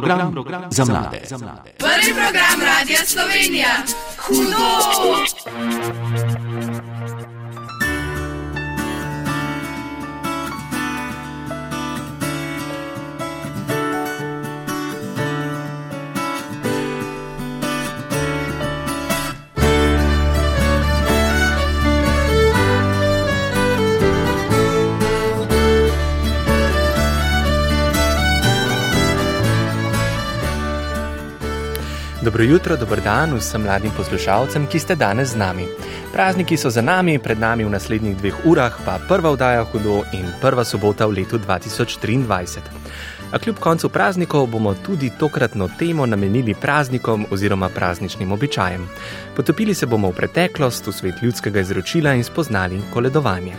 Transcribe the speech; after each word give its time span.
Program, 0.00 0.32
program 0.32 0.62
za 0.70 0.84
mlade. 0.84 1.20
Prvi 1.78 2.14
program 2.14 2.60
Radia 2.60 2.98
Slovenija. 3.06 3.68
Hudo! 4.18 4.64
Dobro 32.24 32.42
jutro, 32.42 32.76
dober 32.76 33.00
dan 33.04 33.34
vsem 33.36 33.62
mladim 33.62 33.90
poslušalcem, 33.96 34.64
ki 34.66 34.78
ste 34.80 34.94
danes 34.96 35.34
z 35.34 35.36
nami. 35.36 35.66
Prazniki 36.12 36.56
so 36.56 36.70
za 36.70 36.80
nami, 36.80 37.18
pred 37.18 37.38
nami 37.38 37.64
v 37.64 37.70
naslednjih 37.70 38.16
dveh 38.16 38.46
urah 38.48 38.78
pa 38.84 38.96
prva 39.08 39.34
vdaja 39.34 39.66
hudo 39.68 39.98
in 40.16 40.24
prva 40.40 40.64
sobota 40.64 41.04
v 41.06 41.20
letu 41.20 41.36
2023. 41.38 42.64
A 43.32 43.38
kljub 43.38 43.60
koncu 43.60 43.88
praznikov 43.88 44.46
bomo 44.46 44.72
tudi 44.74 45.10
tokratno 45.18 45.68
temo 45.78 46.06
namenili 46.06 46.54
praznikom 46.54 47.26
oziroma 47.30 47.68
prazničnim 47.68 48.32
običajem. 48.32 48.88
Potopili 49.36 49.74
se 49.74 49.86
bomo 49.86 50.08
v 50.08 50.16
preteklost, 50.16 50.86
v 50.86 50.92
svet 50.92 51.22
ljudskega 51.22 51.60
izročila 51.60 52.14
in 52.14 52.24
spoznali 52.24 52.80
koledovanje. 52.92 53.52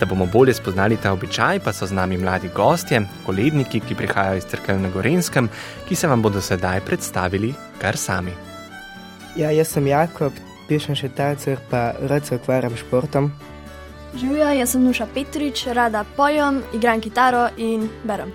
Da 0.00 0.06
bomo 0.06 0.26
bolje 0.26 0.54
spoznali 0.54 0.96
ta 0.96 1.12
običaj, 1.12 1.60
pa 1.60 1.72
so 1.72 1.86
z 1.86 1.92
nami 1.92 2.16
mladi 2.18 2.48
gostje, 2.56 3.02
koledniki, 3.26 3.80
ki 3.80 3.94
prihajajo 3.94 4.38
iz 4.38 4.46
Trkel 4.48 4.80
na 4.80 4.88
Gorenskem, 4.88 5.48
ki 5.88 5.96
se 5.96 6.08
vam 6.08 6.22
bodo 6.22 6.40
sedaj 6.40 6.80
predstavili 6.80 7.54
kar 7.78 7.96
sami. 7.96 8.32
Ja, 9.36 9.50
jaz 9.50 9.68
sem 9.68 9.86
Jakob, 9.86 10.32
pišem 10.68 10.96
še 10.96 11.08
tacer, 11.08 11.60
pa 11.70 11.92
rad 12.08 12.26
se 12.26 12.40
ukvarjam 12.40 12.76
s 12.76 12.80
športom. 12.80 13.30
Živijo, 14.16 14.48
jaz 14.58 14.72
sem 14.72 14.84
Nuša 14.84 15.06
Petrič, 15.14 15.66
rada 15.66 16.04
pojem, 16.16 16.62
igram 16.74 17.00
kitaro 17.00 17.48
in 17.56 17.88
berem. 18.04 18.32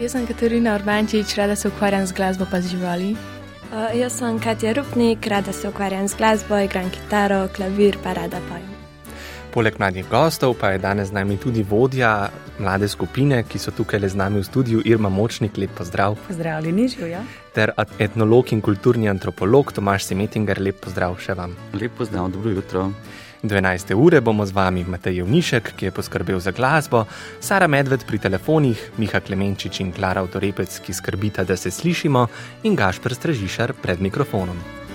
Jaz 0.00 0.12
sem 0.12 0.26
Katarina 0.28 0.76
Urbančič, 0.76 1.34
rada 1.36 1.56
se 1.56 1.68
ukvarjam 1.68 2.06
z 2.06 2.12
glasbo 2.12 2.46
pa 2.50 2.60
z 2.60 2.76
živali. 2.76 3.16
Uh, 3.72 3.90
jaz 3.98 4.20
sem 4.20 4.38
Katja 4.38 4.72
Rupnik, 4.72 5.26
rada 5.26 5.52
se 5.52 5.68
ukvarjam 5.68 6.08
z 6.08 6.14
glasbo, 6.16 6.62
igram 6.62 6.90
kitaro, 6.90 7.48
klavir 7.56 7.98
pa 8.04 8.14
rada 8.14 8.40
pojem. 8.48 8.75
Poleg 9.56 9.78
mladih 9.80 10.04
gostov 10.12 10.52
pa 10.60 10.74
je 10.74 10.78
danes 10.84 11.08
z 11.08 11.16
nami 11.16 11.38
tudi 11.40 11.62
vodja 11.64 12.28
mlade 12.60 12.88
skupine, 12.92 13.38
ki 13.40 13.56
so 13.58 13.72
tukaj 13.72 14.02
le 14.02 14.08
z 14.12 14.18
nami 14.20 14.42
v 14.42 14.44
studiu, 14.44 14.82
Irma 14.84 15.08
Močnik, 15.08 15.56
lep 15.56 15.72
pozdrav. 15.78 16.18
Pozdravljeni, 16.26 16.88
živijo. 16.92 17.22
Ter 17.56 17.72
etnolog 17.98 18.52
in 18.52 18.60
kulturni 18.60 19.08
antropolog 19.08 19.72
Tomaš 19.72 20.10
Semetinger, 20.10 20.60
lep 20.60 20.84
pozdrav 20.84 21.16
še 21.16 21.32
vam. 21.40 21.56
Lep 21.72 21.96
pozdrav, 21.96 22.28
dobro 22.36 22.52
jutro. 22.52 22.90
12. 23.42 23.96
ure 23.96 24.20
bomo 24.20 24.44
z 24.44 24.52
vami 24.52 24.84
Matej 24.84 25.22
Jevnišek, 25.22 25.72
ki 25.72 25.88
je 25.88 25.96
poskrbel 25.96 26.40
za 26.40 26.52
glasbo, 26.52 27.06
Sara 27.40 27.66
Medved 27.66 28.04
pri 28.04 28.20
telefonih, 28.20 28.90
Miha 29.00 29.24
Klemenčič 29.24 29.80
in 29.80 29.92
Klara 29.96 30.20
Avtorepec, 30.20 30.82
ki 30.84 30.92
skrbita, 30.92 31.48
da 31.48 31.56
se 31.56 31.72
slišimo, 31.72 32.28
in 32.68 32.76
Gašper 32.76 33.16
Strežišar 33.16 33.72
pred 33.80 34.04
mikrofonom. 34.04 34.85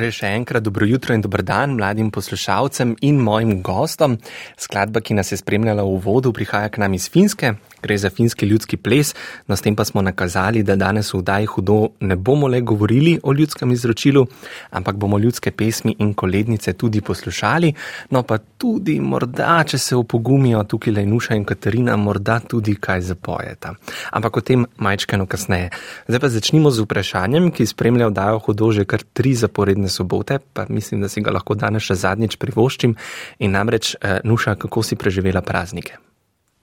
Torej, 0.00 0.14
še 0.16 0.28
enkrat 0.32 0.64
dobro 0.64 0.86
jutro 0.88 1.12
in 1.12 1.20
dober 1.20 1.42
dan 1.44 1.74
mladim 1.76 2.08
poslušalcem 2.08 2.94
in 3.04 3.18
mojim 3.20 3.58
gostom. 3.60 4.14
Skladba, 4.56 5.02
ki 5.04 5.12
nas 5.18 5.28
je 5.28 5.36
spremljala 5.36 5.84
v 5.84 5.98
vodu, 6.00 6.32
prihaja 6.32 6.70
k 6.72 6.80
nam 6.80 6.96
iz 6.96 7.10
Finske. 7.12 7.50
Gre 7.82 7.98
za 7.98 8.10
finski 8.10 8.46
ljudski 8.46 8.76
ples, 8.76 9.14
no 9.46 9.56
s 9.56 9.62
tem 9.62 9.76
pa 9.76 9.84
smo 9.84 10.02
nakazali, 10.02 10.62
da 10.62 10.76
danes 10.76 11.14
v 11.14 11.22
Daj 11.22 11.46
hudo 11.46 11.78
ne 12.00 12.16
bomo 12.16 12.48
le 12.48 12.60
govorili 12.60 13.18
o 13.22 13.32
ljudskem 13.32 13.72
izročilu, 13.72 14.26
ampak 14.70 14.96
bomo 14.96 15.18
ljudske 15.18 15.50
pesmi 15.50 15.94
in 15.98 16.14
kolednice 16.14 16.72
tudi 16.72 17.00
poslušali, 17.00 17.72
no 18.10 18.22
pa 18.22 18.38
tudi 18.38 19.00
morda, 19.00 19.64
če 19.64 19.78
se 19.78 19.96
opogumijo 19.96 20.62
tukaj 20.64 20.92
Lenuša 20.92 21.34
in 21.34 21.44
Katarina, 21.44 21.96
morda 21.96 22.40
tudi 22.40 22.74
kaj 22.74 23.00
zapojeta. 23.00 23.74
Ampak 24.10 24.36
o 24.36 24.40
tem 24.40 24.66
majčkeno 24.76 25.26
kasneje. 25.26 25.70
Zdaj 26.08 26.20
pa 26.20 26.28
začnimo 26.28 26.70
z 26.70 26.84
vprašanjem, 26.84 27.50
ki 27.50 27.66
spremlja 27.66 28.10
Dajo 28.10 28.38
hudo 28.44 28.72
že 28.72 28.84
kar 28.84 29.02
tri 29.02 29.34
zaporedne 29.34 29.88
sobote, 29.88 30.38
pa 30.52 30.66
mislim, 30.68 31.00
da 31.00 31.08
si 31.08 31.20
ga 31.20 31.30
lahko 31.30 31.54
danes 31.54 31.86
še 31.86 31.94
zadnjič 31.94 32.36
privoščim 32.36 32.96
in 33.38 33.56
namreč, 33.56 33.96
Nuša, 34.24 34.56
kako 34.60 34.82
si 34.82 34.96
preživela 34.96 35.42
praznike? 35.42 36.09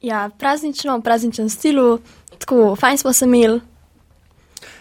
Ja, 0.01 0.29
praznično, 0.39 0.97
v 0.97 1.01
prazničnem 1.01 1.49
stilu, 1.49 1.99
tako 2.37 2.75
fajn 2.75 2.97
smo 2.97 3.13
se 3.13 3.25
imeli. 3.25 3.61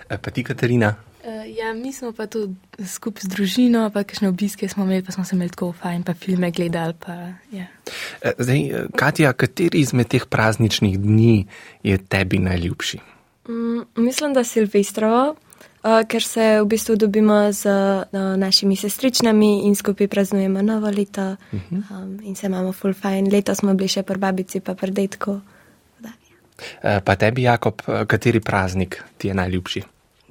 Pa 0.08 0.30
ti, 0.30 0.44
Katarina? 0.44 0.94
Uh, 1.26 1.56
ja, 1.58 1.74
mi 1.74 1.92
smo 1.92 2.12
pa 2.12 2.26
tu 2.26 2.54
skupaj 2.86 3.24
z 3.26 3.28
družino, 3.32 3.88
pa 3.90 4.04
kakšne 4.06 4.28
obiske 4.28 4.68
smo 4.68 4.84
imeli, 4.84 5.02
pa 5.02 5.10
smo 5.12 5.24
se 5.24 5.34
imeli 5.34 5.50
tako 5.50 5.72
fajn, 5.74 6.04
pa 6.06 6.14
filme 6.14 6.50
gledali. 6.50 6.94
Pa, 7.00 7.12
ja. 7.50 7.66
Eh, 8.22 8.36
Zdaj, 8.38 8.60
eh, 8.60 8.84
Katja, 8.94 9.32
kateri 9.32 9.80
izmed 9.82 10.06
teh 10.12 10.26
prazničnih 10.30 11.00
dni 11.00 11.46
je 11.82 11.98
tebi 11.98 12.38
najljubši? 12.38 13.00
Mm, 13.48 13.82
mislim, 13.96 14.34
da 14.38 14.44
Silvestrovo, 14.44 15.34
ker 16.08 16.22
se 16.22 16.60
v 16.62 16.66
bistvu 16.66 16.96
dobimo 16.96 17.52
z 17.52 17.66
uh, 17.66 18.36
našimi 18.36 18.76
sestričnami 18.76 19.66
in 19.66 19.74
skupaj 19.74 20.08
praznujemo 20.08 20.62
novo 20.62 20.90
leto 20.90 21.36
um, 21.52 22.18
in 22.22 22.34
se 22.34 22.46
imamo 22.46 22.72
full 22.72 22.94
fajn. 22.94 23.30
Leto 23.32 23.54
smo 23.54 23.74
bili 23.74 23.88
še 23.88 24.02
pri 24.02 24.18
babici, 24.18 24.60
pa 24.60 24.74
pri 24.74 24.90
detku. 24.90 25.40
Da, 26.00 26.10
ja. 26.10 26.36
Eh, 26.82 27.00
Pa 27.04 27.16
tebi, 27.16 27.46
Jakob, 27.46 27.82
eh, 27.86 28.04
kateri 28.06 28.40
praznik 28.40 29.02
ti 29.18 29.28
je 29.28 29.34
najljubši? 29.34 29.82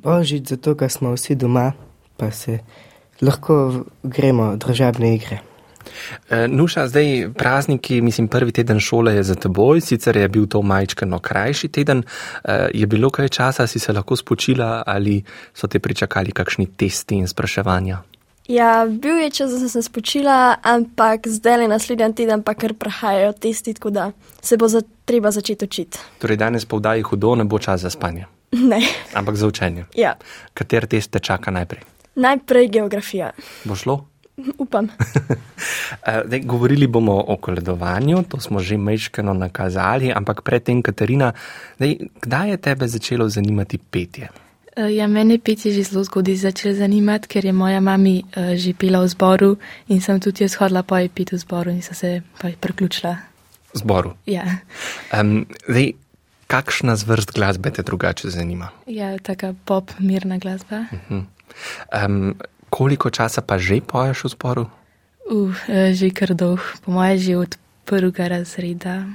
Božič, 0.04 0.48
zato 0.48 0.76
ker 0.76 0.92
smo 0.92 1.16
vsi 1.16 1.36
doma, 1.36 1.72
pa 2.18 2.32
se 2.32 2.60
lahko 3.22 3.86
gremo 4.04 4.56
družabne 4.56 5.16
igre. 5.16 5.40
Eh, 6.30 6.48
Nuša, 6.48 6.88
zdaj 6.88 7.06
prazniki, 7.34 8.02
mislim, 8.02 8.28
prvi 8.28 8.52
teden 8.52 8.80
šole 8.80 9.16
je 9.16 9.24
za 9.24 9.36
teboj, 9.36 9.82
sicer 9.82 10.18
je 10.18 10.28
bil 10.28 10.48
to 10.48 10.62
majčkano 10.62 11.20
krajši 11.20 11.68
teden. 11.70 12.04
Eh, 12.44 12.68
Je 12.74 12.86
bilo 12.88 13.10
kaj 13.10 13.30
časa, 13.30 13.68
si 13.68 13.80
se 13.80 13.94
lahko 13.94 14.16
spočila 14.16 14.84
ali 14.86 15.24
so 15.54 15.68
te 15.68 15.80
pričakali 15.80 16.32
kakšni 16.32 16.68
testi 16.68 17.16
in 17.16 17.28
spraševanja? 17.28 17.98
Ja, 18.48 18.86
bil 18.92 19.18
je 19.18 19.30
čas, 19.32 19.52
da 19.52 19.60
sem 19.60 19.70
se 19.70 19.82
spočila, 19.82 20.56
ampak 20.62 21.28
zdaj 21.28 21.58
le 21.58 21.68
naslednji 21.68 22.14
teden 22.16 22.44
pa 22.44 22.54
kar 22.54 22.74
prahajajo 22.74 23.32
testi, 23.34 23.74
tako 23.74 23.90
da 23.90 24.12
se 24.42 24.58
bo 24.58 24.68
za, 24.68 24.82
treba 25.06 25.32
začeti 25.32 25.66
učiti. 25.66 25.98
Torej, 26.20 26.38
danes 26.38 26.66
po 26.66 26.78
vdaji 26.78 27.02
hudo 27.02 27.36
ne 27.36 27.44
bo 27.44 27.60
čas 27.60 27.82
za 27.82 27.90
spanje, 27.90 28.26
Ne. 28.70 28.82
ampak 29.14 29.36
za 29.36 29.48
učenje. 29.48 29.86
Ja. 29.96 30.14
Kater 30.54 30.86
test 30.86 31.12
te 31.12 31.20
čaka 31.20 31.52
najprej? 31.52 31.82
Najprej 32.16 32.68
geografija. 32.70 33.32
Bo 33.64 33.76
šlo? 33.76 34.06
Upam. 34.64 34.90
Eh, 36.06 36.22
Zdaj, 36.26 36.40
govorili 36.40 36.88
bomo 36.88 37.24
o 37.28 37.38
koledovanju, 37.38 38.24
to 38.30 38.40
smo 38.40 38.60
že 38.60 38.78
mečkano 38.78 39.34
nakazali, 39.34 40.12
ampak 40.14 40.42
predtem, 40.42 40.82
Katarina, 40.82 41.32
zdaj, 41.78 41.96
kdaj 42.22 42.50
je 42.50 42.58
tebe 42.58 42.88
začelo 42.88 43.30
zanimati 43.30 43.78
petje? 43.78 44.28
Uh, 44.78 44.92
ja, 44.96 45.08
mene 45.08 45.38
petje 45.40 45.72
že 45.72 45.84
zelo 45.84 46.04
zgodaj 46.04 46.36
začelo 46.36 46.74
zanimati, 46.76 47.28
ker 47.28 47.46
je 47.46 47.54
moja 47.54 47.80
mami 47.80 48.24
uh, 48.36 48.54
že 48.60 48.74
pela 48.74 49.00
v 49.02 49.08
zboru 49.08 49.56
in 49.88 50.02
sem 50.02 50.20
tudi 50.20 50.44
jaz 50.44 50.58
hodila 50.60 50.84
po 50.84 51.00
pet 51.16 51.32
v 51.32 51.38
zboru 51.38 51.72
in 51.72 51.82
sem 51.82 51.96
se 51.96 52.10
pa 52.42 52.50
priključila. 52.60 53.18
Zboru. 53.74 54.14
Ja, 54.26 54.44
Um, 55.14 55.46
zdaj, 55.68 55.94
kakšna 56.48 56.96
zvrst 56.96 57.32
glasbe 57.34 57.72
te 57.72 57.82
drugače 57.84 58.30
zanima? 58.30 58.70
ja 58.88 59.18
taka 59.18 59.54
pop, 59.66 59.92
mirna 60.00 60.38
glasba. 60.38 60.86
Um, 61.90 62.36
koliko 62.76 63.08
časa 63.08 63.40
pa 63.40 63.56
že 63.56 63.80
poješ 63.80 64.28
v 64.28 64.30
zboru? 64.36 64.64
Uh, 65.24 65.48
uh, 65.48 65.96
že 65.96 66.12
kar 66.12 66.36
dolg, 66.36 66.60
po 66.84 66.92
moje 66.92 67.32
že 67.32 67.34
od 67.40 67.52
prvega 67.88 68.28
razreda. 68.28 69.08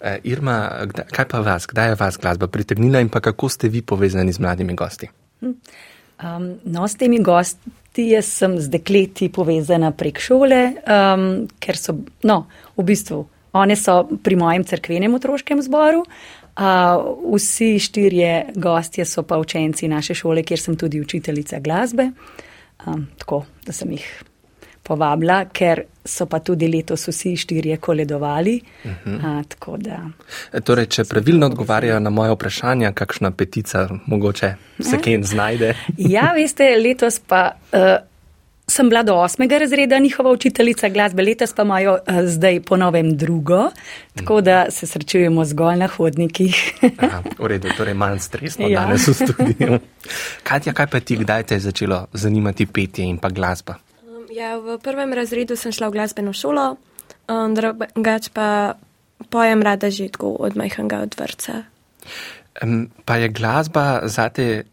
Uh, 0.00 0.16
Irma, 0.24 0.88
kdaj, 0.88 1.12
kaj 1.12 1.26
pa 1.28 1.38
vas, 1.44 1.68
kdaj 1.68 1.92
je 1.92 2.00
vas 2.00 2.16
glasba 2.16 2.48
pritegnila 2.48 3.04
in 3.04 3.12
pa 3.12 3.20
kako 3.20 3.52
ste 3.52 3.68
vi 3.68 3.84
povezani 3.84 4.32
z 4.32 4.40
mladimi 4.40 4.72
gosti? 4.72 5.12
Um, 5.42 6.56
no, 6.64 6.88
s 6.88 6.96
temi 6.96 7.20
gosti 7.20 8.14
jaz 8.14 8.30
sem 8.30 8.56
z 8.56 8.70
dekleti 8.72 9.28
povezana 9.28 9.90
prek 9.92 10.22
šole, 10.22 10.60
um, 10.86 11.50
ker 11.60 11.76
so, 11.76 11.98
no, 12.24 12.46
v 12.78 12.86
bistvu, 12.86 13.26
one 13.52 13.76
so 13.76 14.06
pri 14.22 14.38
mojem 14.38 14.64
cerkvenem 14.64 15.12
otroškem 15.18 15.60
zboru. 15.60 16.06
Uh, 16.52 17.16
vsi 17.32 17.80
štirje 17.80 18.54
gostje 18.60 19.04
so 19.08 19.24
pa 19.24 19.40
učenci 19.40 19.88
naše 19.88 20.14
šole, 20.14 20.44
kjer 20.44 20.60
sem 20.60 20.76
tudi 20.76 21.00
učiteljica 21.00 21.60
glasbe. 21.64 22.10
Um, 22.86 23.06
tako, 23.18 23.44
da 23.66 23.72
sem 23.72 23.92
jih 23.92 24.06
povabila, 24.82 25.44
ker 25.54 25.84
so 26.04 26.26
pa 26.26 26.40
tudi 26.42 26.66
letos 26.68 27.06
vsi 27.08 27.36
štirje 27.38 27.76
koledovali. 27.76 28.60
Uh 28.84 28.90
-huh. 29.04 29.38
uh, 29.38 29.44
tako 29.48 29.76
da. 29.76 30.00
E, 30.52 30.60
Torej, 30.60 30.86
če 30.86 31.04
pravilno 31.04 31.46
odgovarjajo 31.46 32.00
na 32.00 32.10
moje 32.10 32.32
vprašanja, 32.32 32.92
kakšna 32.92 33.30
petica 33.30 33.88
mogoče 34.06 34.54
se 34.80 34.98
kje 35.02 35.22
znajde? 35.22 35.74
Ja, 35.98 36.32
veste, 36.34 36.76
letos 36.84 37.20
pa 37.26 37.52
uh, 37.72 37.78
sem 38.72 38.88
bila 38.88 39.02
do 39.02 39.14
osmega 39.20 39.58
razreda 39.58 39.98
njihova 39.98 40.30
učiteljica 40.32 40.88
glasbe, 40.88 41.22
letos 41.22 41.52
pa 41.52 41.62
imajo 41.62 41.92
uh, 41.92 42.20
zdaj 42.24 42.60
ponovem 42.60 43.16
drugo, 43.16 43.70
tako 44.14 44.40
da 44.40 44.70
se 44.70 44.86
srečujemo 44.86 45.44
zgolj 45.44 45.76
na 45.76 45.86
hodnikih. 45.86 46.56
Aha, 46.98 47.22
v 47.38 47.46
redu, 47.46 47.68
torej 47.76 47.94
manj 47.94 48.18
stresno 48.18 48.68
Ja. 48.68 48.80
danes 48.80 49.08
v 49.08 49.14
studiu. 49.14 49.78
Katja, 50.42 50.72
kaj 50.72 50.86
pa 50.86 51.00
ti, 51.00 51.16
kdaj 51.16 51.42
te 51.42 51.54
je 51.54 51.66
začelo 51.68 52.06
zanimati 52.12 52.66
petje 52.66 53.04
in 53.04 53.18
pa 53.18 53.28
glasba? 53.28 53.76
Um, 54.02 54.26
ja, 54.32 54.56
v 54.56 54.78
prvem 54.82 55.12
razredu 55.12 55.56
sem 55.56 55.72
šla 55.72 55.88
v 55.92 55.98
glasbeno 56.00 56.32
šolo, 56.32 56.76
um, 57.28 57.54
drugač 57.54 58.32
pa 58.32 58.74
pojem 59.30 59.62
rada 59.62 59.90
že 59.90 60.08
tako 60.08 60.36
od 60.40 60.56
majhnega 60.56 61.04
od 61.04 61.14
vrca. 61.18 61.62
Pa 63.04 63.16
je 63.16 63.28
glasba 63.28 64.04
zate 64.04 64.64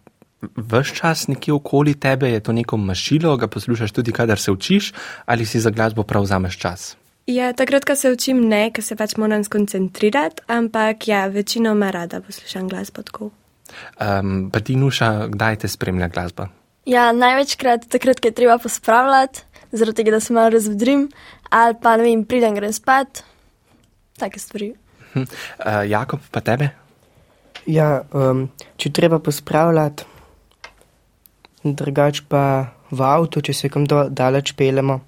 vse 0.41 0.95
čas 0.95 1.27
nekje 1.27 1.53
okoli 1.53 1.93
tebe, 1.93 2.29
je 2.29 2.39
to 2.39 2.51
neko 2.51 2.77
mašilo, 2.77 3.37
ga 3.37 3.47
poslušaš 3.47 3.91
tudi, 3.91 4.11
kadar 4.11 4.39
se 4.39 4.51
učiš, 4.51 4.93
ali 5.25 5.45
si 5.45 5.59
za 5.59 5.69
glasbo 5.69 6.03
prav 6.03 6.23
vzameš 6.23 6.57
čas? 6.57 6.95
Ja, 7.29 7.53
takrat, 7.53 7.85
ko 7.85 7.95
se 7.95 8.09
učim, 8.11 8.41
ne, 8.49 8.71
ker 8.73 8.83
se 8.83 8.95
pač 8.97 9.13
moram 9.21 9.43
skoncentrirati, 9.45 10.41
ampak 10.47 11.07
ja, 11.07 11.27
večinoma 11.29 11.91
rada 11.93 12.21
poslušam 12.25 12.69
glasbo 12.69 13.03
tako. 13.05 13.29
Um, 14.01 14.49
pa 14.49 14.63
ti, 14.65 14.75
Nuša, 14.75 15.27
kdaj 15.29 15.59
te 15.61 15.69
spremlja 15.69 16.07
glasba? 16.09 16.47
Ja, 16.89 17.11
največkrat 17.13 17.85
takrat, 17.93 18.17
ko 18.17 18.31
je 18.31 18.37
treba 18.39 18.57
pospravljati, 18.57 19.45
zaradi 19.71 20.01
tega, 20.01 20.15
da 20.17 20.19
se 20.25 20.33
malo 20.33 20.49
razvedrim, 20.55 21.05
ali 21.53 21.77
pa 21.81 21.97
ne 22.01 22.07
vem, 22.07 22.25
pridem 22.25 22.57
grem 22.57 22.73
spat, 22.73 23.21
take 24.17 24.41
stvari. 24.41 24.73
Uh, 25.13 25.27
Jakob, 25.85 26.25
pa 26.31 26.41
tebe? 26.41 26.71
Ja, 27.69 27.99
um, 28.09 28.47
če 28.81 28.89
treba 28.95 29.19
pospravljati, 29.21 30.08
drugač 31.75 32.23
pa 32.27 32.73
v 32.89 33.05
avtu, 33.05 33.41
če 33.41 33.53
se 33.53 33.69
kam 33.69 33.85
do, 33.85 34.07
daleč 34.09 34.55
pelemo, 34.57 35.01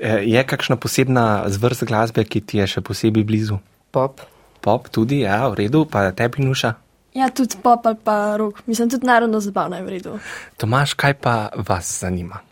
Uh, 0.00 0.24
je 0.24 0.40
kakšna 0.48 0.78
posebna 0.80 1.44
zvrst 1.52 1.84
glasbe, 1.84 2.24
ki 2.24 2.40
ti 2.40 2.56
je 2.56 2.64
še 2.64 2.80
posebej 2.80 3.20
blizu? 3.28 3.58
pop. 3.90 4.20
Pop 4.60 4.88
tudi, 4.90 5.22
ja, 5.22 5.48
v 5.48 5.64
redu, 5.64 5.86
pa 5.86 6.10
tebi, 6.12 6.42
Nuša. 6.44 6.74
Ja, 7.16 7.30
tudi 7.30 7.56
pop 7.62 7.86
ali 7.86 7.98
pa 8.04 8.36
rok, 8.36 8.62
mislim, 8.66 8.90
tudi 8.90 9.06
narodno 9.06 9.40
zabavno 9.40 9.78
je 9.78 9.82
v 9.82 9.88
redu. 9.88 10.18
Tomaš, 10.60 10.94
kaj 10.94 11.14
pa 11.22 11.34
vas 11.56 11.88
zanima 12.02 12.42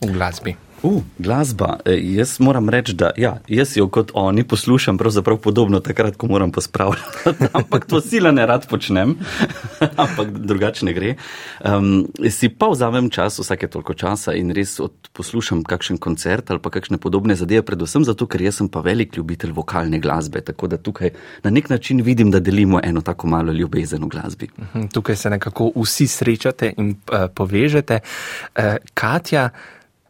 v 0.00 0.10
glasbi? 0.14 0.56
Uh, 0.82 1.02
glasba. 1.18 1.78
E, 1.84 1.98
jaz 2.14 2.36
moram 2.40 2.68
reči, 2.68 2.94
da 2.94 3.10
ja, 3.16 3.38
jaz 3.48 3.76
jo 3.76 3.88
kot 3.90 4.10
oni 4.14 4.44
poslušam 4.44 4.98
pravzaprav 4.98 5.36
podobno 5.42 5.80
takrat, 5.80 6.16
ko 6.16 6.26
moram 6.26 6.52
pospravljati. 6.52 7.30
ampak 7.58 7.86
to 7.86 8.00
sila 8.00 8.30
ne 8.30 8.46
rad 8.46 8.68
počnem, 8.68 9.16
ampak 10.04 10.30
drugače 10.30 10.86
ne 10.86 10.92
gre. 10.92 11.14
Um, 11.64 12.06
si 12.30 12.48
pa 12.48 12.68
vzamem 12.70 13.10
čas, 13.10 13.38
vsake 13.38 13.66
toliko 13.66 13.94
časa 13.94 14.34
in 14.38 14.52
res 14.54 14.76
poslušam 15.12 15.64
kakšen 15.66 15.98
koncert 15.98 16.50
ali 16.50 16.62
pa 16.62 16.70
kakšne 16.70 16.98
podobne 17.02 17.34
zadeve, 17.34 17.64
predvsem 17.66 18.04
zato, 18.06 18.28
ker 18.30 18.42
jaz 18.42 18.60
sem 18.60 18.68
pa 18.70 18.80
velik 18.80 19.16
ljubitelj 19.16 19.52
vokalne 19.56 19.98
glasbe, 19.98 20.40
tako 20.46 20.70
da 20.70 20.78
tukaj 20.78 21.10
na 21.42 21.50
nek 21.50 21.70
način 21.70 22.02
vidim, 22.06 22.30
da 22.30 22.40
delimo 22.40 22.80
eno 22.84 23.00
tako 23.00 23.26
malo 23.26 23.52
ljubezen 23.52 24.04
v 24.04 24.12
glasbi. 24.14 24.50
Mhm, 24.58 24.86
Tukaj 24.94 25.16
se 25.16 25.30
nekako 25.30 25.72
vsi 25.76 26.06
srečate 26.06 26.72
in 26.76 26.94
uh, 26.94 27.26
povežete. 27.34 28.00
Uh, 28.54 28.78
Katja, 28.94 29.48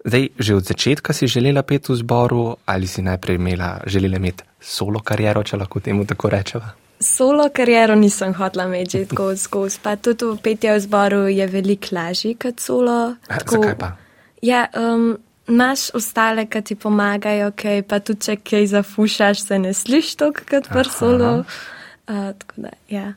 zdaj 0.05 0.29
že 0.39 0.55
od 0.55 0.65
začetka 0.65 1.13
si 1.13 1.27
želela 1.27 1.63
peti 1.63 1.93
v 1.93 1.97
zboru 1.97 2.57
ali 2.67 2.87
si 2.87 3.03
najprej 3.03 3.37
imela, 3.37 3.81
želela 3.87 4.17
imeti 4.17 4.45
solo 4.61 5.01
kariero, 5.01 5.43
če 5.43 5.57
lahko 5.57 5.81
temu 5.81 6.07
tako 6.07 6.31
rečeva? 6.31 6.75
Solo 7.01 7.49
kariero 7.55 7.95
nisem 7.95 8.35
hotla 8.35 8.65
imeti 8.67 8.99
že 8.99 9.07
tako 9.07 9.37
skozi, 9.37 9.79
pa 9.83 9.97
tudi 9.97 10.25
v 10.25 10.37
petju 10.43 10.75
v 10.75 10.81
zboru 10.81 11.23
je 11.29 11.47
veliko 11.47 11.95
lažje 11.95 12.35
kot 12.35 12.61
solo. 12.61 13.15
Eh, 13.31 13.39
zakaj 13.47 13.79
pa? 13.79 13.93
Ja, 14.43 14.67
um, 14.75 15.19
imaš 15.49 15.91
ostale, 15.95 16.47
ki 16.47 16.63
ti 16.63 16.75
pomagajo, 16.75 17.53
kaj 17.57 17.83
pa 17.89 18.01
tudi 18.01 18.27
če 18.27 18.37
kaj 18.37 18.67
zafušaš, 18.67 19.47
se 19.47 19.59
ne 19.59 19.75
slišiš 19.75 20.15
tako 20.17 20.47
kot 20.51 20.69
pri 20.69 20.91
solo. 20.91 21.33
Uh, 22.09 22.33
tako 22.39 22.67
da, 22.67 22.75
ja. 22.89 23.13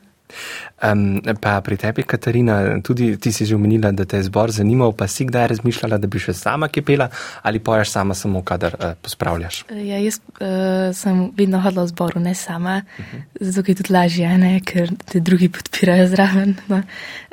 Um, 0.82 1.20
pa 1.40 1.60
pri 1.62 1.76
tebi, 1.78 2.02
Katarina, 2.02 2.80
tudi 2.82 3.16
ti 3.16 3.32
si 3.32 3.46
že 3.46 3.54
omenila, 3.54 3.92
da 3.92 4.04
te 4.04 4.18
je 4.18 4.26
zbor 4.26 4.50
zanimal, 4.50 4.92
pa 4.92 5.06
si 5.06 5.24
kdaj 5.28 5.46
razmišljala, 5.54 5.98
da 6.02 6.10
bi 6.10 6.18
še 6.18 6.34
sama 6.34 6.68
kipela 6.68 7.08
ali 7.42 7.62
poješ 7.62 7.92
sama 7.94 8.14
samo, 8.14 8.42
kadar 8.42 8.74
uh, 8.78 8.94
pospravljaš? 9.02 9.62
Uh, 9.70 9.78
ja, 9.86 10.00
jaz 10.02 10.18
uh, 10.18 10.90
sem 10.96 11.28
vedno 11.38 11.62
hodila 11.62 11.86
v 11.86 11.92
zboru, 11.92 12.20
ne 12.20 12.34
sama, 12.34 12.82
uh 12.82 13.04
-huh. 13.04 13.22
zato 13.40 13.70
je 13.70 13.74
tudi 13.74 13.92
lažje, 13.92 14.38
ne, 14.38 14.60
ker 14.60 14.90
te 15.12 15.20
drugi 15.20 15.48
podpirajo 15.48 16.08
zraven. 16.08 16.56
No. 16.68 16.82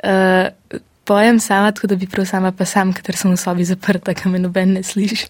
Uh, 0.04 0.80
pojem 1.04 1.40
sama, 1.40 1.72
tako 1.72 1.86
da 1.86 1.96
bi 1.96 2.06
prav 2.06 2.26
sama 2.26 2.52
pa 2.52 2.64
sam, 2.64 2.92
ker 2.92 3.16
sem 3.16 3.30
v 3.32 3.36
sobi 3.36 3.64
zaprta, 3.64 4.14
kam 4.14 4.32
me 4.32 4.38
noben 4.38 4.72
ne 4.72 4.82
sliši. 4.82 5.26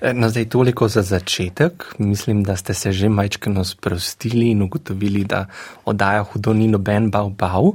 Eh, 0.00 0.14
No, 0.14 0.28
zdaj 0.28 0.44
toliko 0.44 0.88
za 0.88 1.02
začetek. 1.02 1.94
Mislim, 1.98 2.42
da 2.42 2.56
ste 2.56 2.74
se 2.74 2.92
že 2.92 3.08
majčkeno 3.08 3.64
sprostili 3.64 4.50
in 4.50 4.62
ugotovili, 4.62 5.24
da 5.24 5.46
oddaja 5.84 6.22
hudo 6.22 6.52
ni 6.52 6.68
noben 6.68 7.10
bav 7.10 7.28
bav. 7.28 7.62
Uh, 7.62 7.74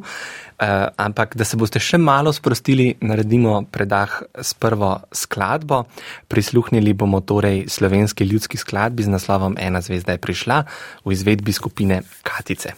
ampak, 0.98 1.36
da 1.36 1.44
se 1.44 1.58
boste 1.58 1.80
še 1.80 1.98
malo 1.98 2.32
sprostili, 2.34 2.94
naredimo 3.02 3.66
predah 3.72 4.22
s 4.38 4.54
prvo 4.54 5.02
skladbo. 5.12 5.84
Prisluhnili 6.28 6.94
bomo 6.94 7.20
torej 7.20 7.66
slovenski 7.68 8.24
ljudski 8.24 8.58
skladbi 8.58 9.04
z 9.04 9.12
naslovom 9.12 9.58
Ena 9.60 9.82
zvezda 9.82 10.16
je 10.16 10.24
prišla 10.24 10.64
v 11.06 11.12
izvedbi 11.12 11.52
skupine 11.52 12.02
Katice. 12.24 12.72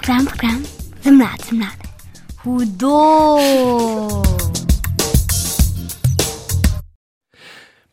Program, 0.00 0.26
program, 0.26 0.64
za 1.04 1.10
mlade, 1.10 1.44
za 1.44 1.56
mlade. 1.56 1.90
Hudo! 2.42 4.59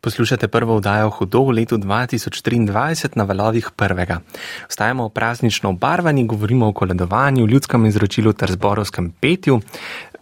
Poslušate 0.08 0.48
prvo 0.48 0.78
vdajo 0.80 1.10
Hudo 1.10 1.42
v 1.44 1.52
letu 1.52 1.76
2023 1.76 3.20
na 3.20 3.24
valovih 3.28 3.76
prvega. 3.76 4.22
Ostajamo 4.70 5.10
praznično 5.10 5.70
obarvani, 5.70 6.24
govorimo 6.24 6.68
o 6.68 6.74
koledovanju, 6.74 7.48
ljudskem 7.48 7.86
izročilu 7.86 8.34
ter 8.34 8.52
zborovskem 8.52 9.12
petju. 9.12 9.60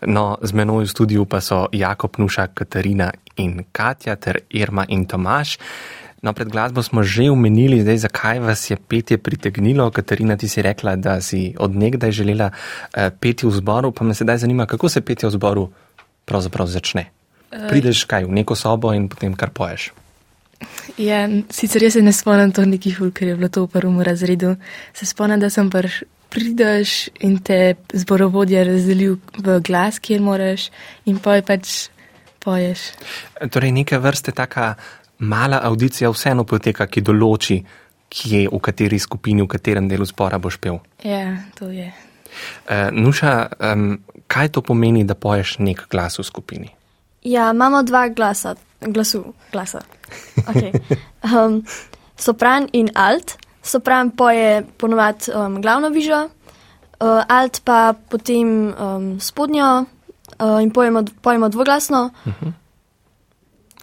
No, 0.07 0.37
z 0.41 0.53
menoj 0.53 0.83
v 0.83 0.89
studiu 0.89 1.25
pa 1.25 1.37
so 1.41 1.67
Jakob 1.71 2.17
Nuša, 2.17 2.47
Katarina 2.47 3.11
in 3.37 3.61
Katja 3.71 4.15
ter 4.15 4.39
Irma 4.49 4.85
in 4.89 5.05
Tomaš. 5.05 5.59
No, 6.21 6.33
pred 6.33 6.49
glasbo 6.49 6.81
smo 6.81 7.03
že 7.03 7.29
omenili, 7.29 7.81
zdaj, 7.85 7.97
zakaj 8.09 8.39
vas 8.39 8.65
je 8.71 8.77
petje 8.77 9.17
pritegnilo. 9.17 9.91
Katarina, 9.91 10.33
ti 10.37 10.49
si 10.49 10.65
rekla, 10.65 10.95
da 10.95 11.21
si 11.21 11.53
odnegdaj 11.59 12.11
želela 12.11 12.49
eh, 12.49 13.11
peti 13.19 13.45
v 13.45 13.53
zboru, 13.53 13.91
pa 13.91 14.01
me 14.03 14.17
sedaj 14.17 14.37
zanima, 14.37 14.65
kako 14.65 14.89
se 14.89 15.05
petje 15.05 15.29
v 15.29 15.37
zboru 15.37 15.69
pravzaprav 16.25 16.73
začne. 16.73 17.11
Prideš 17.51 18.05
kaj 18.09 18.25
v 18.25 18.35
neko 18.41 18.55
sobo 18.55 18.93
in 18.93 19.09
potem 19.09 19.35
kar 19.37 19.53
poješ. 19.53 19.91
Ja, 20.97 21.25
sicer 21.51 21.83
jaz 21.83 21.97
se 21.97 22.01
ne 22.01 22.13
spomnim 22.15 22.51
to 22.55 22.65
neki 22.65 22.93
ful, 22.95 23.11
ker 23.11 23.33
je 23.33 23.37
bilo 23.37 23.49
to 23.49 23.65
v 23.65 23.73
prvem 23.75 24.01
razredu. 24.01 24.55
Se 24.95 25.05
spomnim, 25.05 25.39
da 25.39 25.49
sem 25.49 25.69
prš, 25.69 26.03
prideš 26.31 27.09
in 27.23 27.39
te 27.43 27.75
zborovodja 27.93 28.63
razdelil 28.67 29.17
v 29.37 29.59
glas, 29.65 29.99
kjer 29.99 30.23
moraš 30.23 30.69
in 31.05 31.19
poj 31.19 31.43
pač 31.47 31.89
poješ. 32.43 32.91
Torej, 33.51 33.73
neke 33.75 33.99
vrste 33.99 34.31
taka 34.35 34.75
mala 35.19 35.61
audicija 35.63 36.11
vseeno 36.11 36.45
poteka, 36.47 36.87
ki 36.87 37.03
določi, 37.03 37.59
kje, 38.11 38.45
v 38.51 38.59
kateri 38.63 38.99
skupini, 38.99 39.43
v 39.43 39.51
katerem 39.51 39.89
delu 39.91 40.05
zbora 40.07 40.39
boš 40.39 40.59
pel. 40.61 40.79
Ja, 41.03 41.41
to 41.59 41.71
je. 41.73 41.89
Uh, 42.67 42.91
Nuša, 42.91 43.33
um, 43.73 43.99
kaj 44.27 44.51
to 44.55 44.61
pomeni, 44.61 45.05
da 45.07 45.15
poješ 45.15 45.57
nek 45.63 45.87
glas 45.91 46.19
v 46.19 46.27
skupini? 46.27 46.71
Ja, 47.25 47.49
imamo 47.51 47.81
dva 47.83 48.07
glasa, 48.13 48.55
glasu, 48.81 49.33
glasa. 49.51 49.81
Okay. 50.45 50.71
Um, 51.25 51.63
sopran 52.17 52.69
in 52.73 52.89
alt. 52.93 53.37
Sopran 53.65 54.11
poje 54.13 54.61
ponovadi 54.77 55.31
um, 55.33 55.57
glavno 55.61 55.89
vižo, 55.89 56.19
uh, 57.01 57.23
alt 57.27 57.63
pa 57.65 57.95
potem 58.09 58.69
um, 58.77 59.07
spodnjo 59.19 59.85
uh, 60.37 60.61
in 60.61 60.69
pojemo, 60.69 61.01
pojemo 61.21 61.49
dvoglasno. 61.49 62.09
Uh 62.25 62.33
-huh. 62.41 62.53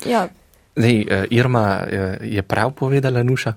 Ja, 0.07 0.29
Zdaj, 0.77 1.01
uh, 1.01 1.25
Irma 1.31 1.81
uh, 1.83 1.93
je 2.23 2.43
prav 2.43 2.71
povedala, 2.71 3.23
Nuša. 3.23 3.55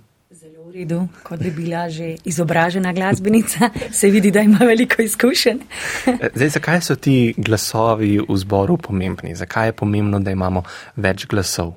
Redu, 0.75 1.05
kot 1.23 1.39
bi 1.39 1.53
bila 1.55 1.85
že 1.89 2.17
izobražena 2.27 2.91
glasbenica, 2.93 3.69
se 3.91 4.09
vidi, 4.11 4.31
da 4.31 4.41
ima 4.41 4.57
veliko 4.59 5.01
izkušenj. 5.01 5.59
Zdaj, 6.35 6.49
zakaj 6.49 6.81
so 6.81 6.95
ti 6.95 7.33
glasovi 7.37 8.19
v 8.19 8.35
zboru 8.37 8.75
pomembni? 8.77 9.35
Zakaj 9.35 9.69
je 9.69 9.73
pomembno, 9.73 10.19
da 10.19 10.35
imamo 10.35 10.65
več 10.95 11.29
glasov? 11.31 11.71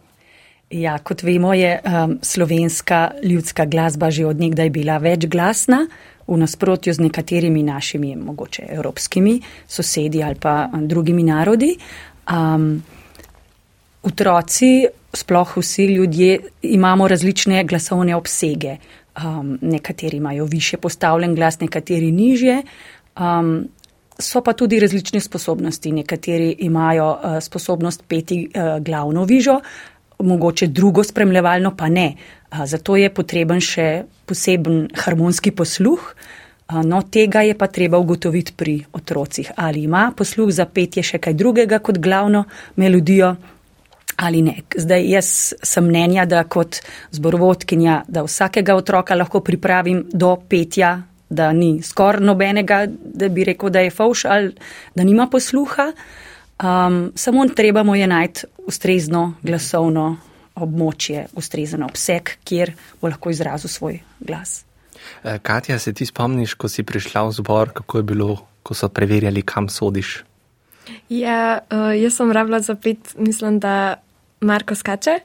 Ja, 0.74 0.96
kot 0.98 1.22
vemo, 1.22 1.54
je 1.54 1.78
um, 1.78 2.18
slovenska 2.22 3.10
ljudska 3.22 3.68
glasba 3.70 4.10
že 4.10 4.26
odnegdaj 4.26 4.70
bila 4.70 4.98
večglasna, 4.98 5.84
v 6.26 6.42
nasprotju 6.42 6.92
z 6.92 7.06
nekaterimi 7.06 7.62
našimi, 7.62 8.16
mogoče 8.16 8.66
evropskimi 8.68 9.38
sosedi 9.66 10.22
ali 10.22 10.34
pa 10.34 10.64
um, 10.72 10.88
drugimi 10.88 11.22
narodi. 11.22 11.76
Um, 12.26 12.82
otroci, 14.02 14.88
sploh 15.12 15.56
vsi 15.56 15.84
ljudje, 15.84 16.38
imamo 16.62 17.08
različne 17.08 17.64
glasovne 17.64 18.16
obsege. 18.16 18.76
Um, 19.24 19.58
nekateri 19.62 20.16
imajo 20.16 20.44
više 20.44 20.76
postavljen 20.76 21.34
glas, 21.34 21.60
nekateri 21.60 22.12
nižje. 22.12 22.62
Um, 23.20 23.68
so 24.18 24.42
pa 24.42 24.52
tudi 24.52 24.80
različne 24.80 25.20
sposobnosti. 25.20 25.92
Nekateri 25.92 26.56
imajo 26.58 27.10
uh, 27.10 27.38
sposobnost 27.40 28.04
peti 28.08 28.48
uh, 28.48 28.84
glavno 28.84 29.24
vižo, 29.24 29.60
mogoče 30.18 30.66
drugo 30.66 31.04
spremljevalno 31.04 31.76
pa 31.76 31.88
ne. 31.88 32.14
Uh, 32.52 32.64
zato 32.64 32.96
je 32.96 33.14
potreben 33.14 33.60
še 33.60 34.04
poseben 34.26 34.88
harmonski 34.94 35.50
posluh. 35.50 36.14
Uh, 36.68 36.82
no, 36.84 37.02
tega 37.02 37.42
je 37.42 37.58
pa 37.58 37.66
treba 37.66 37.98
ugotoviti 37.98 38.52
pri 38.56 38.84
otrocih, 38.92 39.50
ali 39.56 39.82
ima 39.82 40.12
posluh 40.16 40.50
za 40.52 40.66
petje 40.66 41.02
še 41.02 41.18
kaj 41.18 41.34
drugega 41.34 41.78
kot 41.78 41.98
glavno 41.98 42.44
melodijo 42.76 43.36
ali 44.16 44.42
ne. 44.42 44.54
Zdaj, 44.76 45.10
jaz 45.10 45.54
sem 45.62 45.84
mnenja, 45.84 46.24
da 46.26 46.44
kot 46.44 46.80
zborovodkinja, 47.10 48.02
da 48.08 48.24
vsakega 48.26 48.74
otroka 48.74 49.14
lahko 49.14 49.40
pripravim 49.40 50.04
do 50.12 50.36
petja, 50.48 51.02
da 51.30 51.52
ni 51.52 51.82
skoraj 51.82 52.24
nobenega, 52.24 52.86
da 52.88 53.28
bi 53.28 53.44
rekel, 53.44 53.70
da 53.70 53.80
je 53.84 53.90
fauš 53.90 54.24
ali 54.24 54.54
da 54.94 55.04
nima 55.04 55.26
posluha. 55.30 55.92
Um, 56.62 57.12
samo 57.14 57.46
treba 57.48 57.82
mu 57.82 57.94
je 57.94 58.06
najti 58.06 58.46
ustrezno 58.66 59.34
glasovno 59.42 60.16
območje, 60.58 61.28
ustrezen 61.38 61.84
obseg, 61.86 62.32
kjer 62.44 62.72
bo 63.00 63.08
lahko 63.12 63.30
izrazil 63.30 63.70
svoj 63.70 64.00
glas. 64.20 64.64
Eh, 65.22 65.38
Katja, 65.42 65.78
se 65.78 65.92
ti 65.92 66.06
spomniš, 66.06 66.54
ko 66.54 66.68
si 66.68 66.82
prišla 66.82 67.28
v 67.28 67.32
zbor, 67.32 67.70
kako 67.74 67.98
je 67.98 68.02
bilo, 68.02 68.30
ko 68.62 68.74
so 68.74 68.88
preverjali, 68.88 69.42
kam 69.42 69.68
sodiš? 69.68 70.24
Ja, 71.08 71.60
uh, 71.72 71.90
jaz 72.02 72.16
sem 72.16 72.32
rabila 72.32 72.60
za 72.60 72.74
pet, 72.74 73.14
mislim, 73.18 73.58
da 73.58 73.96
Marko 74.40 74.74
skače. 74.74 75.18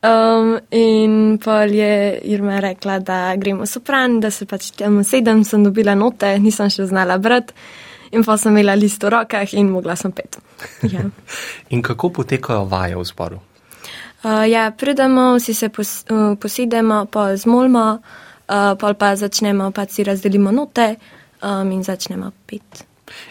Um, 0.00 0.58
in 0.70 1.38
pa 1.44 1.62
je 1.68 2.20
Irma 2.24 2.60
rekla, 2.60 2.98
da 2.98 3.36
gremo 3.36 3.66
sopran, 3.66 4.20
da 4.20 4.30
se 4.30 4.46
pač 4.46 4.70
tam 4.70 5.02
sedem, 5.04 5.44
sem 5.44 5.64
dobila 5.64 5.94
note, 5.94 6.38
nisem 6.40 6.70
še 6.72 6.86
znala 6.88 7.18
brati. 7.18 7.52
In 8.10 8.24
pa 8.24 8.34
sem 8.40 8.56
imela 8.56 8.74
list 8.74 9.04
v 9.04 9.10
rokah 9.12 9.52
in 9.54 9.68
mogla 9.70 9.96
sem 9.96 10.12
pet. 10.12 10.40
Ja, 10.92 11.04
In 11.70 11.82
kako 11.82 12.10
potekajo 12.10 12.64
vaje 12.64 12.96
v 12.96 13.04
zboru? 13.04 13.38
uh, 14.24 14.50
ja 14.50 14.70
pridemo, 14.70 15.34
vsi 15.36 15.54
se 15.54 15.68
pos, 15.68 16.04
uh, 16.10 16.38
posedemo, 16.38 17.06
pa 17.06 17.36
zmolimo, 17.36 17.98
uh, 18.48 18.72
pol 18.80 18.94
pa 18.94 19.16
začnemo, 19.16 19.70
pa 19.70 19.86
si 19.86 20.04
razdelimo 20.04 20.50
note 20.50 20.94
um, 21.42 21.72
in 21.72 21.82
začnemo 21.84 22.32
pet. 22.46 22.84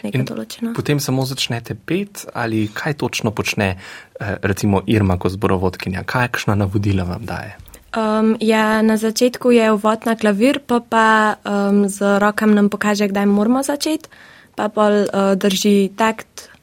Nekaj 0.04 0.26
določeno. 0.28 0.74
potem 0.76 1.00
samo 1.00 1.24
začnete 1.24 1.74
pet 1.74 2.26
ali 2.34 2.68
kaj 2.74 2.94
točno 3.00 3.30
počne 3.30 3.76
eh, 3.76 4.36
recimo 4.42 4.82
Irma 4.86 5.18
kot 5.18 5.32
zborovodkinja? 5.32 6.04
Kakšna 6.04 6.54
navodila 6.54 7.04
vam 7.04 7.26
daje? 7.26 7.56
Um, 7.90 8.36
ja, 8.38 8.82
na 8.86 8.94
začetku 8.94 9.50
je 9.50 9.72
uvod 9.74 10.06
na 10.06 10.14
klavir, 10.14 10.62
pa 10.62 10.78
pa 10.78 11.34
um, 11.42 11.88
z 11.90 12.22
rokam 12.22 12.54
nam 12.54 12.70
pokaže, 12.70 13.10
kdaj 13.10 13.26
moramo 13.26 13.66
začeti, 13.66 14.06
pa 14.54 14.70
pa 14.70 14.86
uh, 14.86 15.34
drži 15.34 15.90
takt. 15.98 16.54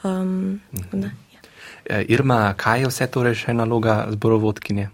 Um, 0.00 0.64
da, 0.72 1.12
ja. 1.36 1.40
Eh, 1.84 2.08
Irma, 2.08 2.54
kaj 2.56 2.80
je 2.80 2.88
vse 2.88 3.10
torej 3.12 3.36
še 3.44 3.52
naloga 3.52 4.08
zborovodkinje? 4.08 4.88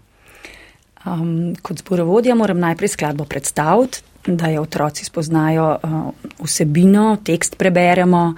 Um, 1.07 1.55
kot 1.63 1.79
zborovodja 1.79 2.35
moram 2.35 2.59
najprej 2.59 2.91
skladbo 2.91 3.23
predstaviti, 3.23 4.03
da 4.27 4.47
jo 4.51 4.61
otroci 4.61 5.05
spoznajo 5.05 5.67
uh, 5.83 6.09
vsebino, 6.43 7.17
tekst 7.23 7.57
preberemo, 7.57 8.33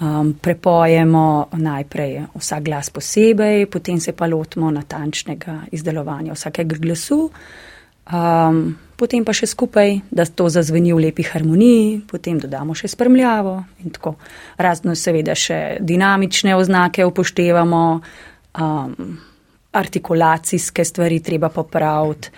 um, 0.00 0.34
prepojemo 0.40 1.48
najprej 1.52 2.20
vsak 2.34 2.62
glas 2.64 2.90
posebej, 2.90 3.66
potem 3.66 4.00
se 4.00 4.12
pa 4.12 4.26
lotimo 4.26 4.70
natančnega 4.70 5.60
izdelovanja 5.72 6.36
vsakega 6.36 6.76
glasu, 6.78 7.30
um, 8.12 8.60
potem 8.96 9.24
pa 9.24 9.32
še 9.32 9.48
skupaj, 9.48 9.96
da 10.10 10.26
to 10.26 10.48
zazveni 10.52 10.92
v 10.92 11.06
lepi 11.08 11.24
harmoniji, 11.24 12.02
potem 12.10 12.38
dodamo 12.38 12.76
še 12.76 12.92
spremljavo 12.92 13.56
in 13.84 13.96
tako. 13.96 14.16
Razno 14.58 14.94
seveda 14.94 15.34
še 15.34 15.80
dinamične 15.80 16.56
oznake 16.56 17.04
upoštevamo. 17.08 17.82
Um, 18.60 19.18
artikulacijske 19.72 20.84
stvari 20.84 21.20
treba 21.22 21.48
popraviti, 21.48 22.28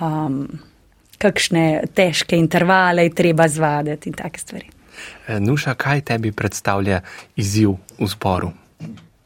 um, 0.00 0.48
kakšne 1.18 1.84
težke 1.94 2.36
intervale 2.36 3.08
je 3.08 3.14
treba 3.14 3.48
zvaditi 3.48 4.08
in 4.08 4.16
take 4.18 4.40
stvari. 4.40 4.68
Eh, 5.28 5.40
Nuša, 5.40 5.74
kaj 5.74 6.00
tebi 6.10 6.32
predstavlja 6.32 7.00
izziv 7.36 7.76
v 7.98 8.06
zboru? 8.06 8.52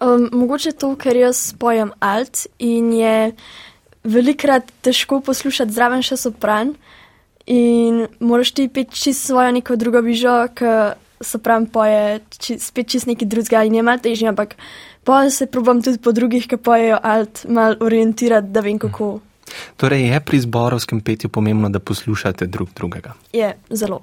Um, 0.00 0.28
mogoče 0.32 0.72
to, 0.78 0.94
ker 0.96 1.16
jaz 1.16 1.52
pojem 1.58 1.90
alt 1.98 2.46
in 2.58 2.92
je 2.94 3.32
velikrat 4.04 4.70
težko 4.82 5.20
poslušati 5.26 5.74
zraven 5.74 6.04
še 6.06 6.16
sopran 6.16 6.76
in 7.50 8.06
moraš 8.20 8.52
ti 8.54 8.68
peti 8.68 8.94
čisto 8.94 9.32
svojo 9.32 9.50
neko 9.56 9.76
drugo 9.76 10.00
vižo, 10.04 10.36
ki 10.54 10.74
sopran 11.20 11.66
poje 11.66 12.20
či, 12.38 12.58
spet 12.62 12.94
čist 12.94 13.08
nekaj 13.10 13.26
drugega 13.26 13.64
in 13.66 13.74
je 13.74 13.82
malo 13.82 13.98
težje, 14.04 14.28
ampak 14.30 14.54
pa 15.04 15.24
se 15.30 15.48
probam 15.50 15.82
tudi 15.82 15.98
po 15.98 16.12
drugih, 16.12 16.46
ki 16.46 16.60
pojejo 16.62 16.98
alt, 17.02 17.46
mal 17.48 17.74
orientirati, 17.80 18.52
da 18.54 18.60
vem 18.60 18.78
kako. 18.78 19.18
Torej 19.76 20.08
je 20.08 20.20
pri 20.20 20.40
zborovskem 20.40 21.00
petju 21.00 21.30
pomembno, 21.30 21.68
da 21.68 21.78
poslušate 21.78 22.46
drug 22.46 22.68
drugega. 22.76 23.14
Je, 23.32 23.54
zelo. 23.70 24.00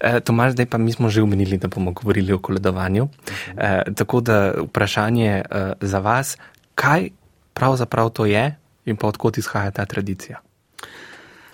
E, 0.00 0.20
Tomaž, 0.20 0.52
zdaj 0.52 0.66
pa 0.66 0.78
mi 0.78 0.92
smo 0.92 1.08
že 1.08 1.22
omenili, 1.22 1.58
da 1.58 1.68
bomo 1.68 1.92
govorili 1.92 2.32
o 2.32 2.38
koledovanju. 2.38 3.08
E, 3.56 3.82
tako 3.94 4.20
da 4.20 4.52
vprašanje 4.68 5.30
e, 5.30 5.72
za 5.80 5.98
vas, 5.98 6.36
kaj 6.74 7.08
pravzaprav 7.54 8.10
to 8.10 8.26
je 8.26 8.56
in 8.84 8.96
pa 8.96 9.06
odkot 9.06 9.38
izhaja 9.38 9.70
ta 9.70 9.86
tradicija? 9.86 10.40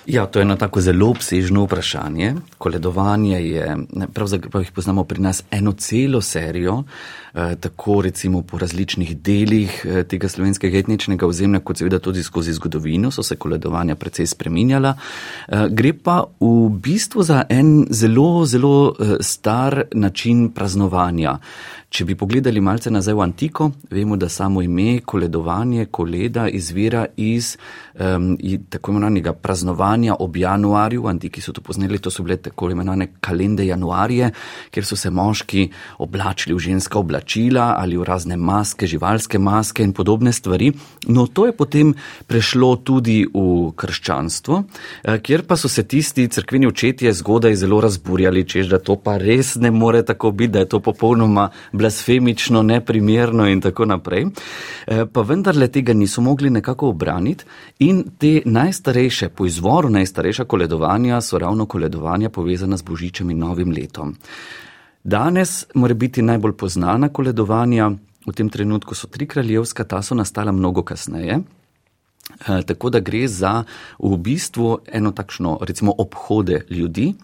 Ja, 0.06 0.26
to 0.26 0.38
je 0.38 0.42
eno 0.42 0.56
tako 0.56 0.80
zelo 0.80 1.10
obsežno 1.10 1.64
vprašanje. 1.64 2.34
Koledovanje 2.58 3.40
je, 3.46 3.76
pravzaprav 4.14 4.62
jih 4.62 4.72
poznamo 4.72 5.04
pri 5.04 5.20
nas 5.20 5.42
eno 5.50 5.72
celo 5.72 6.20
serijo, 6.20 6.82
tako 7.60 8.02
recimo 8.02 8.42
po 8.42 8.58
različnih 8.58 9.16
delih 9.16 9.86
eh, 9.88 10.04
tega 10.04 10.28
slovenskega 10.28 10.78
etničnega 10.78 11.26
ozemlja, 11.26 11.60
kot 11.60 11.78
seveda 11.78 11.98
tudi 11.98 12.22
skozi 12.22 12.52
zgodovino 12.52 13.10
so 13.10 13.22
se 13.22 13.36
koledovanja 13.36 13.94
precej 13.94 14.26
spreminjala. 14.26 14.94
Eh, 15.48 15.68
gre 15.70 15.92
pa 15.92 16.24
v 16.40 16.68
bistvu 16.70 17.22
za 17.22 17.44
en 17.48 17.86
zelo, 17.90 18.44
zelo 18.46 18.94
star 19.20 19.82
način 19.92 20.48
praznovanja. 20.50 21.38
Če 21.90 22.04
bi 22.06 22.14
pogledali 22.14 22.60
malce 22.62 22.90
nazaj 22.90 23.14
v 23.18 23.22
antiko, 23.24 23.70
vemo, 23.90 24.16
da 24.16 24.28
samo 24.28 24.62
ime 24.62 25.00
koledovanje, 25.00 25.88
koleda 25.90 26.44
izvira 26.48 27.06
iz 27.16 27.56
um, 27.98 28.36
tako 28.70 28.92
imenovanega 28.92 29.32
praznovanja 29.32 30.14
ob 30.20 30.36
januarju. 30.36 31.08
Antiki 31.10 31.42
so 31.42 31.52
to 31.52 31.60
poznali, 31.60 31.98
to 31.98 32.10
so 32.10 32.22
bile 32.22 32.36
tako 32.36 32.70
imenovane 32.70 33.08
kalende 33.20 33.66
januarje, 33.66 34.30
kjer 34.70 34.86
so 34.86 34.96
se 34.96 35.10
moški 35.10 35.66
oblačili 35.98 36.54
v 36.54 36.62
ženska 36.68 36.98
oblačila 36.98 37.19
ali 37.58 37.96
v 37.96 38.04
razne 38.04 38.36
maske, 38.36 38.86
živalske 38.86 39.38
maske 39.38 39.82
in 39.82 39.92
podobne 39.92 40.32
stvari. 40.32 40.72
No, 41.08 41.26
to 41.26 41.46
je 41.46 41.52
potem 41.52 41.94
prešlo 42.26 42.76
tudi 42.76 43.26
v 43.34 43.72
krščanstvo, 43.76 44.64
eh, 45.04 45.18
kjer 45.18 45.42
pa 45.46 45.56
so 45.56 45.68
se 45.68 45.82
tisti 45.82 46.28
crkveni 46.28 46.66
očetje 46.66 47.12
zgodaj 47.12 47.54
zelo 47.56 47.80
razburjali, 47.80 48.44
čež 48.44 48.68
da 48.68 48.78
to 48.78 48.96
pa 48.96 49.16
res 49.16 49.54
ne 49.54 49.70
more 49.70 50.02
tako 50.02 50.30
biti, 50.30 50.52
da 50.52 50.58
je 50.58 50.68
to 50.68 50.80
popolnoma 50.80 51.50
blasfemično, 51.72 52.62
neprimerno 52.62 53.48
in 53.48 53.60
tako 53.60 53.84
naprej. 53.84 54.26
Eh, 54.86 55.06
pa 55.12 55.20
vendarle 55.22 55.68
tega 55.68 55.92
niso 55.92 56.20
mogli 56.20 56.50
nekako 56.50 56.88
obraniti 56.88 57.44
in 57.78 58.04
te 58.18 58.42
najstarejše, 58.44 59.28
po 59.28 59.46
izvoru 59.46 59.88
najstarejša 59.88 60.44
koledovanja 60.44 61.20
so 61.20 61.38
ravno 61.38 61.66
koledovanja 61.66 62.30
povezana 62.30 62.76
z 62.76 62.82
Božičem 62.82 63.30
in 63.30 63.38
Novim 63.38 63.70
letom. 63.70 64.16
Danes 65.04 65.66
mora 65.74 65.94
biti 65.94 66.22
najbolj 66.22 66.52
poznana 66.56 67.08
koledovanja, 67.08 67.90
v 68.26 68.32
tem 68.36 68.48
trenutku 68.48 68.94
so 68.94 69.08
tri 69.08 69.26
kraljevska, 69.26 69.84
ta 69.84 70.02
so 70.02 70.14
nastala 70.14 70.52
mnogo 70.52 70.82
kasneje. 70.82 71.40
Eh, 72.48 72.62
tako 72.62 72.90
da 72.90 73.00
gre 73.00 73.28
za 73.28 73.64
v 73.98 74.16
bistvu 74.16 74.78
eno 74.92 75.10
takšno, 75.12 75.58
recimo, 75.60 75.94
obhode 75.98 76.64
ljudi, 76.70 77.14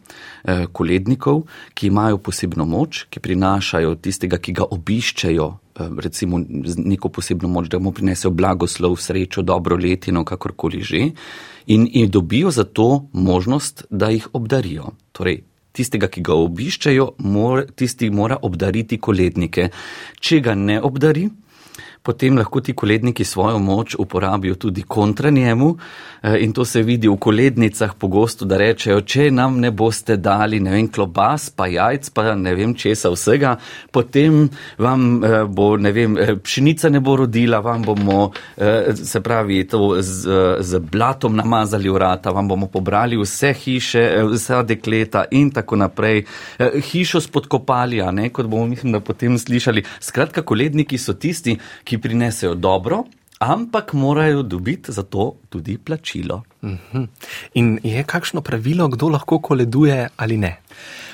eh, 0.45 0.67
kolednikov, 0.73 1.43
ki 1.75 1.87
imajo 1.87 2.19
posebno 2.19 2.65
moč, 2.65 3.05
ki 3.11 3.21
prinašajo 3.21 3.95
tistega, 3.95 4.39
ki 4.39 4.53
ga 4.53 4.65
obiščejo, 4.71 5.47
eh, 5.81 5.89
recimo, 5.99 6.41
neko 6.77 7.09
posebno 7.09 7.49
moč, 7.49 7.69
da 7.69 7.79
mu 7.79 7.93
prinesejo 7.93 8.31
blagoslov, 8.31 8.97
srečo, 8.97 9.43
dobro 9.43 9.77
letino, 9.77 10.25
kakorkoli 10.25 10.83
že, 10.83 11.11
in, 11.67 11.89
in 11.93 12.11
dobijo 12.11 12.51
za 12.51 12.65
to 12.65 13.09
možnost, 13.13 13.85
da 13.91 14.09
jih 14.11 14.29
obdarijo. 14.33 14.93
Torej, 15.13 15.43
Tistega, 15.77 16.09
ki 16.09 16.23
ga 16.25 16.37
obiščejo, 16.41 17.11
mora, 17.29 17.67
tisti 17.77 18.09
mora 18.11 18.39
obdariti 18.49 18.97
kolednike. 19.03 19.69
Če 20.21 20.41
ga 20.45 20.55
ne 20.57 20.79
obdari, 20.81 21.27
potem 22.07 22.39
lahko 22.39 22.61
ti 22.61 22.73
koledniki 22.73 23.25
svojo 23.25 23.59
moč 23.59 23.97
uporabijo 23.99 24.55
tudi 24.55 24.83
kontra 24.83 25.31
njemu 25.31 25.77
eh, 26.23 26.37
in 26.41 26.53
to 26.53 26.65
se 26.65 26.83
vidi 26.83 27.09
v 27.09 27.17
kolednicah 27.17 27.95
pogosto, 27.99 28.45
da 28.45 28.57
rečejo, 28.57 29.01
če 29.01 29.31
nam 29.31 29.59
ne 29.61 29.71
boste 29.71 30.17
dali, 30.17 30.61
ne 30.63 30.71
vem, 30.71 30.89
klobas, 30.89 31.49
pa 31.51 31.67
jajc, 31.67 32.11
pa 32.15 32.35
ne 32.39 32.55
vem 32.55 32.75
česa 32.79 33.11
vsega, 33.11 33.57
potem 33.91 34.47
vam 34.79 35.25
eh, 35.25 35.37
bo, 35.49 35.73
ne 35.77 35.93
vem, 35.93 36.15
eh, 36.19 36.35
pšenica 36.39 36.93
ne 36.95 37.03
bo 37.03 37.17
rodila, 37.25 37.61
vam 37.65 37.83
bomo, 37.87 38.31
se 38.95 39.21
pravi, 39.21 39.65
to 39.69 39.97
z, 40.01 40.37
z 40.61 40.79
blatom 40.93 41.37
namazali 41.37 41.91
vrata, 41.91 42.31
vam 42.35 42.49
bomo 42.49 42.69
pobrali 42.71 43.19
vse 43.19 43.53
hiše, 43.55 44.05
vsa 44.33 44.63
dekleta 44.67 45.25
in 45.31 45.51
tako 45.55 45.79
naprej, 45.81 46.23
hišo 46.91 47.21
spodkopali, 47.25 48.01
a 48.03 48.11
ne, 48.15 48.29
kot 48.35 48.47
bomo, 48.51 48.67
mislim, 48.71 48.95
da 48.95 49.01
potem 49.01 49.39
slišali. 49.39 49.85
Skratka, 50.01 50.45
koledniki 50.47 50.99
so 50.99 51.15
tisti, 51.15 51.57
ki 51.85 51.96
ki 51.97 52.03
prinesejo 52.03 52.55
dobro, 52.55 53.05
ampak 53.39 53.93
morajo 53.93 54.43
dobiti 54.43 54.93
za 54.93 55.03
to 55.03 55.35
tudi 55.49 55.79
plačilo. 55.79 56.43
Mhm. 56.65 57.05
In 57.55 57.79
je 57.83 58.05
kakšno 58.05 58.41
pravilo, 58.41 58.89
kdo 58.89 59.09
lahko 59.09 59.39
koleduje 59.39 60.09
ali 60.17 60.37
ne? 60.37 60.57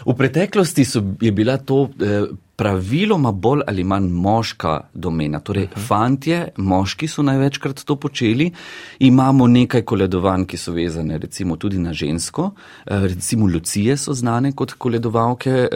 V 0.06 0.14
preteklosti 0.18 0.84
so, 0.84 1.02
je 1.20 1.32
bila 1.32 1.56
to 1.56 1.88
eh, 2.00 2.26
praviloma 2.62 3.32
bolj 3.32 3.60
ali 3.66 3.84
manj 3.84 4.08
moška 4.08 4.80
domena. 4.94 5.40
Torej, 5.40 5.64
uh. 5.64 5.70
-huh. 5.70 5.86
fantje, 5.86 6.48
moški 6.56 7.08
so 7.08 7.22
največkrat 7.22 7.84
to 7.84 7.96
počeli. 7.96 8.50
Imamo 8.98 9.46
nekaj 9.46 9.82
koledovanj, 9.82 10.44
ki 10.44 10.56
so 10.56 10.72
vezane 10.72 11.18
recimo 11.18 11.56
tudi 11.56 11.78
na 11.78 11.92
žensko. 11.92 12.50
Eh, 12.86 13.00
recimo 13.00 13.46
Lucije 13.46 13.96
so 13.96 14.14
znane 14.14 14.52
kot 14.52 14.72
koledovalke 14.72 15.50
eh, 15.50 15.68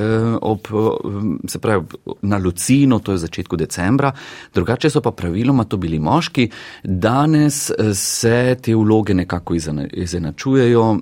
ob, 0.42 0.60
eh, 0.66 1.48
se 1.48 1.58
pravi, 1.58 1.84
na 2.22 2.36
Lucino, 2.38 2.98
to 2.98 3.12
je 3.12 3.16
v 3.16 3.18
začetku 3.18 3.56
decembra. 3.56 4.12
Drugače 4.54 4.90
so 4.90 5.00
pa 5.00 5.10
praviloma 5.10 5.64
to 5.64 5.76
bili 5.76 5.98
moški. 5.98 6.50
Danes 6.84 7.70
se 7.94 8.56
te 8.62 8.74
vloge 8.74 9.14
nekako 9.14 9.54
izenačujejo 9.92 10.98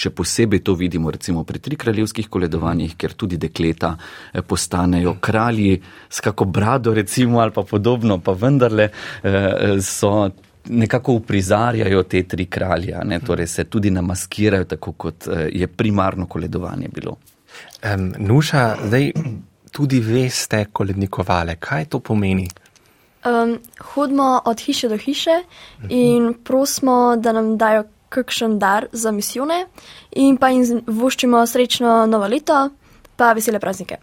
še 0.00 0.10
posebej 0.16 0.62
to 0.64 0.74
vidimo 0.74 1.10
recimo 1.10 1.44
pri 1.44 1.60
trikraljevskih 1.62 2.28
koledovanjih, 2.28 2.96
ker 2.96 3.14
tudi 3.18 3.38
dekleta 3.40 3.94
eh, 3.96 4.42
postanejo 4.42 5.16
kralji 5.20 5.80
s 6.08 6.20
kako 6.20 6.44
brado 6.44 6.94
recimo 6.94 7.40
ali 7.40 7.52
pa 7.52 7.62
podobno, 7.62 8.18
pa 8.18 8.32
vendarle 8.32 8.88
eh, 8.90 9.76
so 9.80 10.30
nekako 10.70 11.12
uprizarjajo 11.12 12.02
te 12.02 12.22
tri 12.28 12.46
kralje, 12.46 12.96
ne? 13.04 13.20
torej 13.20 13.46
se 13.46 13.64
tudi 13.64 13.90
namaskirajo 13.90 14.64
tako, 14.64 14.92
kot 14.92 15.28
eh, 15.28 15.48
je 15.52 15.66
primarno 15.66 16.26
koledovanje 16.26 16.88
bilo. 16.94 17.16
Um, 17.82 18.12
Nuša, 18.18 18.76
zdaj 18.86 19.12
tudi 19.72 20.00
veste 20.00 20.64
kolednikovale, 20.72 21.56
kaj 21.56 21.84
to 21.84 22.00
pomeni? 22.00 22.48
Um, 23.24 23.58
hodimo 23.92 24.40
od 24.44 24.60
hiše 24.60 24.88
do 24.88 24.96
hiše 24.96 25.42
in 25.88 26.34
prosimo, 26.44 27.16
da 27.16 27.32
nam 27.32 27.56
dajo 27.58 27.84
kakšen 28.10 28.58
dar 28.58 28.86
za 28.92 29.12
misijone 29.14 29.64
in 30.10 30.36
pa 30.36 30.50
jim 30.50 30.82
voščimo 30.86 31.46
srečno 31.46 32.04
novo 32.10 32.26
leto, 32.26 32.68
pa 33.16 33.32
vesele 33.32 33.62
praznike. 33.62 34.00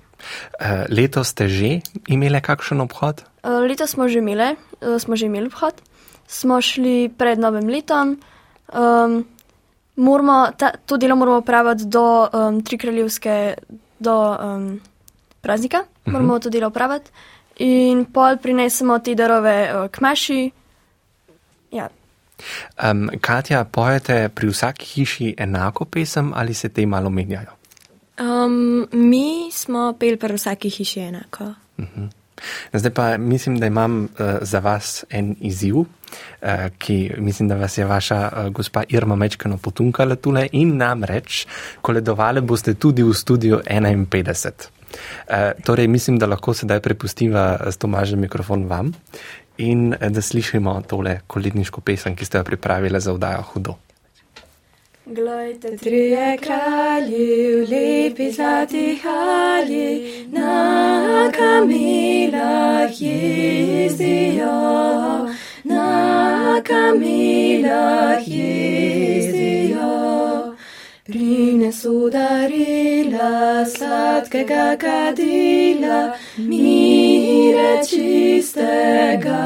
Uh, 0.57 0.87
leto 0.89 1.23
ste 1.23 1.47
že 1.47 1.71
imeli 2.07 2.41
kakšen 2.41 2.81
obhod? 2.81 3.21
Uh, 3.43 3.61
leto 3.67 3.87
smo 3.87 4.07
že 4.07 4.23
imeli, 4.23 4.55
uh, 4.81 4.97
smo 4.97 5.15
že 5.15 5.27
imeli 5.27 5.51
obhod, 5.51 5.81
smo 6.27 6.61
šli 6.61 7.09
pred 7.09 7.39
novim 7.39 7.69
letom. 7.69 8.17
Um, 8.73 9.25
moramo, 9.95 10.51
ta, 10.57 10.71
to 10.85 10.97
delo 10.97 11.15
moramo 11.15 11.41
praviti 11.41 11.85
do 11.85 12.27
um, 12.27 12.61
tri 12.63 12.77
kraljevske, 12.77 13.55
do 13.99 14.15
um, 14.35 14.79
praznika, 15.41 15.77
uh 15.77 15.85
-huh. 16.05 16.11
moramo 16.11 16.39
to 16.39 16.49
delo 16.49 16.69
praviti 16.69 17.11
in 17.59 18.05
pol 18.05 18.37
prinesemo 18.37 18.99
te 18.99 19.15
darove 19.15 19.71
uh, 19.73 19.89
k 19.89 20.01
maši. 20.01 20.51
Ja, 21.71 21.89
Um, 22.83 23.09
Katja, 23.21 23.63
pojete 23.63 24.29
pri 24.29 24.47
vsaki 24.47 24.85
hiši 24.85 25.35
enako 25.37 25.85
pesem 25.85 26.33
ali 26.35 26.53
se 26.53 26.69
te 26.69 26.85
malo 26.85 27.09
menjajo? 27.09 27.57
Um, 28.19 28.87
mi 28.91 29.51
smo 29.51 29.93
pel 29.99 30.17
pri 30.17 30.33
vsaki 30.33 30.69
hiši 30.69 30.99
enako. 30.99 31.43
Uh 31.77 31.83
mhm. 31.83 32.03
-huh. 32.03 32.09
Zdaj 32.73 32.93
pa 32.93 33.17
mislim, 33.17 33.59
da 33.59 33.65
imam 33.65 34.03
uh, 34.03 34.09
za 34.41 34.59
vas 34.59 35.05
en 35.09 35.35
izziv, 35.41 35.75
uh, 35.77 35.85
ki 36.77 37.11
mislim, 37.17 37.49
da 37.49 37.55
vas 37.55 37.77
je 37.77 37.85
vaša 37.85 38.29
uh, 38.31 38.53
gospa 38.53 38.83
Irma 38.89 39.15
Mečkano 39.15 39.57
potunkala 39.57 40.15
tule 40.15 40.47
in 40.51 40.77
nam 40.77 41.03
reč, 41.03 41.45
koledovali 41.81 42.41
boste 42.41 42.73
tudi 42.73 43.03
v 43.03 43.13
studiu 43.13 43.59
51. 43.69 44.51
Uh, 45.27 45.35
torej, 45.63 45.87
mislim, 45.87 46.17
da 46.19 46.25
lahko 46.25 46.53
sedaj 46.53 46.79
prepustiva 46.79 47.57
s 47.71 47.77
Tomažem 47.77 48.19
mikrofon 48.19 48.65
vam 48.65 48.93
in 49.57 49.93
eh, 49.99 50.09
da 50.09 50.21
slišimo 50.21 50.81
tole 50.87 51.19
koledniško 51.27 51.81
pesem, 51.81 52.15
ki 52.15 52.25
ste 52.25 52.37
jo 52.37 52.43
pripravili 52.43 53.01
za 53.01 53.13
vdajo 53.13 53.41
hudo. 53.41 53.75
Glejte, 55.05 55.77
trije 55.77 56.37
kralji, 56.37 57.55
v 57.55 57.69
lepi 57.71 58.31
zlati 58.31 58.99
halji, 59.03 60.25
na 60.31 61.31
kamilah 61.31 63.01
jezdijo, 63.01 64.51
na 65.63 66.61
kamilah 66.63 68.27
jezdijo. 68.27 69.87
Prinesu 71.05 72.09
darila 72.09 73.65
sladkega 73.65 74.75
kadila, 74.77 76.13
mire 77.57 77.81
čistega 77.89 79.43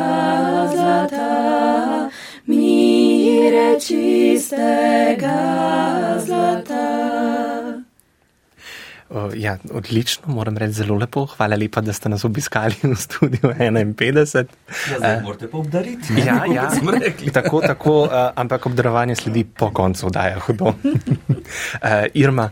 zlata, 0.73 2.09
mire 2.47 3.79
čistega 3.79 5.39
zlata. 6.19 6.87
Ja, 9.35 9.57
odlično, 9.73 10.33
moram 10.33 10.57
reči, 10.57 10.73
zelo 10.73 10.95
lepo. 10.95 11.25
Hvala 11.25 11.55
lepa, 11.59 11.81
da 11.81 11.93
ste 11.93 12.09
nas 12.09 12.23
obiskali 12.23 12.75
v 12.83 12.95
studiu 12.95 13.51
51. 13.51 14.45
Ja, 14.91 14.97
zdaj 14.97 15.19
morate 15.23 15.49
pa 15.51 15.57
obdariti. 15.57 16.13
Ja, 16.25 16.45
ja, 16.47 16.69
tako, 17.33 17.61
tako, 17.61 17.97
uh, 18.03 18.31
ampak 18.35 18.65
obdarovanje 18.65 19.15
sledi 19.15 19.43
po 19.43 19.69
koncu, 19.69 20.09
da 20.09 20.27
je 20.31 20.39
hudo. 20.39 20.65
uh, 20.65 20.75
Irma. 22.23 22.49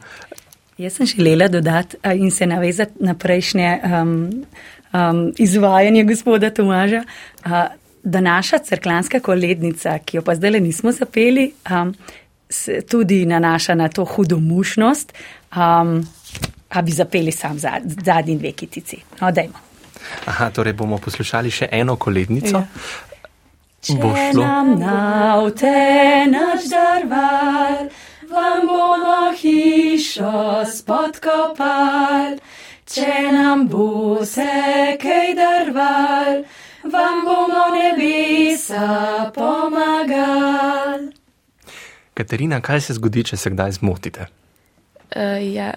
Jaz 0.79 0.93
sem 0.93 1.05
želela 1.05 1.47
dodati 1.47 1.97
in 2.15 2.31
se 2.31 2.45
navezati 2.45 2.91
na 2.99 3.13
prejšnje 3.13 3.79
um, 3.83 4.45
um, 4.93 5.33
izvajanje 5.37 6.03
gospoda 6.03 6.49
Tomaža, 6.49 7.03
uh, 7.45 7.51
da 8.03 8.21
naša 8.21 8.57
crklanska 8.57 9.19
kolednica, 9.19 9.99
ki 10.05 10.17
jo 10.17 10.23
pa 10.23 10.35
zdaj 10.35 10.51
le 10.51 10.59
nismo 10.59 10.91
zapeli, 10.91 11.51
um, 11.71 11.93
se 12.49 12.81
tudi 12.81 13.25
nanaša 13.25 13.75
na 13.75 13.89
to 13.89 14.05
hudomušnost. 14.05 15.13
Um, 15.55 16.07
a 16.69 16.81
bi 16.81 16.91
zapeli 16.91 17.31
sam 17.31 17.57
zadnji 17.83 18.37
dve 18.37 18.51
kitici. 18.51 18.97
No, 19.21 19.31
dajmo. 19.31 19.53
Aha, 20.25 20.49
torej 20.49 20.73
bomo 20.73 20.97
poslušali 20.97 21.51
še 21.51 21.67
eno 21.71 21.95
kolednico. 21.95 22.61
Ja. 22.61 22.67
Če 23.81 23.95
nam 24.35 24.73
na 24.79 25.39
vte 25.39 26.27
naš 26.27 26.67
darval, 26.71 27.87
vam 28.29 28.65
bomo 28.67 29.31
hišo 29.39 30.65
spodkopal. 30.67 32.35
Če 32.89 33.29
nam 33.29 33.67
bo 33.69 34.25
se 34.25 34.45
kaj 34.97 35.35
darval, 35.37 36.39
vam 36.89 37.19
bomo 37.21 37.67
nebesa 37.75 39.29
pomagal. 39.35 41.11
Katerina, 42.17 42.57
kaj 42.65 42.81
se 42.87 42.95
zgodi, 42.97 43.27
če 43.29 43.37
se 43.37 43.51
kdaj 43.53 43.77
zmotite? 43.77 44.25
Uh, 45.13 45.37
ja, 45.53 45.75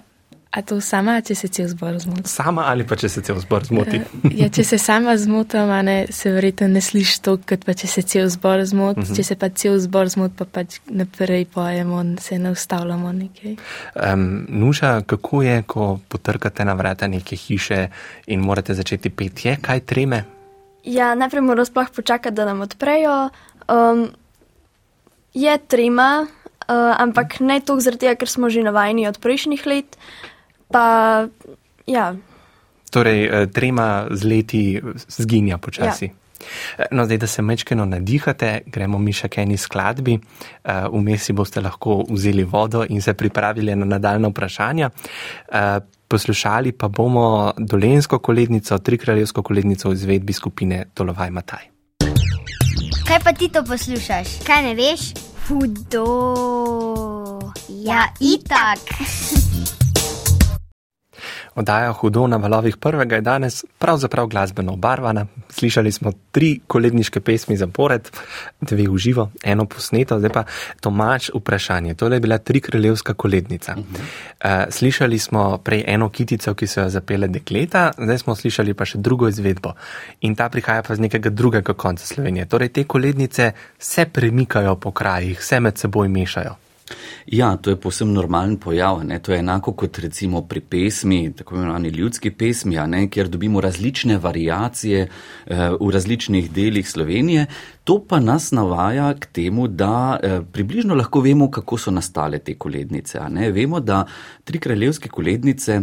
A 0.53 0.61
to 0.61 0.75
sama, 0.85 1.15
če 1.25 1.33
se 1.33 1.47
cel 1.49 1.65
zbor 1.71 1.95
zmoti? 1.97 2.29
Sama 2.29 2.67
ali 2.69 2.85
pa 2.85 2.93
če 2.99 3.09
se 3.09 3.23
cel 3.25 3.39
zbor 3.41 3.63
zmoti? 3.65 3.97
Uh, 3.97 4.33
ja, 4.37 4.51
če 4.53 4.61
se 4.67 4.77
sama 4.77 5.15
zmotim, 5.17 5.71
ne, 5.81 5.95
se 6.13 6.29
verjetno 6.29 6.67
ne 6.69 6.81
sliši 6.81 7.15
to, 7.25 7.39
kot 7.49 7.63
pa 7.65 7.73
če 7.73 7.89
se 7.89 8.03
cel 8.05 8.27
zbor 8.29 8.61
zmoti. 8.69 9.01
Uh 9.01 9.07
-huh. 9.07 9.15
Če 9.17 9.23
se 9.25 9.35
pa 9.41 9.49
cel 9.49 9.79
zbor 9.81 10.11
zmoti, 10.13 10.35
pa 10.37 10.45
pač 10.45 10.77
naprej 10.85 11.47
pojemo 11.55 12.01
in 12.01 12.17
se 12.21 12.37
ne 12.39 12.51
ustavljamo 12.53 13.11
nekaj. 13.11 13.55
Um, 13.97 14.45
Nuša, 14.49 15.01
kako 15.01 15.41
je, 15.41 15.63
ko 15.63 15.99
potrkate 16.07 16.65
na 16.65 16.73
vrata 16.73 17.07
neke 17.07 17.35
hiše 17.35 17.87
in 18.27 18.39
morate 18.39 18.73
začeti 18.73 19.09
petje, 19.09 19.57
kaj 19.61 19.79
treme? 19.79 20.23
Ja, 20.83 21.15
najprej 21.15 21.41
moramo 21.41 21.65
sploh 21.65 21.89
počakati, 21.95 22.35
da 22.35 22.45
nam 22.45 22.61
odprejo. 22.61 23.29
Um, 23.67 24.11
je 25.33 25.57
trema, 25.57 26.27
uh, 26.27 27.01
ampak 27.01 27.39
ne 27.39 27.59
toliko 27.59 27.81
zaradi 27.81 27.99
tega, 28.05 28.15
ker 28.15 28.29
smo 28.29 28.49
že 28.49 28.61
navajeni 28.61 29.07
od 29.07 29.17
prejšnjih 29.17 29.65
let. 29.65 29.97
Pa, 30.73 31.27
ja. 31.85 32.15
Torej, 32.89 33.21
eh, 33.25 33.47
trema 33.53 34.07
z 34.11 34.21
leti 34.25 34.81
zginja 35.07 35.57
počasi. 35.57 36.05
Ja. 36.05 36.13
Eh, 36.77 36.85
no, 36.91 37.05
zdaj, 37.05 37.17
da 37.17 37.27
se 37.27 37.41
mečkeno 37.41 37.85
nadihate, 37.85 38.61
gremo 38.65 38.99
mi 38.99 39.13
še 39.13 39.29
k 39.29 39.45
eni 39.45 39.57
skladbi. 39.57 40.17
Eh, 40.17 40.87
vmes 40.91 41.29
si 41.29 41.33
boste 41.33 41.61
lahko 41.61 42.03
vzeli 42.09 42.43
vodo 42.43 42.83
in 42.89 43.01
se 43.01 43.13
pripravili 43.13 43.75
na 43.75 43.85
nadaljne 43.85 44.33
vprašanja. 44.33 44.89
Poslušali 46.07 46.71
pa 46.77 46.87
bomo 46.87 47.53
dolensko 47.57 48.19
kolednico, 48.19 48.77
trikraljevsko 48.77 49.41
kolednico 49.41 49.89
v 49.89 49.93
izvedbi 49.93 50.33
skupine 50.33 50.85
Tolovaj 50.93 51.31
Mataj. 51.31 51.65
Kaj 53.07 53.19
pa 53.23 53.33
ti 53.33 53.49
to 53.49 53.63
poslušaš? 53.63 54.43
Kaj 54.45 54.63
ne 54.63 54.75
veš? 54.77 55.13
Hudo. 55.47 56.05
Ja, 57.69 58.13
itak. 58.19 59.41
Oddaja 61.55 61.91
Hudo 61.93 62.27
na 62.27 62.37
valovih 62.37 62.77
prvega 62.77 63.15
je 63.15 63.21
danes 63.21 63.65
pravzaprav 63.79 64.27
glasbeno 64.27 64.73
obarvana. 64.73 65.25
Slišali 65.49 65.91
smo 65.91 66.11
tri 66.31 66.59
koledniške 66.67 67.19
pesmi 67.19 67.57
zapored, 67.57 68.09
dve 68.61 68.87
v 68.89 68.97
živo, 68.97 69.29
eno 69.43 69.65
posneto, 69.65 70.17
zdaj 70.19 70.33
pa 70.33 70.43
Tomač 70.81 71.29
vprašanje. 71.35 71.93
To 71.93 72.07
je 72.07 72.19
bila 72.19 72.37
tri 72.37 72.61
kraljevska 72.61 73.13
kolednica. 73.13 73.75
Uh, 73.75 74.49
slišali 74.69 75.19
smo 75.19 75.57
prej 75.57 75.83
eno 75.87 76.09
kitico, 76.09 76.53
ki 76.53 76.67
so 76.67 76.81
jo 76.81 76.89
zapele 76.89 77.27
dekleta, 77.27 77.91
zdaj 77.97 78.17
smo 78.17 78.35
slišali 78.35 78.73
pa 78.73 78.85
še 78.85 78.97
drugo 78.97 79.29
izvedbo. 79.29 79.75
In 80.21 80.35
ta 80.35 80.49
prihaja 80.49 80.81
pa 80.81 80.95
z 80.95 81.05
nekega 81.05 81.29
drugega 81.29 81.73
konca 81.73 82.05
Slovenije. 82.05 82.45
Torej 82.45 82.73
te 82.73 82.83
kolednice 82.83 83.51
se 83.79 84.05
premikajo 84.05 84.75
po 84.75 84.91
krajih, 84.91 85.43
se 85.43 85.59
med 85.59 85.77
seboj 85.77 86.09
mešajo. 86.09 86.62
Ja, 87.27 87.57
to 87.57 87.69
je 87.69 87.75
posebno 87.75 88.13
normalen 88.13 88.57
pojav. 88.57 89.03
Ne? 89.05 89.19
To 89.19 89.33
je 89.33 89.39
enako 89.39 89.73
kot 89.73 89.97
recimo 89.97 90.41
pri 90.41 90.59
pesmi, 90.61 91.33
tako 91.37 91.55
imenovani 91.55 91.89
ljudski 91.89 92.31
pesmi, 92.31 92.77
ne? 92.87 93.09
kjer 93.09 93.27
dobimo 93.27 93.61
različne 93.61 94.17
variacije 94.17 95.01
eh, 95.01 95.69
v 95.79 95.91
različnih 95.91 96.51
delih 96.51 96.89
Slovenije. 96.89 97.45
To 97.83 97.99
pa 98.09 98.19
nas 98.19 98.51
navaja 98.51 99.13
k 99.19 99.25
temu, 99.25 99.67
da 99.67 100.19
eh, 100.23 100.41
približno 100.51 100.95
lahko 100.95 101.21
vemo, 101.21 101.51
kako 101.51 101.77
so 101.77 101.91
nastale 101.91 102.39
te 102.39 102.55
kolednice. 102.55 103.19
Vemo, 103.53 103.79
da 103.79 104.05
tri 104.43 104.59
kraljevske 104.59 105.09
kolednice 105.09 105.81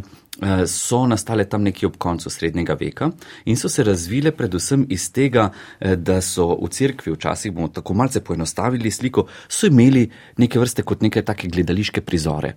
so 0.66 1.07
nastale 1.07 1.44
tam 1.44 1.62
nekje 1.62 1.87
ob 1.87 1.96
koncu 1.98 2.31
srednjega 2.31 2.76
veka 2.81 3.11
in 3.44 3.57
so 3.57 3.68
se 3.68 3.85
razvile 3.85 4.31
predvsem 4.33 4.87
iz 4.88 5.12
tega, 5.12 5.50
eh, 5.81 5.96
da 5.96 6.20
so 6.20 6.46
v 6.62 6.68
cerkvi, 6.68 7.12
včasih 7.12 7.53
bomo 7.53 7.68
tako 7.68 7.94
malce 7.94 8.20
poenostavili 8.24 8.90
sliko, 8.90 9.26
so 9.48 9.66
imeli 9.66 10.09
neke 10.37 10.59
vrste 10.59 10.83
kot 10.83 11.03
neke 11.03 11.22
take 11.22 11.48
gledališke 11.48 12.00
prizore. 12.00 12.55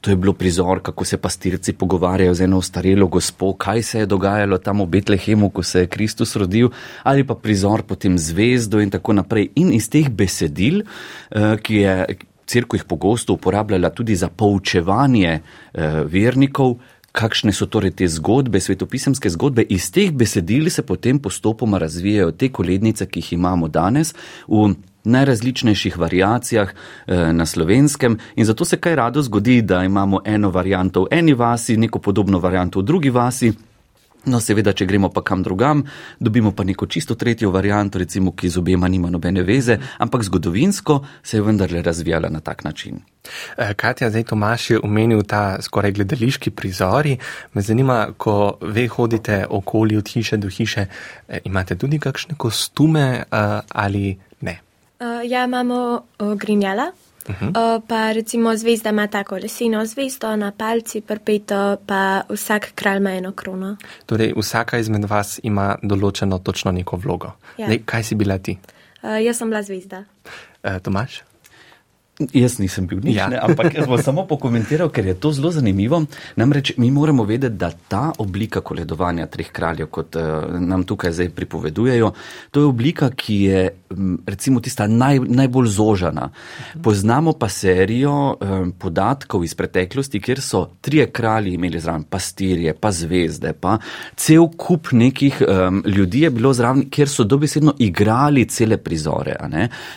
To 0.00 0.10
je 0.10 0.16
bilo 0.16 0.32
prizor, 0.32 0.82
kako 0.82 1.04
se 1.04 1.16
pastirci 1.16 1.72
pogovarjajo 1.72 2.34
z 2.34 2.42
eno 2.44 2.62
starelo 2.62 3.06
gospo, 3.06 3.54
kaj 3.54 3.82
se 3.82 3.98
je 3.98 4.06
dogajalo 4.06 4.58
tam 4.58 4.80
v 4.80 4.86
Betlehemu, 4.86 5.50
ko 5.50 5.62
se 5.62 5.80
je 5.80 5.86
Kristus 5.86 6.36
rodil, 6.36 6.68
ali 7.02 7.24
pa 7.24 7.34
prizor 7.34 7.82
potem 7.82 8.18
zvezdo 8.18 8.80
in 8.80 8.90
tako 8.90 9.12
naprej. 9.12 9.50
In 9.56 9.72
iz 9.72 9.88
teh 9.88 10.08
besedil, 10.10 10.82
eh, 11.30 11.56
ki 11.62 11.74
je. 11.74 12.16
Cerkev 12.46 12.78
jih 12.78 12.84
pogosto 12.86 13.34
uporabljala 13.34 13.90
tudi 13.90 14.14
za 14.14 14.28
poučevanje 14.28 15.32
eh, 15.74 16.04
vernikov, 16.06 16.76
kakšne 17.16 17.52
so 17.56 17.66
torej 17.66 17.94
te 17.96 18.08
zgodbe, 18.08 18.60
svetopisemske 18.60 19.30
zgodbe, 19.32 19.64
iz 19.72 19.88
teh 19.92 20.12
besedil 20.12 20.68
se 20.70 20.84
potem 20.84 21.18
postopoma 21.18 21.80
razvijajo 21.80 22.34
te 22.36 22.50
kolednice, 22.52 23.06
ki 23.08 23.22
jih 23.24 23.32
imamo 23.38 23.68
danes 23.72 24.12
v 24.48 24.74
najrazličnejših 25.06 25.98
variacijah 25.98 26.72
eh, 26.72 27.32
na 27.32 27.46
slovenskem 27.46 28.18
in 28.36 28.44
zato 28.44 28.64
se 28.64 28.76
kaj 28.76 28.96
rado 28.96 29.22
zgodi, 29.22 29.62
da 29.62 29.84
imamo 29.84 30.20
eno 30.24 30.50
varianto 30.50 31.06
v 31.06 31.08
eni 31.10 31.34
vasi, 31.34 31.76
neko 31.76 31.98
podobno 31.98 32.38
varianto 32.38 32.80
v 32.80 32.84
drugi 32.84 33.10
vasi. 33.10 33.52
No, 34.26 34.40
seveda, 34.42 34.72
če 34.74 34.88
gremo 34.90 35.06
pa 35.14 35.22
kam 35.22 35.42
drugam, 35.46 35.84
dobimo 36.18 36.50
pa 36.50 36.64
neko 36.66 36.88
čisto 36.90 37.14
tretjo 37.14 37.52
varianto, 37.54 37.98
recimo, 38.02 38.32
ki 38.34 38.48
z 38.50 38.58
obema 38.58 38.88
nima 38.90 39.10
nobene 39.10 39.44
veze, 39.46 39.78
ampak 40.02 40.24
zgodovinsko 40.26 40.98
se 41.22 41.36
je 41.36 41.42
vendarle 41.46 41.82
razvijala 41.82 42.28
na 42.28 42.40
tak 42.40 42.64
način. 42.64 42.98
Eh, 43.58 43.74
Katja, 43.74 44.10
zdaj 44.10 44.24
Tomaš 44.24 44.70
je 44.70 44.80
omenil 44.82 45.22
ta 45.22 45.62
skoraj 45.62 45.92
gledališki 45.92 46.50
prizori. 46.50 47.16
Me 47.54 47.62
zanima, 47.62 48.08
ko 48.18 48.58
ve 48.60 48.88
hodite 48.88 49.44
okoli 49.50 49.96
od 49.96 50.08
hiše 50.08 50.36
do 50.36 50.50
hiše, 50.50 50.86
eh, 51.28 51.38
imate 51.44 51.78
tudi 51.78 51.98
kakšne 51.98 52.34
kostume 52.34 53.06
eh, 53.22 53.60
ali 53.68 54.18
ne? 54.40 54.60
Ja, 55.28 55.44
imamo 55.44 56.06
grinjala, 56.36 56.90
Uh 57.28 57.34
-huh. 57.40 57.76
uh, 57.76 57.82
pa 57.88 58.12
recimo 58.12 58.56
zvezda 58.56 58.90
ima 58.90 59.06
tako 59.06 59.36
leseno 59.36 59.86
zvezdo 59.86 60.36
na 60.36 60.52
palci, 60.52 61.00
prpeto, 61.00 61.76
pa 61.86 62.22
vsak 62.28 62.72
kralj 62.74 62.96
ima 62.96 63.10
eno 63.10 63.32
krono. 63.32 63.76
Torej, 64.06 64.32
vsaka 64.36 64.78
izmed 64.78 65.04
vas 65.04 65.40
ima 65.42 65.76
določeno 65.82 66.38
točno 66.38 66.72
neko 66.72 66.96
vlogo. 66.96 67.32
Ja. 67.58 67.66
Dej, 67.66 67.82
kaj 67.84 68.02
si 68.02 68.14
bila 68.14 68.38
ti? 68.38 68.58
Uh, 69.02 69.24
jaz 69.24 69.36
sem 69.36 69.48
bila 69.48 69.62
zvezda. 69.62 70.04
Uh, 70.64 70.78
Tomaš? 70.82 71.22
Jaz 72.16 72.54
nisem 72.56 72.86
bil 72.88 73.02
nič, 73.04 73.18
ja. 73.18 73.26
ne, 73.28 73.36
ampak 73.36 73.74
jaz 73.76 73.84
bom 73.84 74.00
samo 74.00 74.22
pokomentiral, 74.24 74.88
ker 74.88 75.04
je 75.04 75.14
to 75.20 75.34
zelo 75.36 75.50
zanimivo. 75.52 75.98
Namreč 76.40 76.72
mi 76.80 76.88
moramo 76.90 77.26
vedeti, 77.28 77.58
da 77.60 77.68
ta 77.68 78.12
oblika 78.18 78.62
koledovanja 78.64 79.26
treh 79.28 79.50
kraljev, 79.52 79.90
kot 79.92 80.16
uh, 80.16 80.46
nam 80.56 80.86
tukaj 80.88 81.12
zdaj 81.12 81.28
pripovedujejo, 81.36 82.08
to 82.50 82.62
je 82.62 82.70
oblika, 82.70 83.10
ki 83.12 83.36
je 83.42 83.60
recimo 84.26 84.62
tista 84.64 84.86
naj, 84.88 85.20
najbolj 85.28 85.68
zožana. 85.76 86.30
Poznamo 86.82 87.34
pa 87.36 87.50
serijo 87.52 88.14
um, 88.32 88.72
podatkov 88.72 89.44
iz 89.44 89.52
preteklosti, 89.54 90.20
kjer 90.20 90.40
so 90.40 90.64
trije 90.80 91.10
kralji 91.12 91.54
imeli 91.54 91.80
zraven 91.80 92.08
pastirje, 92.08 92.74
pa 92.80 92.94
zvezde, 92.96 93.52
pa 93.52 93.76
cel 94.16 94.48
kup 94.56 94.88
nekih 94.92 95.42
um, 95.44 95.82
ljudi 95.84 96.24
je 96.24 96.30
bilo 96.30 96.54
zraven, 96.56 96.88
kjer 96.90 97.12
so 97.12 97.28
dobesedno 97.28 97.76
igrali 97.78 98.48
cele 98.48 98.80
prizore. 98.80 99.36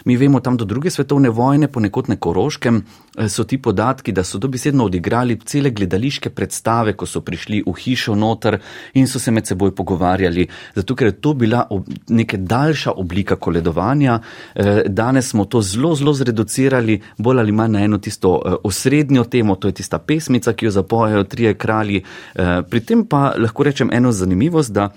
Mi 0.05 0.17
vemo 0.17 0.39
tam 0.43 0.57
do 0.57 0.65
druge 0.65 0.91
svetovne 0.91 1.29
vojne, 1.29 1.71
ponekod 1.71 2.08
na 2.09 2.17
Koroškem 2.17 2.83
so 3.27 3.43
ti 3.43 3.57
podatki, 3.57 4.11
da 4.11 4.23
so 4.23 4.37
dobesedno 4.37 4.85
odigrali 4.85 5.39
cele 5.45 5.69
gledališke 5.69 6.29
predstave, 6.29 6.93
ko 6.93 7.05
so 7.05 7.21
prišli 7.21 7.63
v 7.67 7.73
hišo 7.75 8.15
noter 8.15 8.59
in 8.93 9.07
so 9.07 9.19
se 9.19 9.31
med 9.31 9.47
seboj 9.47 9.73
pogovarjali, 9.75 10.47
zato 10.75 10.95
ker 10.95 11.07
je 11.07 11.17
to 11.21 11.33
bila 11.33 11.65
neka 12.07 12.37
daljša 12.37 12.91
oblika 12.91 13.35
koledovanja. 13.35 14.19
Eh, 14.55 14.83
danes 14.87 15.29
smo 15.29 15.45
to 15.45 15.61
zelo, 15.61 15.95
zelo 15.95 16.13
zreducirali, 16.13 17.01
bolj 17.17 17.39
ali 17.39 17.51
manj 17.51 17.71
na 17.71 17.83
eno 17.83 17.97
tisto 17.97 18.41
eh, 18.45 18.55
osrednjo 18.63 19.23
temo, 19.23 19.55
to 19.55 19.67
je 19.67 19.73
tista 19.81 19.99
pesmica, 19.99 20.53
ki 20.53 20.65
jo 20.65 20.71
zapojejo 20.71 21.23
trije 21.23 21.53
kralji. 21.53 22.03
Eh, 22.35 22.61
pri 22.69 22.79
tem 22.79 23.05
pa 23.05 23.33
lahko 23.37 23.63
rečem 23.63 23.89
eno 23.93 24.11
zanimivost, 24.11 24.71
da 24.71 24.89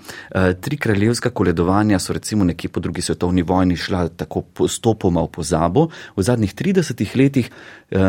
tri 0.61 0.77
kraljevska 0.77 1.29
koledovanja 1.29 1.99
so 1.99 2.13
recimo 2.13 2.43
nekje 2.43 2.69
po 2.69 2.79
drugi 2.79 3.01
svetovni 3.01 3.41
vojni 3.41 3.75
šla 3.75 4.07
tako 4.07 4.41
postopoma 4.41 5.21
v 5.21 5.27
pozabo. 5.27 5.87
V 6.15 6.23
zadnjih 6.23 6.55
30 6.55 7.02
letih 7.15 7.49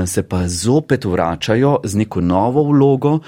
se 0.06 0.22
pa 0.22 0.48
zopet 0.48 1.04
vračajo 1.04 1.74
z 1.84 1.98
neko 2.00 2.20
novo 2.20 2.62
vlogo. 2.64 3.18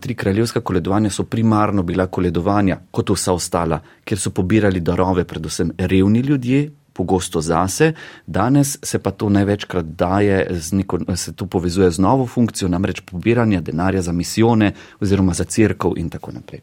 Tri 0.00 0.14
kraljevska 0.14 0.60
koledovanja 0.60 1.10
so 1.10 1.24
primarno 1.24 1.82
bila 1.82 2.06
koledovanja 2.06 2.78
kot 2.90 3.10
vsa 3.10 3.32
ostala, 3.32 3.80
kjer 4.04 4.20
so 4.20 4.30
pobirali 4.30 4.80
darove 4.80 5.24
predvsem 5.24 5.72
revni 5.78 6.20
ljudje, 6.20 6.68
pogosto 6.96 7.40
zase, 7.40 7.92
danes 8.26 8.78
se 8.82 8.98
pa 8.98 9.10
to 9.10 9.28
največkrat 9.28 9.84
daje, 9.84 10.38
neko, 10.72 10.98
se 11.16 11.34
to 11.36 11.46
povezuje 11.46 11.90
z 11.90 12.00
novo 12.00 12.26
funkcijo, 12.26 12.68
namreč 12.72 13.02
pobiranja 13.04 13.60
denarja 13.60 14.02
za 14.02 14.12
misijone 14.12 14.72
oziroma 15.00 15.34
za 15.34 15.44
crkv 15.44 15.98
in 16.00 16.08
tako 16.10 16.32
naprej. 16.32 16.60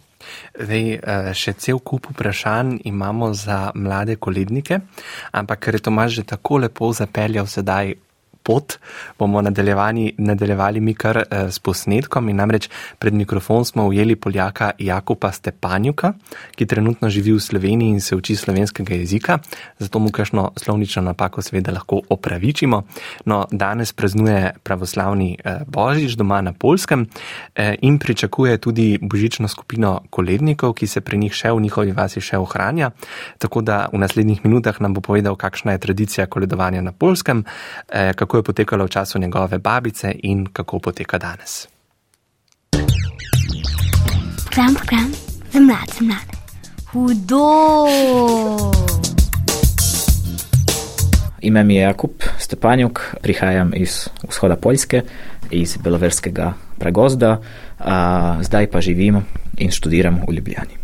Zdaj, 0.59 0.93
eh, 0.93 1.33
še 1.33 1.53
cel 1.53 1.79
kup 1.79 2.09
vprašanj 2.09 2.79
imamo 2.89 3.33
za 3.33 3.71
mlade 3.75 4.15
kolednike, 4.15 4.79
ampak 5.31 5.59
ker 5.59 5.75
je 5.75 5.85
Tomaž 5.85 6.11
že 6.13 6.23
tako 6.23 6.57
lepo 6.57 6.93
zapeljal 6.93 7.47
sedaj 7.47 7.93
pot, 8.43 8.77
bomo 9.19 9.41
nadaljevali 9.41 10.79
mi 10.81 10.93
kar 10.93 11.17
eh, 11.23 11.51
s 11.51 11.59
posnetkom. 11.59 12.29
In 12.29 12.41
namreč 12.41 12.69
pred 12.99 13.13
mikrofon 13.13 13.65
smo 13.65 13.87
ujeli 13.87 14.15
Poljaka 14.15 14.71
Jakopa 14.79 15.31
Stepanjuka, 15.31 16.13
ki 16.55 16.65
trenutno 16.65 17.09
živi 17.09 17.33
v 17.33 17.39
Sloveniji 17.39 17.95
in 17.95 18.01
se 18.01 18.15
uči 18.15 18.35
slovenskega 18.35 18.95
jezika, 18.95 19.39
zato 19.79 19.99
mu 19.99 20.11
kakšno 20.11 20.51
slovnično 20.57 21.01
napako 21.01 21.41
seveda 21.41 21.71
lahko 21.71 22.01
opravičimo. 22.09 22.83
No, 23.25 23.45
danes 23.51 23.93
praznuje 23.93 24.53
pravoslavni 24.63 25.37
eh, 25.39 25.63
Božič 25.67 26.17
doma 26.19 26.41
na 26.41 26.53
Polskem 26.53 27.07
eh, 27.55 27.75
in 27.81 27.99
pričakuje 27.99 28.57
tudi 28.57 28.99
božično 29.01 29.47
skupino 29.47 30.01
kolednikov, 30.09 30.73
ki 30.73 30.87
se 30.87 31.01
pri 31.01 31.17
njih 31.17 31.33
še 31.33 31.51
v 31.51 31.63
njihovi 31.63 31.91
vasi 31.95 32.21
še 32.21 32.37
ohranja, 32.37 32.91
tako 33.39 33.61
da 33.61 33.87
v 33.93 34.01
naslednjih 34.03 34.43
minutah 34.43 34.81
nam 34.81 34.93
bo 34.93 35.01
povedal, 35.01 35.35
kakšna 35.35 35.75
je 35.75 35.83
tradicija 35.87 36.27
koledovanja 36.27 36.81
na 36.81 36.91
Polskem, 36.91 37.43
kako 37.89 38.32
kako 38.33 38.39
je 38.39 38.43
potekalo 38.43 38.85
v 38.85 38.89
času 38.89 39.19
njegove 39.19 39.57
babice 39.57 40.15
in 40.23 40.45
kako 40.45 40.79
poteka 40.79 41.17
danes. 41.17 41.67
Program, 44.49 44.73
program, 44.73 45.11
za 45.51 45.59
mlade, 45.59 45.93
za 45.99 46.05
mlade. 46.05 46.33
Hudo! 46.91 47.45
Ime 51.41 51.63
mi 51.63 51.75
je 51.75 51.81
Jakub 51.81 52.11
Stepanjuk, 52.39 53.15
prihajam 53.21 53.71
iz 53.75 54.09
vzhoda 54.29 54.55
Poljske, 54.55 55.01
iz 55.51 55.77
Beloverskega 55.77 56.53
pregozda, 56.79 57.41
a 57.79 58.37
zdaj 58.41 58.67
pa 58.67 58.81
živim 58.81 59.21
in 59.57 59.71
študiram 59.71 60.21
v 60.27 60.33
Ljubljani. 60.33 60.82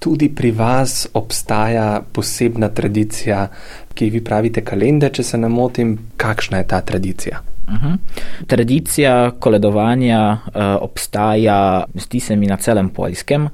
Tudi 0.00 0.28
pri 0.28 0.50
vas 0.50 1.08
obstaja 1.14 2.02
posebna 2.12 2.68
tradicija 2.68 3.48
ki 3.94 4.10
vi 4.10 4.20
pravite 4.24 4.64
kalende, 4.66 5.10
če 5.14 5.24
se 5.24 5.38
ne 5.38 5.48
motim, 5.50 5.94
kakšna 6.20 6.62
je 6.62 6.68
ta 6.70 6.80
tradicija? 6.80 7.40
Uh 7.64 7.74
mhm. 7.74 7.86
-huh. 7.86 8.46
Tradicija 8.46 9.30
koledovanja 9.40 10.20
uh, 10.32 10.62
obstaja, 10.80 11.84
zdi 11.94 12.20
se 12.20 12.36
mi, 12.36 12.46
na 12.46 12.56
celem 12.56 12.88
Poljskem. 12.88 13.48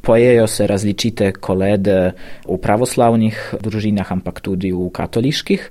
Pojejo 0.00 0.46
se 0.46 0.66
različite 0.66 1.32
kolede 1.32 2.12
v 2.48 2.56
pravoslavnih 2.56 3.54
družinah, 3.60 4.12
ampak 4.12 4.40
tudi 4.40 4.72
v 4.72 4.90
katoliških. 4.92 5.70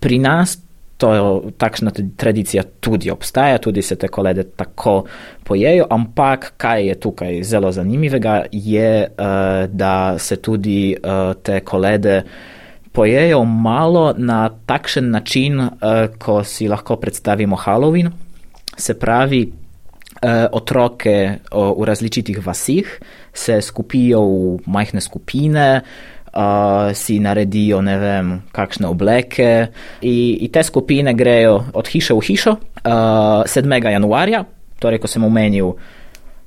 Pri 0.00 0.18
nas 0.18 0.58
to, 1.02 1.42
takšna 1.58 1.90
tradicija 2.16 2.62
tudi 2.80 3.10
obstaja, 3.10 3.58
tudi 3.58 3.82
se 3.82 3.96
te 3.98 4.08
kolede 4.08 4.44
tako 4.56 5.02
pojejo, 5.44 5.86
ampak 5.90 6.52
kaj 6.56 6.86
je 6.88 6.94
tukaj 7.00 7.42
zelo 7.42 7.72
zanimivega, 7.72 8.44
je, 8.52 9.08
uh, 9.10 9.66
da 9.70 10.18
se 10.18 10.36
tudi 10.36 10.94
uh, 10.94 11.34
te 11.42 11.60
kolede 11.60 12.22
pojejo 12.92 13.44
malo 13.44 14.12
na 14.16 14.50
takšen 14.66 15.10
način, 15.10 15.60
uh, 15.60 15.70
ko 16.18 16.44
si 16.44 16.68
lahko 16.68 16.96
predstavimo 16.96 17.56
Halloween. 17.56 18.12
Se 18.76 18.94
pravi, 18.98 19.52
otroke 20.52 21.38
v 21.50 21.84
različitih 21.84 22.46
vasih 22.46 22.86
se 23.34 23.56
skupijo 23.62 24.20
v 24.22 24.58
majhne 24.70 25.00
skupine. 25.00 25.82
Uh, 26.32 26.96
si 26.96 27.18
naredijo, 27.20 27.82
ne 27.84 27.98
vem, 28.00 28.28
kakšne 28.56 28.88
obleke, 28.88 29.66
in, 30.00 30.38
in 30.40 30.48
te 30.48 30.62
skupine 30.64 31.12
grejo 31.12 31.58
od 31.76 31.90
hiše 31.92 32.16
v 32.16 32.24
hišo 32.24 32.54
uh, 32.56 33.44
7. 33.44 33.68
januarja, 33.92 34.40
torej, 34.80 35.02
ko 35.02 35.10
sem 35.12 35.26
omenil, 35.28 35.74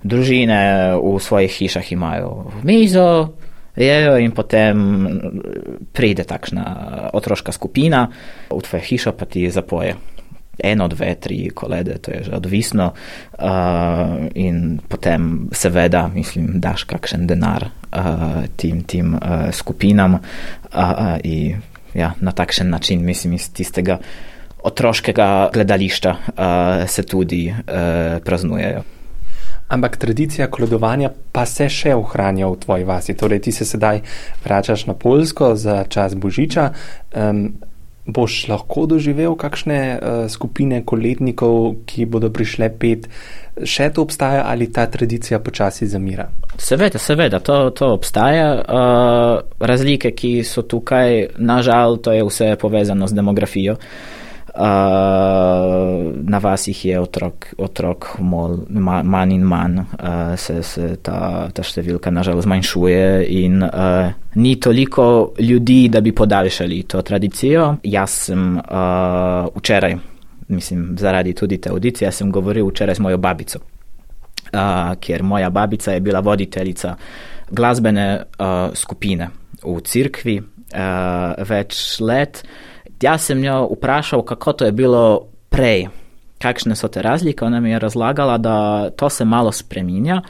družine 0.02 0.58
v 0.98 1.13
svojih 1.21 1.54
hišah 1.54 1.91
imajo 1.93 2.50
mizo, 2.65 3.38
jejo 3.78 4.17
in 4.17 4.32
potem 4.32 4.76
pride 5.93 6.26
takšna 6.26 6.65
otroška 7.13 7.52
skupina 7.52 8.08
v 8.50 8.62
tvoje 8.65 8.84
hišo, 8.89 9.13
pa 9.13 9.30
ti 9.30 9.45
zapoje. 9.54 9.95
Eno, 10.63 10.87
dve, 10.87 11.15
tri 11.15 11.49
kolede, 11.53 11.97
to 11.97 12.11
je 12.11 12.23
že 12.23 12.31
odvisno, 12.35 12.93
uh, 12.93 13.49
in 14.35 14.79
potem, 14.87 15.49
seveda, 15.51 16.07
mislim, 16.13 16.59
daš 16.59 16.83
kakšen 16.83 17.27
denar 17.27 17.67
uh, 17.67 18.45
tim, 18.55 18.83
tim 18.83 19.13
uh, 19.15 19.51
skupinam, 19.51 20.13
uh, 20.13 20.19
uh, 20.73 21.17
in 21.23 21.61
ja, 21.93 22.13
na 22.19 22.31
takšen 22.31 22.69
način, 22.69 23.05
mislim, 23.05 23.33
iz 23.33 23.49
tistega 23.53 23.97
otroškega 24.63 25.49
gledališča 25.53 26.09
uh, 26.09 26.89
se 26.89 27.03
tudi 27.03 27.47
uh, 27.49 28.23
praznujejo. 28.23 28.83
Ampak 29.67 29.97
tradicija 29.97 30.47
koledovanja 30.47 31.09
pa 31.31 31.45
se 31.45 31.65
še 31.69 31.95
ohranja 31.97 32.47
v 32.47 32.57
tvoji 32.61 32.83
vasi. 32.85 33.15
Torej, 33.17 33.39
ti 33.47 33.51
se 33.51 33.65
sedaj 33.65 34.01
vračaš 34.43 34.85
na 34.85 34.93
Polsko 34.93 35.55
za 35.55 35.83
čas 35.89 36.13
Božiča. 36.13 36.69
Um, 37.15 37.55
boš 38.05 38.47
lahko 38.47 38.85
doživel 38.85 39.35
kakšne 39.35 39.79
uh, 39.97 39.99
skupine 40.29 40.83
kolednikov, 40.85 41.85
ki 41.89 42.05
bodo 42.05 42.29
prišle 42.29 42.69
pet? 42.79 43.09
Še 43.55 43.89
to 43.95 44.03
obstaja 44.03 44.43
ali 44.49 44.67
ta 44.71 44.85
tradicija 44.91 45.39
počasi 45.39 45.87
zamira? 45.87 46.27
Seveda, 46.57 46.99
seveda, 46.99 47.39
to, 47.39 47.69
to 47.75 47.93
obstaja. 47.95 48.49
Uh, 48.61 49.57
razlike, 49.59 50.11
ki 50.11 50.43
so 50.43 50.65
tukaj, 50.67 51.37
nažal, 51.39 51.97
to 52.03 52.13
je 52.13 52.23
vse 52.27 52.53
povezano 52.61 53.07
z 53.07 53.17
demografijo. 53.17 53.79
Uh, 53.79 54.15
na 54.57 56.37
vas 56.37 56.67
jih 56.67 56.85
je 56.85 56.99
otrok, 56.99 57.47
otrok 57.57 58.07
mol, 58.19 58.57
ma, 58.69 59.01
manj 59.03 59.33
in 59.35 59.43
manj, 59.43 59.79
uh, 59.79 60.35
se, 60.39 60.61
se 60.63 60.95
ta, 61.03 61.49
ta 61.53 61.63
številka 61.63 62.11
nažalost 62.13 62.47
zmanjšuje 62.47 63.03
in 63.35 63.63
uh, 63.63 64.13
ni 64.39 64.55
toliko 64.59 65.35
ljudi, 65.39 65.89
da 65.91 66.01
bi 66.01 66.15
podaljšali 66.15 66.83
to 66.87 67.01
tradicijo. 67.01 67.75
Jaz 67.83 68.17
sem 68.29 68.57
uh, 68.57 69.51
včeraj, 69.55 69.97
mislim, 70.47 70.93
zaradi 70.99 71.35
tudi 71.35 71.59
te 71.59 71.69
audicije, 71.75 72.11
sem 72.11 72.31
govoril 72.31 72.69
včeraj 72.69 72.95
z 72.95 73.03
mojo 73.03 73.19
babico, 73.19 73.59
uh, 73.59 74.93
ker 74.99 75.23
moja 75.23 75.49
babica 75.49 75.97
je 75.97 76.03
bila 76.05 76.23
voditeljica 76.23 76.95
glasbene 77.51 78.07
uh, 78.39 78.71
skupine 78.73 79.29
v 79.65 79.81
cirkvi 79.83 80.39
uh, 80.39 81.43
več 81.43 81.99
let 81.99 82.43
jaz 83.02 83.30
sem 83.30 83.43
jo 83.43 83.69
vprašal, 83.76 84.24
kako 84.26 84.54
to 84.54 84.65
je 84.65 84.71
bilo 84.71 85.28
prej, 85.50 85.88
kakšne 86.41 86.76
so 86.76 86.88
te 86.88 87.02
razlike. 87.02 87.45
Ona 87.45 87.60
mi 87.60 87.71
je 87.71 87.80
razlagala, 87.80 88.38
da 88.38 88.89
to 88.89 89.10
se 89.10 89.26
malo 89.26 89.52
spreminja. 89.52 90.21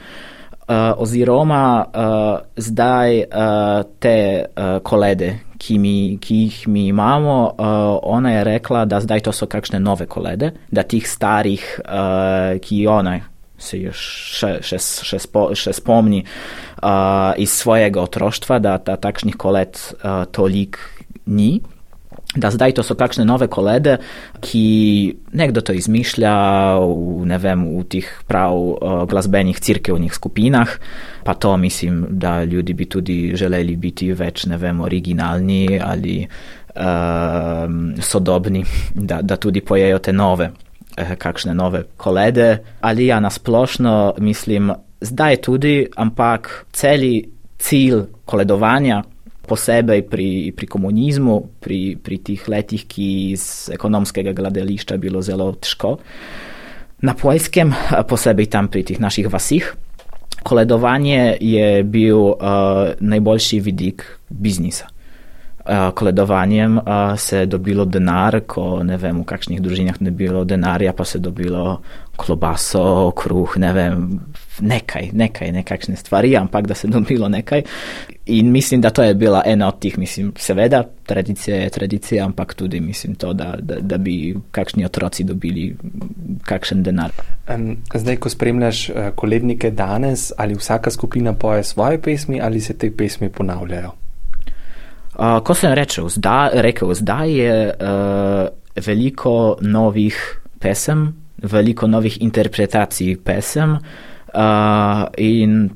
Uh, 0.66 0.74
oziroma, 0.98 1.84
uh, 1.86 2.38
zdaj 2.56 3.18
uh, 3.18 3.86
te 3.98 4.44
uh, 4.44 4.82
kolede, 4.82 5.36
ki, 5.58 5.78
mi, 5.78 6.18
ki 6.18 6.40
jih 6.40 6.56
mi 6.68 6.88
imamo, 6.88 7.36
uh, 7.44 7.98
ona 8.02 8.32
je 8.32 8.44
rekla, 8.44 8.84
da 8.84 8.98
zdaj 9.00 9.20
to 9.20 9.32
so 9.32 9.46
kakšne 9.46 9.78
nove 9.80 10.08
kolede, 10.10 10.50
da 10.70 10.82
tih 10.82 11.06
starih, 11.06 11.68
uh, 11.84 12.58
ki 12.58 12.82
ona 12.90 13.20
se 13.58 13.78
jih 13.78 13.94
še, 13.94 14.56
še, 14.66 14.80
še, 14.80 15.20
spo, 15.22 15.46
še 15.54 15.72
spomni 15.76 16.24
uh, 16.24 17.30
iz 17.38 17.54
svojega 17.54 18.02
otroštva, 18.02 18.58
da, 18.58 18.76
da 18.82 18.98
takšnih 18.98 19.38
koled 19.38 19.78
uh, 19.78 20.26
toliko 20.34 20.82
ni. 21.30 21.60
Da 22.36 22.50
zdaj 22.50 22.76
to 22.76 22.82
so 22.82 22.94
kakšne 22.94 23.24
nove 23.24 23.48
kolede, 23.48 23.96
ki 24.40 24.66
nekdo 25.32 25.60
to 25.60 25.72
izmišlja 25.76 26.34
v, 26.80 27.24
ne 27.26 27.38
vem, 27.40 27.64
v 27.78 27.84
tih 27.90 28.08
prav 28.28 28.54
uh, 28.56 29.02
glasbenih 29.08 29.60
cirkevnih 29.60 30.14
skupinah, 30.14 30.76
pa 31.24 31.34
to 31.34 31.56
mislim, 31.56 32.06
da 32.10 32.44
ljudi 32.44 32.74
bi 32.74 32.86
tudi 32.86 33.18
želeli 33.34 33.76
biti 33.76 34.12
več, 34.12 34.46
ne 34.46 34.60
vem, 34.60 34.80
originalni 34.80 35.80
ali 35.82 36.20
uh, 36.22 37.66
sodobni, 38.00 38.64
da, 39.10 39.22
da 39.22 39.36
tudi 39.36 39.60
pojejo 39.60 39.98
te 39.98 40.12
nove, 40.12 40.50
uh, 40.52 41.14
kakšne 41.18 41.54
nove 41.54 41.84
kolede. 41.96 42.58
Ali 42.80 43.06
ja, 43.06 43.20
nasplošno 43.20 44.14
mislim, 44.18 44.72
zdaj 45.00 45.42
tudi, 45.42 45.76
ampak 45.96 46.66
celi 46.72 47.24
cilj 47.58 48.02
koledovanja 48.24 49.02
posebej 49.46 50.02
pri, 50.10 50.28
pri 50.56 50.66
komunizmu, 50.66 51.36
pri, 51.62 51.96
pri 52.02 52.18
tih 52.18 52.42
letih, 52.50 52.86
ki 52.88 53.08
iz 53.32 53.70
ekonomskega 53.72 54.34
gledališča 54.36 54.98
bilo 55.00 55.22
zelo 55.22 55.52
težko. 55.54 55.96
Na 57.06 57.14
Poljskem, 57.14 57.72
posebej 58.08 58.50
tam 58.50 58.68
pri 58.72 58.82
tih 58.88 59.00
naših 59.00 59.28
vasih, 59.32 59.74
koledovanje 60.42 61.36
je 61.40 61.82
bil 61.84 62.18
uh, 62.18 62.36
najboljši 63.00 63.60
vidik 63.60 64.04
biznisa. 64.28 64.86
Uh, 65.66 65.90
koledovanjem 65.94 66.78
se 67.16 67.38
je 67.38 67.46
dobilo 67.46 67.84
denar, 67.84 68.40
ko 68.46 68.82
ne 68.86 68.96
vem, 68.96 69.18
v 69.20 69.26
kakšnih 69.26 69.60
družinah 69.60 69.98
ne 70.00 70.10
bilo 70.14 70.44
denarja, 70.44 70.92
pa 70.92 71.04
se 71.04 71.18
je 71.18 71.24
dobilo 71.26 71.80
klobaso, 72.16 73.10
kruh, 73.18 73.56
ne 73.58 73.72
vem, 73.72 74.04
nekaj, 74.60 75.10
nekaj, 75.12 75.52
nekakšne 75.52 75.96
stvari, 75.96 76.36
ampak 76.36 76.66
da 76.66 76.74
se 76.74 76.86
je 76.86 76.90
dobilo 76.98 77.28
nekaj. 77.28 77.62
In 78.26 78.52
mislim, 78.52 78.80
da 78.80 78.90
to 78.90 79.02
je 79.02 79.14
bila 79.14 79.42
ena 79.46 79.68
od 79.68 79.78
tih, 79.78 79.98
mislim, 79.98 80.32
seveda, 80.36 80.84
tradicija 81.06 81.56
je 81.56 81.70
tradicija, 81.70 82.24
ampak 82.24 82.54
tudi 82.54 82.80
mislim 82.80 83.14
to, 83.14 83.32
da, 83.32 83.54
da, 83.58 83.74
da 83.80 83.98
bi 83.98 84.36
kakšni 84.50 84.84
otroci 84.84 85.24
dobili 85.24 85.76
kakšen 86.42 86.82
denar. 86.82 87.10
Zdaj, 87.94 88.16
ko 88.16 88.28
spremljaš 88.28 88.88
eh, 88.88 89.10
kolednike 89.14 89.70
danes, 89.70 90.32
ali 90.36 90.54
vsaka 90.54 90.90
skupina 90.90 91.32
poje 91.32 91.64
svoje 91.64 92.02
pesmi 92.02 92.40
ali 92.40 92.60
se 92.60 92.78
te 92.78 92.90
pesmi 92.96 93.28
ponavljajo? 93.28 93.92
Uh, 95.16 95.40
ko 95.44 95.54
sem 95.54 95.72
rečel, 95.72 96.08
zda, 96.08 96.50
rekel, 96.52 96.94
zdaj 96.94 97.32
je 97.32 97.72
uh, 97.72 98.48
veliko 98.86 99.56
novih 99.60 100.40
pesem, 100.60 101.14
veliko 101.42 101.86
novih 101.86 102.18
interpretacij 102.22 103.16
pesem 103.24 103.70
uh, 103.70 103.80
in 105.18 105.70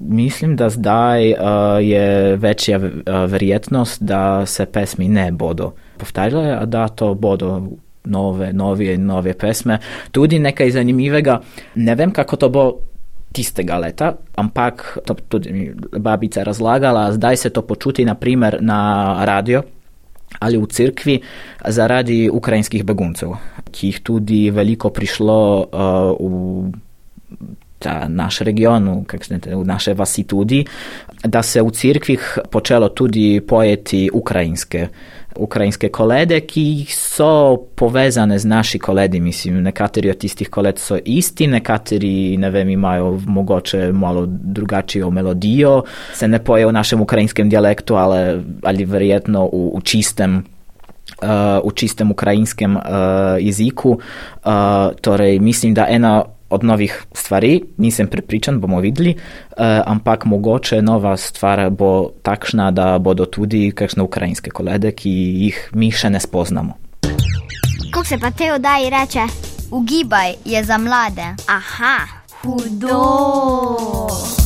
Mislim, 0.00 0.56
da 0.56 0.68
zdaj 0.68 1.32
uh, 1.32 1.38
je 1.80 2.36
večja 2.36 2.78
uh, 2.78 2.90
verjetnost, 3.30 4.02
da 4.02 4.46
se 4.46 4.66
pesmi 4.66 5.08
ne 5.08 5.32
bodo 5.32 5.72
povtarile, 5.96 6.50
a 6.50 6.64
da 6.64 6.88
to 6.88 7.14
bodo 7.14 7.62
nove, 8.04 8.52
nove 8.52 8.94
in 8.94 9.06
nove 9.06 9.32
pesme. 9.32 9.78
Tudi 10.12 10.38
nekaj 10.38 10.70
zanimivega, 10.70 11.40
ne 11.74 11.94
vem, 11.94 12.12
kako 12.12 12.36
to 12.36 12.48
bo 12.48 12.74
tistega 13.32 13.78
leta, 13.78 14.12
ampak 14.36 14.98
to 15.04 15.14
tudi 15.14 15.52
mi 15.52 15.70
babica 15.98 16.42
razlagala, 16.42 17.12
zdaj 17.12 17.36
se 17.36 17.50
to 17.50 17.62
počuti 17.62 18.04
naprimer 18.04 18.58
na 18.60 19.16
radio 19.24 19.62
ali 20.40 20.58
v 20.58 20.66
cerkvi 20.66 21.20
zaradi 21.68 22.28
ukrajinskih 22.32 22.84
beguncev, 22.84 23.36
ki 23.70 23.86
jih 23.86 24.00
tudi 24.02 24.50
veliko 24.50 24.90
prišlo 24.90 25.38
uh, 25.72 26.12
v 26.18 26.72
ta 27.78 28.08
naš 28.08 28.40
region, 28.40 29.04
v 29.46 29.64
naše 29.64 29.94
vasi 29.94 30.24
tudi, 30.24 30.64
da 31.24 31.42
se 31.42 31.62
v 31.62 31.70
cirkvih 31.70 32.38
počelo 32.50 32.88
tudi 32.88 33.40
pojeti 33.40 34.10
ukrajinske, 34.12 34.88
ukrajinske 35.36 35.88
kolede, 35.88 36.40
ki 36.40 36.86
so 36.88 37.56
povezane 37.76 38.38
z 38.38 38.44
naši 38.48 38.78
koledi. 38.78 39.20
Mislim, 39.20 39.60
nekateri 39.62 40.10
od 40.10 40.18
tistih 40.18 40.48
koled 40.50 40.78
so 40.78 40.96
isti, 41.04 41.46
nekateri, 41.46 42.36
ne 42.36 42.50
vem, 42.50 42.68
imajo 42.68 43.20
mogoče 43.26 43.92
malo 43.92 44.26
drugačijo 44.26 45.10
melodijo, 45.10 45.82
se 46.14 46.28
ne 46.28 46.44
poje 46.44 46.66
v 46.66 46.72
našem 46.72 47.00
ukrajinskem 47.00 47.50
dialektu, 47.50 47.94
ali, 47.94 48.42
ali 48.62 48.84
verjetno 48.84 49.48
v, 49.52 49.70
v 49.78 49.82
čistem. 49.84 50.44
Uh, 51.16 51.62
v 51.64 51.72
čistem 51.72 52.10
ukrajinskem 52.10 52.76
uh, 52.76 52.82
jeziku. 53.40 53.94
Uh, 53.96 54.92
torej, 55.00 55.38
mislim, 55.38 55.72
da 55.74 55.86
ena 55.88 56.24
od 56.50 56.64
novih 56.64 57.04
stvari, 57.14 57.62
nisem 57.76 58.06
prepričan, 58.06 58.60
bomo 58.60 58.80
videli, 58.80 59.14
uh, 59.14 59.64
ampak 59.86 60.24
mogoče 60.24 60.82
nova 60.82 61.16
stvar 61.16 61.70
bo 61.70 62.10
takšna, 62.22 62.70
da 62.70 62.98
bodo 62.98 63.26
tudi 63.26 63.72
kakšne 63.74 64.02
ukrajinske 64.02 64.50
kolede, 64.50 64.92
ki 64.92 65.10
jih 65.46 65.70
mi 65.74 65.90
še 65.90 66.10
ne 66.10 66.20
spoznamo. 66.20 66.78
Kako 67.90 68.04
se 68.04 68.18
pa 68.18 68.30
te 68.30 68.52
oddaji 68.52 68.90
reče? 68.90 69.26
Ugibaj 69.70 70.34
je 70.44 70.64
za 70.64 70.78
mlade. 70.78 71.34
Aha, 71.48 71.96
hudo. 72.42 74.45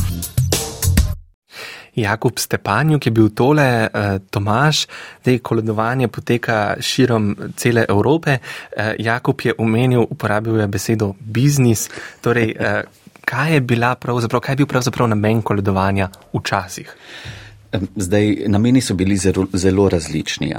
Jakub 1.96 2.38
Stepanjuk 2.38 3.06
je 3.06 3.12
bil 3.12 3.28
tole, 3.34 3.88
eh, 3.88 4.18
Tomaš, 4.30 4.86
da 5.24 5.30
je 5.30 5.38
koledovanje 5.38 6.08
poteka 6.08 6.76
širom 6.80 7.36
cele 7.56 7.84
Evrope. 7.88 8.38
Eh, 8.76 8.94
Jakub 8.98 9.40
je 9.44 9.54
omenil, 9.58 10.06
uporabil 10.10 10.60
je 10.60 10.66
besedo 10.66 11.14
biznis. 11.20 11.88
Torej, 12.20 12.56
eh, 12.58 12.82
kaj 13.24 13.54
je, 13.54 13.60
kaj 14.40 14.52
je 14.52 14.56
bil 14.56 14.66
pravzaprav 14.66 15.08
namen 15.08 15.42
koledovanja 15.42 16.08
včasih? 16.32 16.96
Zdaj, 17.96 18.36
nameni 18.46 18.80
so 18.80 18.94
bili 18.94 19.16
zelo, 19.16 19.46
zelo 19.52 19.88
različni. 19.88 20.54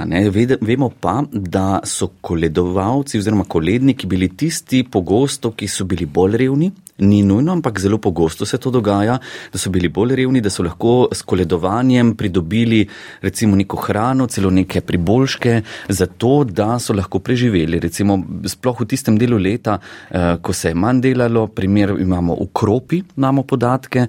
Vemo 0.60 0.90
pa, 1.00 1.22
da 1.32 1.80
so 1.84 2.08
koledovalci 2.20 3.18
oziroma 3.18 3.44
koledniki 3.44 4.06
bili 4.06 4.28
tisti 4.36 4.84
pogosto, 4.90 5.50
ki 5.50 5.68
so 5.68 5.84
bili 5.84 6.06
bolj 6.06 6.36
revni. 6.36 6.70
Ni 6.98 7.22
nujno, 7.22 7.52
ampak 7.52 7.80
zelo 7.80 7.98
pogosto 7.98 8.46
se 8.46 8.58
to 8.58 8.70
dogaja, 8.70 9.18
da 9.52 9.58
so 9.58 9.70
bili 9.70 9.88
bolj 9.88 10.16
revni, 10.16 10.40
da 10.40 10.50
so 10.50 10.62
lahko 10.62 11.08
s 11.12 11.22
koledovanjem 11.22 12.14
pridobili 12.16 12.86
recimo 13.20 13.56
neko 13.56 13.76
hrano, 13.76 14.26
celo 14.26 14.50
neke 14.50 14.80
priboljške, 14.80 15.62
zato 15.88 16.44
da 16.44 16.78
so 16.78 16.94
lahko 16.94 17.18
preživeli. 17.18 17.80
Recimo, 17.80 18.22
sploh 18.46 18.80
v 18.80 18.86
tistem 18.88 19.18
delu 19.18 19.38
leta, 19.38 19.78
eh, 20.10 20.36
ko 20.42 20.52
se 20.52 20.68
je 20.68 20.74
manj 20.74 21.00
delalo, 21.00 21.46
primer 21.46 21.96
imamo 22.00 22.34
v 22.40 22.48
kropi, 22.52 23.02
imamo 23.16 23.42
podatke. 23.42 24.06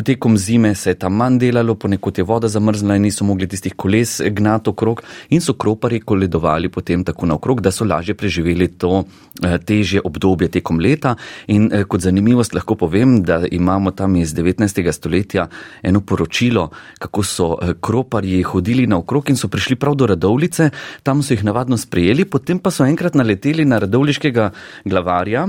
Potekom 0.00 0.38
zime 0.38 0.74
se 0.74 0.90
je 0.90 0.94
tam 0.94 1.12
manj 1.12 1.38
delalo, 1.38 1.74
ponekod 1.74 2.18
je 2.18 2.24
voda 2.24 2.48
zamrznila 2.48 2.94
in 2.96 3.02
niso 3.02 3.24
mogli 3.24 3.46
tistih 3.48 3.74
koles 3.76 4.20
gnati 4.24 4.70
okrog 4.70 5.02
in 5.28 5.40
so 5.44 5.52
kropari 5.52 5.98
koledovali 6.00 6.68
potem 6.68 7.04
tako 7.04 7.26
naokrog, 7.26 7.60
da 7.60 7.70
so 7.70 7.84
lažje 7.84 8.14
preživeli 8.14 8.68
to 8.80 9.02
eh, 9.44 9.58
težje 9.58 10.00
obdobje 10.04 10.48
tekom 10.48 10.80
leta. 10.80 11.14
In 11.46 11.68
eh, 11.72 11.84
kot 11.84 12.00
zanimivost 12.00 12.54
lahko 12.56 12.78
povem, 12.80 13.18
da 13.22 13.42
imamo 13.50 13.90
tam 13.90 14.16
iz 14.16 14.32
19. 14.34 14.92
stoletja 14.92 15.46
eno 15.82 16.00
poročilo, 16.00 16.70
kako 16.98 17.22
so 17.22 17.50
eh, 17.60 17.74
kroparji 17.80 18.40
hodili 18.42 18.86
naokrog 18.86 19.28
in 19.28 19.36
so 19.36 19.52
prišli 19.52 19.76
prav 19.76 19.94
do 20.00 20.06
radovlice, 20.06 20.70
tam 21.02 21.22
so 21.22 21.34
jih 21.34 21.44
navadno 21.44 21.76
sprejeli, 21.76 22.24
potem 22.24 22.58
pa 22.58 22.70
so 22.70 22.88
enkrat 22.88 23.14
naleteli 23.14 23.68
na 23.68 23.78
radovliškega 23.78 24.50
glavarja, 24.84 25.46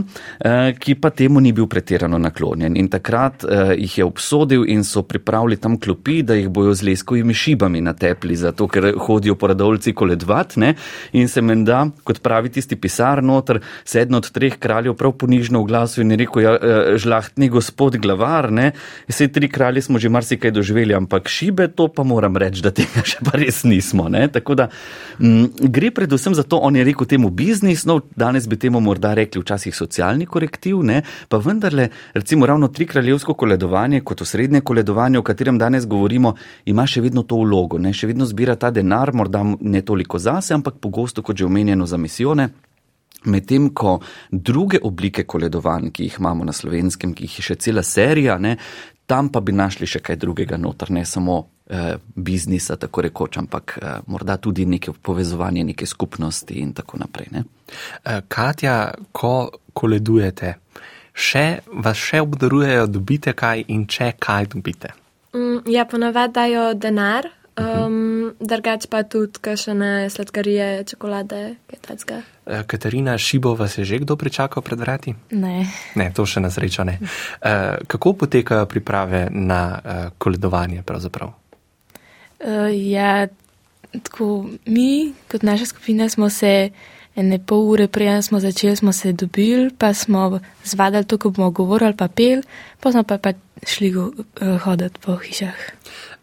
ki 0.79 0.95
pa 0.95 1.09
temu 1.09 1.39
ni 1.39 1.53
bil 1.55 1.67
pretirano 1.71 2.17
naklonjen. 2.17 2.75
In 2.77 2.89
takrat 2.91 3.45
jih 3.77 3.97
je 3.97 4.05
obsodil, 4.05 4.40
sodil 4.41 4.65
in 4.67 4.84
so 4.84 5.04
pripravili 5.04 5.58
tam 5.58 5.77
klopi, 5.80 6.21
da 6.23 6.36
jih 6.36 6.49
bojo 6.49 6.73
z 6.73 6.86
leskovimi 6.88 7.34
šibami 7.34 7.82
natepli, 7.82 8.36
zato 8.36 8.67
ker 8.67 8.93
hodijo 8.97 9.36
po 9.36 9.47
radovci 9.47 9.93
koledvat. 9.93 10.56
Ne? 10.58 10.73
In 11.13 11.27
se 11.27 11.41
menda, 11.41 11.86
kot 12.04 12.21
pravi 12.21 12.49
tisti 12.49 12.75
pisar 12.75 13.21
noter, 13.23 13.62
sedem 13.86 14.17
od 14.17 14.32
treh 14.32 14.58
kraljev 14.60 14.95
prav 14.97 15.13
ponižno 15.21 15.62
v 15.62 15.69
glasu 15.69 16.01
in 16.01 16.12
je 16.12 16.17
rekel, 16.23 16.41
ja, 16.41 16.54
eh, 16.56 16.97
žlahtni 16.97 17.49
gospod 17.49 17.97
glavar, 18.01 18.51
ne? 18.51 18.71
Vse 19.10 19.27
tri 19.27 19.49
kralje 19.49 19.82
smo 19.82 19.99
že 19.99 20.10
marsikaj 20.10 20.51
doživeli, 20.51 20.95
ampak 20.95 21.30
šibe 21.30 21.67
to 21.75 21.88
pa 21.88 22.04
moram 22.04 22.38
reči, 22.38 22.62
da 22.62 22.71
tega 22.71 23.04
še 23.06 23.21
pa 23.25 23.38
res 23.38 23.63
nismo. 23.63 24.10
Ne? 24.10 24.27
Tako 24.27 24.56
da 24.56 24.69
m, 25.19 25.43
mm, 25.43 25.69
gre 25.69 25.91
predvsem 25.91 26.36
za 26.36 26.43
to, 26.43 26.58
on 26.58 26.75
je 26.75 26.86
rekel 26.88 27.06
temu 27.06 27.30
biznis, 27.30 27.86
no 27.86 27.99
danes 28.15 28.47
bi 28.49 28.58
temu 28.58 28.82
morda 28.82 29.13
rekli 29.13 29.41
včasih 29.41 29.75
socialni 29.75 30.25
korektiv, 30.25 30.82
ne? 30.84 31.01
pa 31.30 31.38
vendarle, 31.38 31.89
recimo 32.13 32.45
ravno 32.49 32.71
tri 32.71 32.88
kraljevsko 32.89 33.34
koledovanje 33.38 34.01
kot 34.01 34.20
osrednje 34.21 34.62
koledovanje, 34.62 35.19
o 35.19 35.23
katerem 35.23 35.57
danes 35.57 35.88
govorimo, 35.88 36.36
ima 36.65 36.88
še 36.88 37.01
vedno 37.01 37.23
to 37.23 37.41
vlogo, 37.43 37.79
ne? 37.79 37.93
še 37.93 38.07
vedno 38.07 38.25
zbira 38.25 38.55
ta 38.55 38.71
denar, 38.71 39.13
morda 39.13 39.43
ne 39.60 39.81
toliko 39.81 40.19
zase, 40.19 40.53
ampak 40.53 40.81
pogosto, 40.81 41.23
kot 41.23 41.38
že 41.38 41.45
omenjeno, 41.45 41.86
za 41.86 41.97
misijone. 41.97 42.49
Medtem 43.25 43.67
ko 43.69 43.99
druge 44.31 44.79
oblike 44.81 45.27
koledovanj, 45.29 45.91
ki 45.93 46.07
jih 46.07 46.15
imamo 46.19 46.45
na 46.45 46.53
slovenskem, 46.53 47.13
ki 47.13 47.27
jih 47.27 47.36
je 47.38 47.43
še 47.51 47.55
cela 47.62 47.84
serija, 47.86 48.39
ne, 48.41 48.55
tam 49.05 49.29
pa 49.29 49.41
bi 49.43 49.51
našli 49.51 49.88
še 49.89 49.99
kaj 49.99 50.17
drugega 50.21 50.57
noter, 50.57 50.89
ne 50.95 51.03
samo 51.05 51.36
eh, 51.67 51.97
biznisa, 52.15 52.78
tako 52.80 53.03
rekoč, 53.05 53.38
ampak 53.41 53.76
eh, 53.78 53.97
morda 54.07 54.38
tudi 54.39 54.65
neke 54.65 54.93
povezovanje, 54.93 55.65
neke 55.74 55.86
skupnosti 55.86 56.55
in 56.61 56.72
tako 56.78 57.01
naprej. 57.03 57.28
Ne. 57.36 57.43
Eh, 58.03 58.22
Katja, 58.28 58.78
ko 59.11 59.51
koledujete, 59.74 60.55
še, 61.14 61.62
vas 61.72 61.97
še 61.97 62.22
obdarujejo, 62.22 62.88
dobite 62.88 63.34
kaj 63.34 63.66
in 63.68 63.86
če 63.88 64.14
kaj 64.20 64.51
dobite? 64.55 64.93
Mm, 65.36 65.64
ja, 65.72 65.86
ponavadi 65.86 66.34
dajo 66.34 66.74
denar. 66.74 67.30
Um, 67.59 68.32
Drugač 68.39 68.88
pa 68.88 69.03
tudi 69.03 69.41
kakšne 69.43 70.07
sladkarije, 70.09 70.88
čokolade, 70.88 71.59
kaj 71.68 71.80
takega. 71.84 72.22
Eh, 72.47 72.64
Katarina 72.64 73.18
Šibo 73.20 73.51
vas 73.59 73.78
je 73.78 73.86
že 73.86 73.99
kdo 73.99 74.16
pričakal 74.16 74.64
pred 74.64 74.80
vrati? 74.80 75.14
Ne. 75.36 75.68
Ne, 75.95 76.12
to 76.16 76.26
še 76.26 76.39
na 76.39 76.49
srečo 76.49 76.88
ne. 76.88 76.97
Uh, 77.03 77.84
kako 77.88 78.14
potekajo 78.24 78.66
priprave 78.66 79.28
na 79.30 79.62
uh, 79.76 79.82
koledovanje 80.18 80.82
pravzaprav? 80.88 81.36
Uh, 82.39 82.72
ja, 82.72 83.28
tako 83.91 84.47
mi, 84.66 85.14
kot 85.32 85.43
naša 85.43 85.66
skupina, 85.76 86.09
smo 86.09 86.30
se 86.30 86.72
ene 87.16 87.39
pol 87.39 87.68
ure 87.74 87.88
prej, 87.88 88.22
smo 88.22 88.39
začeli, 88.39 88.76
smo 88.76 88.93
se 88.93 89.14
dobili, 89.14 89.72
pa 89.78 89.93
smo 89.93 90.39
zvadali 90.64 91.05
to, 91.05 91.18
ko 91.18 91.30
bomo 91.30 91.51
govorili, 91.51 91.95
pa 91.97 92.07
pel, 92.07 92.41
pa 92.80 92.91
smo 92.91 93.03
pa, 93.03 93.18
pa 93.18 93.34
šli 93.68 93.91
go, 93.91 94.12
uh, 94.12 94.57
hoditi 94.64 94.99
po 95.03 95.16
hišah. 95.16 95.59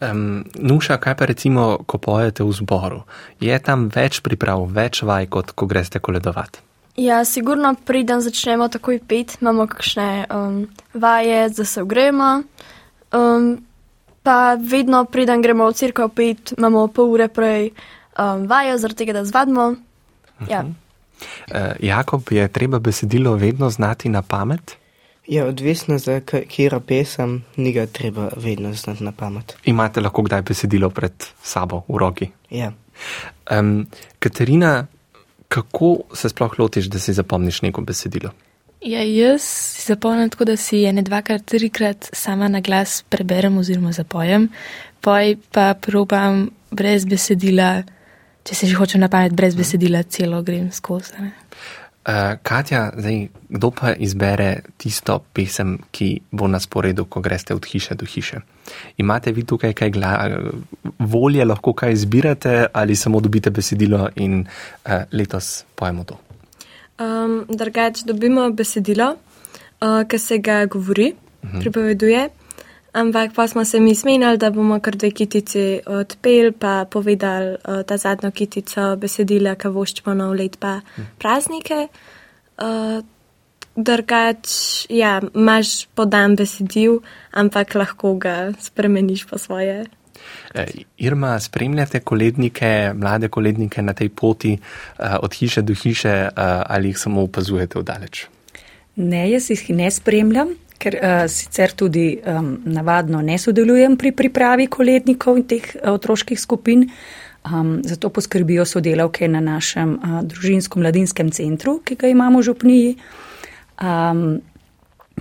Um, 0.00 0.44
Nuša, 0.54 0.96
kaj 0.96 1.16
pa 1.16 1.26
recimo, 1.26 1.78
ko 1.86 1.98
pojete 1.98 2.44
v 2.46 2.52
zboru? 2.54 3.02
Je 3.40 3.58
tam 3.58 3.88
več 3.94 4.22
priprav, 4.22 4.64
več 4.70 5.02
vaj, 5.02 5.26
kot 5.26 5.52
ko 5.52 5.66
greste 5.66 5.98
koledovati? 5.98 6.62
Ja, 6.98 7.22
sigurno 7.24 7.74
pridem, 7.86 8.20
začnemo 8.22 8.66
takoj 8.68 8.98
pet, 9.06 9.36
imamo 9.42 9.68
kakšne 9.70 10.26
um, 10.34 10.64
vaje, 10.94 11.48
da 11.54 11.64
se 11.64 11.82
ugremo. 11.82 12.42
Um, 13.14 13.58
pa 14.22 14.56
vedno 14.58 15.04
pridem, 15.04 15.42
gremo 15.42 15.68
v 15.70 15.76
crkvo 15.78 16.08
pet, 16.08 16.54
imamo 16.58 16.88
pol 16.90 17.14
ure 17.14 17.28
prej 17.28 17.70
um, 17.70 18.46
vajo, 18.50 18.78
zaradi 18.82 19.04
tega, 19.04 19.20
da 19.20 19.24
zvadimo. 19.24 19.74
Ja. 20.50 20.64
Uh, 20.64 21.72
Jakob, 21.80 22.22
je 22.30 22.48
treba 22.48 22.78
besedilo 22.78 23.34
vedno 23.34 23.70
znati 23.70 24.08
na 24.08 24.22
pamet? 24.22 24.76
Ja, 25.28 25.44
odvisno 25.44 25.98
za 25.98 26.20
katero 26.20 26.80
pesem, 26.80 27.44
ni 27.56 27.72
ga 27.72 27.86
treba 27.86 28.30
vedno 28.36 28.72
znati 28.72 29.04
na 29.04 29.12
pamet. 29.12 29.56
Imate 29.64 30.00
lahko 30.00 30.22
kdaj 30.22 30.42
besedilo 30.42 30.90
pred 30.90 31.12
sabo 31.42 31.82
v 31.88 31.98
roki? 31.98 32.30
Ja. 32.50 32.72
Um, 33.50 33.86
Katarina, 34.18 34.86
kako 35.48 35.98
se 36.14 36.28
sploh 36.28 36.58
lotiš, 36.58 36.86
da 36.86 36.98
si 36.98 37.12
zapomniš 37.12 37.62
neko 37.62 37.80
besedilo? 37.80 38.30
Ja, 38.80 39.02
jaz 39.02 39.42
si 39.42 39.82
zapomnim 39.86 40.30
tako, 40.30 40.44
da 40.44 40.56
si 40.56 40.84
ene 40.84 41.02
dvakrat, 41.02 41.44
trikrat 41.44 42.08
sama 42.12 42.48
na 42.48 42.60
glas 42.60 43.02
preberem 43.08 43.58
oziroma 43.58 43.92
zapojem, 43.92 44.48
poj 45.00 45.36
pa 45.52 45.74
probam 45.74 46.50
brez 46.70 47.04
besedila, 47.04 47.82
če 48.48 48.54
se 48.56 48.66
že 48.66 48.78
hočem 48.80 49.02
na 49.04 49.10
pamet, 49.12 49.34
brez 49.36 49.56
besedila 49.56 50.00
celo 50.08 50.40
grem 50.42 50.70
skozi. 50.72 51.12
Uh, 52.08 52.40
Katja, 52.40 52.86
zdaj, 52.96 53.18
kdo 53.52 53.68
pa 53.76 53.92
izbere 53.92 54.62
tisto 54.80 55.18
pesem, 55.36 55.74
ki 55.92 56.32
bo 56.32 56.48
na 56.48 56.56
sporedu, 56.56 57.04
ko 57.04 57.20
greste 57.20 57.52
od 57.52 57.66
hiše 57.68 57.98
do 58.00 58.08
hiše? 58.08 58.40
Imate 58.96 59.34
vi 59.36 59.44
tukaj 59.44 59.74
kaj 59.76 59.92
gla, 59.92 60.12
volje, 60.98 61.44
lahko 61.44 61.74
kaj 61.76 61.92
izbirate 61.92 62.54
ali 62.72 62.96
samo 62.96 63.20
dobite 63.20 63.52
besedilo 63.52 64.08
in 64.16 64.40
uh, 64.40 65.04
letos 65.12 65.68
pojemo 65.76 66.08
to? 66.08 66.16
Um, 66.96 67.44
Drugač 67.44 68.06
dobimo 68.08 68.48
besedilo, 68.56 69.12
uh, 69.12 70.00
ki 70.08 70.18
se 70.18 70.38
ga 70.38 70.64
govori, 70.64 71.12
uh 71.12 71.50
-huh. 71.50 71.60
pripoveduje. 71.60 72.28
Ampak 72.92 73.34
pa 73.34 73.48
smo 73.48 73.64
se 73.64 73.80
mi 73.80 73.94
smenili, 73.94 74.38
da 74.38 74.50
bomo 74.50 74.80
kar 74.80 74.96
dve 74.96 75.10
kitici 75.10 75.80
odpeli, 75.86 76.52
pa 76.52 76.84
povedali 76.90 77.50
uh, 77.52 77.82
ta 77.86 77.96
zadnjo 77.96 78.30
kitico 78.30 78.96
besedila, 78.96 79.54
ki 79.60 79.68
voščimo 79.68 80.14
nov 80.16 80.32
let 80.38 80.56
pa 80.60 80.80
praznike. 81.18 81.86
Uh, 82.58 83.04
Drugač, 83.78 84.50
ja, 84.90 85.20
imaš 85.38 85.86
podan 85.94 86.34
besedil, 86.34 86.96
ampak 87.30 87.76
lahko 87.78 88.16
ga 88.18 88.50
spremeniš 88.58 89.22
po 89.30 89.38
svoje. 89.38 89.84
E, 90.54 90.64
Irma, 90.96 91.36
spremljate 91.38 92.00
kolednike, 92.00 92.90
mlade 92.94 93.28
kolednike 93.28 93.82
na 93.82 93.94
tej 93.94 94.08
poti 94.08 94.56
uh, 94.58 95.20
od 95.22 95.34
hiše 95.34 95.62
do 95.62 95.74
hiše 95.74 96.16
uh, 96.26 96.32
ali 96.66 96.88
jih 96.88 96.98
samo 96.98 97.22
opazujete 97.22 97.78
vdaleč? 97.78 98.26
Ne, 98.96 99.28
jaz 99.30 99.50
jih 99.50 99.70
ne 99.70 99.90
spremljam 99.90 100.56
ker 100.78 100.96
uh, 100.98 101.24
sicer 101.30 101.74
tudi 101.76 102.18
um, 102.22 102.52
navadno 102.64 103.20
ne 103.22 103.38
sodelujem 103.38 103.96
pri 103.98 104.12
pripravi 104.12 104.68
kolednikov 104.70 105.38
in 105.40 105.46
teh 105.50 105.64
uh, 105.74 105.92
otroških 105.92 106.40
skupin, 106.40 106.86
um, 107.44 107.78
zato 107.84 108.10
poskrbijo 108.14 108.64
sodelavke 108.64 109.28
na 109.28 109.40
našem 109.40 109.96
uh, 109.96 110.20
družinsko-mladinskem 110.22 111.32
centru, 111.34 111.80
ki 111.84 111.98
ga 111.98 112.12
imamo 112.12 112.38
v 112.38 112.48
Župniji. 112.50 112.94
Um, 113.82 114.22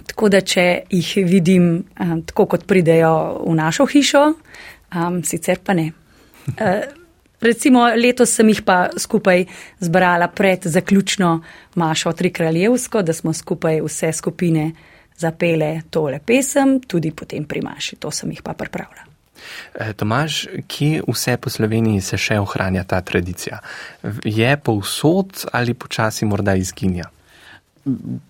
tako 0.08 0.30
da, 0.30 0.41
če 0.41 0.68
jih 0.93 1.12
vidim 1.26 1.72
um, 1.82 2.22
tako, 2.22 2.47
kot 2.53 2.68
pridejo 2.70 3.41
v 3.47 3.58
našo 3.58 3.89
hišo, 3.89 4.24
um, 4.93 5.22
sicer 5.26 5.64
pa 5.66 5.78
ne. 5.78 5.91
Uh, 6.55 6.86
Recimo 7.38 7.86
letos 7.93 8.32
sem 8.34 8.47
jih 8.49 8.64
pa 8.66 8.88
skupaj 8.97 9.43
zbrala 9.80 10.26
pred 10.28 10.64
zaključno 10.66 11.43
Mašo 11.76 12.12
Tri 12.18 12.32
kraljevsko, 12.34 13.03
da 13.05 13.14
smo 13.14 13.34
skupaj 13.34 13.82
vse 13.86 14.10
skupine 14.14 14.72
zapele 15.18 15.82
tole 15.89 16.20
pesem, 16.20 16.80
tudi 16.80 17.11
potem 17.11 17.45
pri 17.45 17.61
Maši, 17.61 17.97
to 17.99 18.11
sem 18.11 18.32
jih 18.32 18.41
pa 18.45 18.53
pripravila. 18.53 19.07
E, 19.74 19.93
Tomaž, 19.93 20.47
kje 20.68 21.03
vse 21.07 21.38
po 21.38 21.49
Sloveniji 21.49 22.01
se 22.01 22.18
še 22.18 22.39
ohranja 22.39 22.84
ta 22.84 23.01
tradicija? 23.01 23.59
Je 24.26 24.57
povsod 24.57 25.45
ali 25.53 25.74
počasi 25.74 26.26
morda 26.26 26.55
izginja? 26.57 27.09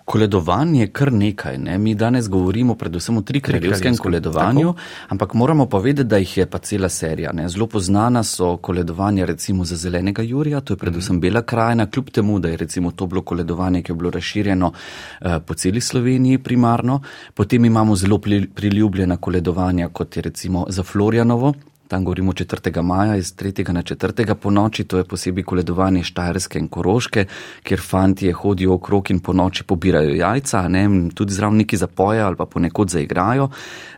Koledovanje 0.05 0.81
je 0.81 0.87
kar 0.87 1.13
nekaj. 1.13 1.57
Ne? 1.57 1.77
Mi 1.77 1.95
danes 1.95 2.29
govorimo 2.29 2.75
predvsem 2.75 3.17
o 3.17 3.21
trikraljevskem 3.21 3.97
koledovanju, 3.97 4.73
tako. 4.73 4.85
ampak 5.09 5.33
moramo 5.33 5.65
pa 5.65 5.77
vedeti, 5.77 6.07
da 6.07 6.17
jih 6.17 6.37
je 6.37 6.45
pa 6.45 6.57
cela 6.57 6.89
serija. 6.89 7.31
Ne? 7.33 7.49
Zelo 7.49 7.67
poznana 7.67 8.23
so 8.23 8.57
koledovanja 8.57 9.25
recimo 9.25 9.65
za 9.65 9.75
zelenega 9.75 10.21
Jurija, 10.21 10.61
to 10.61 10.73
je 10.73 10.77
predvsem 10.77 11.15
mm. 11.15 11.19
bela 11.19 11.41
krajina, 11.41 11.85
kljub 11.85 12.09
temu, 12.09 12.39
da 12.39 12.49
je 12.49 12.57
recimo 12.57 12.91
to 12.91 13.05
bilo 13.05 13.21
koledovanje, 13.21 13.81
ki 13.81 13.91
je 13.91 13.95
bilo 13.95 14.09
razširjeno 14.09 14.71
uh, 14.71 15.27
po 15.45 15.53
celi 15.53 15.81
Sloveniji 15.81 16.37
primarno. 16.37 17.01
Potem 17.33 17.65
imamo 17.65 17.95
zelo 17.95 18.19
priljubljena 18.55 19.17
koledovanja, 19.17 19.89
kot 19.89 20.15
je 20.15 20.21
recimo 20.21 20.65
za 20.69 20.83
Florjanovo, 20.83 21.53
Tam 21.87 22.03
govorimo 22.03 22.33
4. 22.33 22.81
maja, 22.81 23.15
iz 23.15 23.35
3. 23.35 23.71
na 23.71 23.81
4. 23.83 24.35
po 24.35 24.51
noči, 24.51 24.83
to 24.83 24.97
je 24.97 25.03
posebej 25.03 25.43
koledovanje 25.43 26.03
Štajerske 26.03 26.59
in 26.59 26.67
Koroške, 26.67 27.25
kjer 27.63 27.81
fantje 27.81 28.33
hodijo 28.33 28.73
okrog 28.73 29.11
in 29.11 29.19
po 29.19 29.33
noči 29.33 29.63
pobirajo 29.63 30.15
jajca, 30.15 30.67
ne, 30.67 30.83
tudi 31.15 31.33
zdravniki 31.33 31.77
zapoje 31.77 32.21
ali 32.21 32.35
pa 32.35 32.45
ponekod 32.45 32.89
zaigrajo. 32.89 33.49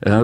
E, 0.02 0.22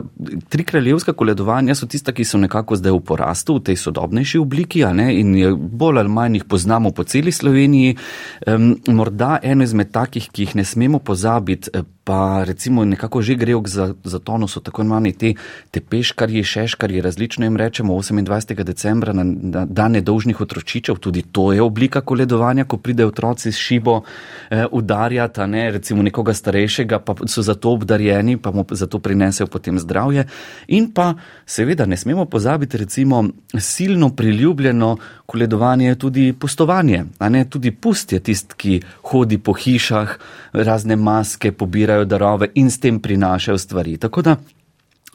tri 0.50 0.64
kraljevska 0.64 1.14
koledovanja 1.14 1.76
so 1.76 1.88
tista, 1.88 2.14
ki 2.14 2.26
so 2.26 2.38
nekako 2.38 2.76
zdaj 2.76 2.92
v 2.92 3.02
porastu 3.02 3.58
v 3.58 3.66
tej 3.72 3.82
sodobnejši 3.82 4.40
obliki 4.40 4.86
ne, 4.94 5.10
in 5.20 5.34
bolj 5.58 6.00
ali 6.00 6.10
manj 6.10 6.40
jih 6.40 6.46
poznamo 6.46 6.92
po 6.92 7.04
celi 7.04 7.32
Sloveniji. 7.32 7.98
E, 8.46 8.58
morda 8.88 9.40
eno 9.44 9.64
izmed 9.64 9.92
takih, 9.92 10.30
ki 10.32 10.46
jih 10.46 10.56
ne 10.56 10.66
smemo 10.66 11.00
pozabiti, 11.00 11.70
e, 11.74 11.84
pa 12.06 12.44
recimo 12.44 12.86
nekako 12.86 13.22
že 13.22 13.36
grejo 13.36 13.64
za, 13.66 13.94
za 14.04 14.20
tono, 14.20 14.48
so 14.48 14.60
tako 14.60 14.82
imenovani 14.82 15.12
te, 15.18 15.34
te 15.72 15.82
peškarji, 15.82 16.44
šeškarji, 16.44 17.02
različno 17.02 17.46
jim 17.46 17.58
rečemo 17.58 17.94
28. 17.98 18.64
decembra 18.64 19.14
na, 19.14 19.24
na 19.26 19.66
dan 19.66 19.92
nedolžnih 19.92 20.42
otročičev, 20.42 20.96
tudi 21.02 21.22
to 21.22 21.54
je 21.54 21.62
oblika 21.62 22.02
koledovanja, 22.02 22.66
ko 22.70 22.78
pride 22.78 23.06
otroci 23.06 23.52
s 23.52 23.58
šibo 23.58 24.02
eh, 24.50 24.66
udarjata, 24.72 25.48
ne, 25.48 25.72
recimo 25.72 26.04
nekoga 26.04 26.34
starejšega, 26.34 27.00
pa 27.00 27.16
so 27.26 27.42
zato 27.42 27.74
obdarjeni, 27.74 28.38
pa 28.38 28.52
mu 28.52 28.66
zato 28.70 29.00
prinesejo 29.00 29.48
potem 29.48 29.80
zdravje. 29.80 30.28
In 30.68 30.92
pa 30.94 31.14
seveda 31.46 31.86
ne 31.86 31.98
smemo 31.98 32.26
pozabiti 32.26 32.78
recimo 32.78 33.24
silno 33.60 34.10
priljubljeno 34.16 34.98
koledovanje 35.26 35.96
tudi 35.96 36.34
pustovanje, 36.34 37.06
a 37.20 37.30
ne 37.30 37.50
tudi 37.50 37.72
pust 37.72 38.14
je 38.14 38.20
tist, 38.20 38.54
ki 38.54 38.82
hodi 39.10 39.38
po 39.38 39.54
hišah, 39.54 40.18
razne 40.54 40.96
maske 40.96 41.52
pobira 41.52 41.95
zbirajo 41.96 42.06
darove 42.06 42.50
in 42.56 42.70
s 42.72 42.80
tem 42.80 43.00
prinašajo 43.00 43.58
stvari. 43.58 43.98
Tako 43.98 44.22
da 44.22 44.36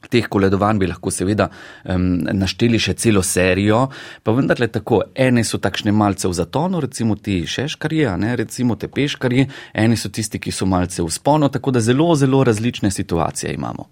teh 0.08 0.26
koledovanj 0.28 0.78
bi 0.78 0.86
lahko 0.86 1.10
seveda 1.10 1.50
um, 1.84 2.24
našteli 2.32 2.78
še 2.78 2.94
celo 2.94 3.22
serijo, 3.22 3.90
pa 4.22 4.32
vendarle 4.32 4.66
tako, 4.72 5.02
ene 5.14 5.44
so 5.44 5.58
takšne 5.58 5.92
malce 5.92 6.26
v 6.28 6.32
zatonu, 6.32 6.80
recimo 6.80 7.16
ti 7.16 7.44
šeškarji, 7.46 8.06
a 8.08 8.16
ne 8.16 8.32
recimo 8.36 8.76
te 8.76 8.88
peškarji, 8.88 9.46
eni 9.74 9.96
so 9.96 10.08
tisti, 10.08 10.40
ki 10.40 10.50
so 10.50 10.66
malce 10.66 11.02
v 11.02 11.10
sponu, 11.10 11.50
tako 11.52 11.70
da 11.70 11.80
zelo, 11.80 12.14
zelo 12.16 12.40
različne 12.44 12.90
situacije 12.90 13.52
imamo. 13.54 13.86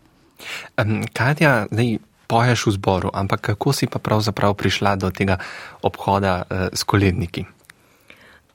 Um, 0.80 1.04
Katja, 1.12 1.66
zdaj 1.70 1.98
poješ 2.26 2.66
v 2.66 2.72
zboru, 2.78 3.10
ampak 3.12 3.44
kako 3.52 3.72
si 3.76 3.86
pa 3.86 4.00
pravzaprav 4.00 4.56
prišla 4.56 4.96
do 4.96 5.12
tega 5.12 5.36
obhoda 5.82 6.40
uh, 6.40 6.68
s 6.72 6.88
koledniki? 6.88 7.44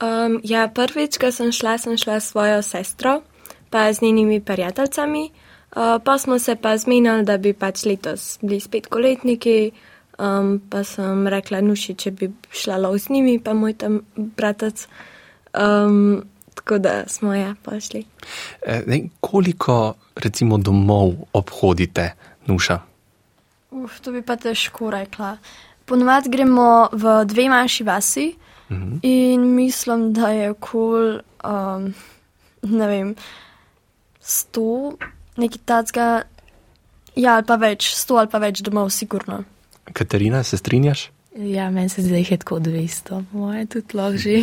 Um, 0.02 0.40
ja, 0.42 0.66
prvič, 0.66 1.22
ko 1.22 1.30
sem 1.30 1.54
šla, 1.54 1.78
sem 1.78 1.94
šla 1.96 2.18
s 2.18 2.34
svojo 2.34 2.58
sestro 2.66 3.22
pa 3.74 3.88
z 3.92 4.02
njenimi 4.06 4.38
prijateljicami. 4.40 5.24
Uh, 5.74 5.98
pa 6.04 6.18
smo 6.18 6.38
se 6.38 6.54
pa 6.56 6.76
zmenili, 6.78 7.24
da 7.26 7.34
bi 7.38 7.50
pač 7.52 7.82
letos 7.84 8.38
bili 8.42 8.60
spet 8.60 8.86
koletniki. 8.86 9.72
Um, 10.18 10.60
pa 10.70 10.84
sem 10.86 11.26
rekla, 11.26 11.58
nuši, 11.60 11.96
če 11.98 12.12
bi 12.14 12.28
šla 12.54 12.76
lov 12.78 12.94
z 13.02 13.10
njimi, 13.10 13.40
pa 13.42 13.50
moj 13.54 13.74
tam 13.74 13.96
bratec. 14.16 14.84
Um, 15.58 16.22
tako 16.54 16.78
da 16.78 16.92
smo 17.10 17.34
ja 17.34 17.54
pošli. 17.62 18.04
E, 18.62 18.82
ne, 18.86 19.00
koliko 19.20 19.94
recimo 20.22 20.58
domov 20.58 21.16
obhodite, 21.34 22.12
nuša? 22.46 22.78
Uf, 23.74 23.98
to 24.00 24.14
bi 24.14 24.22
pa 24.22 24.36
težko 24.36 24.90
rekla. 24.94 25.36
ponovadi 25.84 26.30
gremo 26.30 26.88
v 26.92 27.24
dve 27.26 27.48
manjši 27.48 27.84
vasi 27.84 28.34
Mhm. 28.70 28.98
in 29.02 29.54
mislim, 29.54 30.12
da 30.12 30.28
je 30.28 30.50
okol, 30.50 31.18
um, 31.44 31.94
ne 32.62 32.86
vem, 32.88 33.14
sto, 34.24 34.96
nekaj 35.36 35.60
tacga, 35.64 36.06
ja, 37.16 37.36
ali 37.36 37.46
pa 37.46 37.56
več, 37.60 37.90
sto 37.94 38.16
ali 38.20 38.30
pa 38.32 38.40
več 38.42 38.62
domov, 38.64 38.90
sigurno. 38.94 39.42
Katarina, 39.92 40.42
se 40.42 40.56
strinjaš? 40.56 41.10
Ja, 41.36 41.68
meni 41.70 41.88
se 41.90 42.02
zdaj 42.02 42.26
je 42.30 42.36
tako 42.38 42.60
200, 42.62 43.24
moje 43.32 43.66
tudi 43.66 43.96
lahko 43.98 44.16
že. 44.16 44.36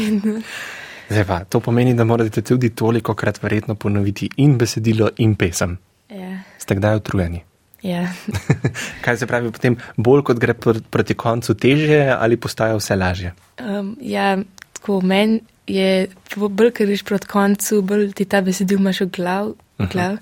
Zdaj 1.12 1.26
pa, 1.28 1.38
to 1.44 1.60
pomeni, 1.60 1.92
da 1.94 2.06
morate 2.08 2.42
tudi 2.42 2.70
toliko 2.76 3.16
krat 3.20 3.42
verjetno 3.44 3.76
ponoviti 3.76 4.30
in 4.38 4.58
besedilo, 4.58 5.10
in 5.18 5.36
pesem. 5.36 5.78
ja, 6.10 6.38
Ste 6.60 6.76
kdaj 6.76 6.96
utrujeni? 7.02 7.42
ja. 7.84 8.06
Kaj 9.04 9.18
se 9.18 9.28
pravi 9.28 9.52
potem, 9.52 9.76
bolj 9.98 10.24
kot 10.24 10.40
gre 10.40 10.54
pr 10.54 10.80
proti 10.90 11.16
koncu, 11.18 11.54
teže 11.54 12.06
ali 12.14 12.38
postaja 12.38 12.76
vse 12.78 12.96
lažje? 12.96 13.34
Um, 13.60 13.98
ja, 14.02 14.38
tako 14.78 15.02
meni 15.02 15.42
je, 15.72 16.08
bolj 16.36 16.72
ker 16.78 16.90
greš 16.90 17.04
proti 17.08 17.30
koncu, 17.32 17.82
bolj 17.82 18.12
ti 18.18 18.28
ta 18.30 18.42
besedil 18.46 18.80
imaš 18.82 19.04
v 19.06 19.10
glav. 19.18 19.52
V 19.80 19.90
glav. 19.92 20.18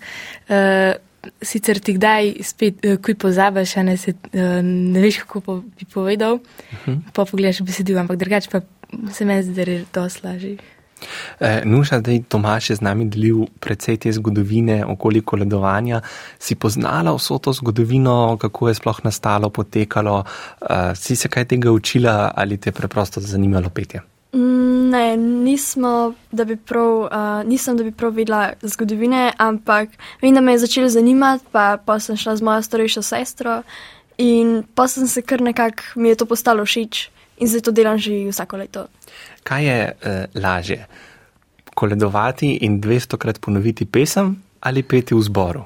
Uh, 0.48 0.96
sicer 1.44 1.82
ti 1.84 1.98
kdaj 1.98 2.34
spet, 2.48 2.84
uh, 2.86 2.98
kuj 3.04 3.18
pozabiš, 3.20 3.76
ne, 3.84 3.98
se, 4.00 4.16
uh, 4.16 4.60
ne 4.64 5.04
veš, 5.04 5.24
kako 5.26 5.42
po, 5.46 5.60
bi 5.80 5.86
povedal, 5.94 6.40
uh 6.40 6.84
-huh. 6.86 7.00
pa 7.14 7.26
pogledaš 7.26 7.62
besedil, 7.62 8.00
ampak 8.00 8.18
drugače 8.18 8.50
pa 8.52 8.62
se 9.14 9.26
meni 9.26 9.44
zdi, 9.44 9.54
da 9.54 9.72
je 9.72 9.86
dosti 9.94 10.28
lažje. 10.28 10.58
E, 11.40 11.62
Nuša, 11.66 12.00
zdaj 12.00 12.22
Tomaš 12.28 12.70
je 12.70 12.76
z 12.76 12.82
nami 12.82 13.06
delil 13.10 13.46
precej 13.60 13.98
te 13.98 14.12
zgodovine 14.12 14.86
okoli 14.86 15.22
koledovanja. 15.22 16.02
Si 16.40 16.56
poznala 16.56 17.16
vso 17.16 17.38
to 17.38 17.54
zgodovino, 17.54 18.38
kako 18.42 18.68
je 18.68 18.74
sploh 18.74 19.00
nastalo, 19.04 19.50
potekalo, 19.50 20.24
e, 20.62 20.96
si 20.96 21.16
se 21.16 21.28
kaj 21.28 21.46
tega 21.46 21.72
učila 21.72 22.32
ali 22.36 22.58
te 22.58 22.70
je 22.70 22.74
preprosto 22.74 23.22
zanimalo 23.22 23.70
petje? 23.70 24.02
Ne, 24.32 25.18
nismo, 25.18 26.14
da 26.32 26.46
bi 26.46 26.56
prav, 26.56 27.00
uh, 27.00 27.10
nisem, 27.46 27.78
da 27.78 27.84
bi 27.84 27.92
prav 27.92 28.14
vedela 28.14 28.52
zgodovine, 28.62 29.32
ampak 29.38 29.90
vem, 30.22 30.36
da 30.36 30.42
me 30.42 30.54
je 30.54 30.60
začelo 30.66 30.90
zanimati, 30.90 31.46
pa, 31.52 31.78
pa 31.86 32.00
sem 32.00 32.18
šla 32.18 32.36
z 32.36 32.46
mojo 32.46 32.62
starejšo 32.62 33.02
sestro 33.02 33.62
in 34.18 34.64
pa 34.76 34.88
sem 34.88 35.08
se 35.08 35.22
kar 35.22 35.42
nekako, 35.42 35.84
mi 35.96 36.10
je 36.10 36.20
to 36.22 36.26
postalo 36.26 36.66
všeč 36.66 37.10
in 37.40 37.48
zdaj 37.48 37.62
to 37.62 37.72
delam 37.72 37.98
že 37.98 38.30
vsako 38.30 38.58
leto. 38.58 38.86
Kaj 39.44 39.66
je 39.66 39.80
e, 39.80 40.16
lažje? 40.36 40.86
Koledovati 41.74 42.60
in 42.62 42.82
200 42.82 43.18
krat 43.18 43.40
ponoviti 43.42 43.86
pesem 43.86 44.36
ali 44.60 44.84
peti 44.84 45.16
v 45.16 45.22
zboru? 45.22 45.64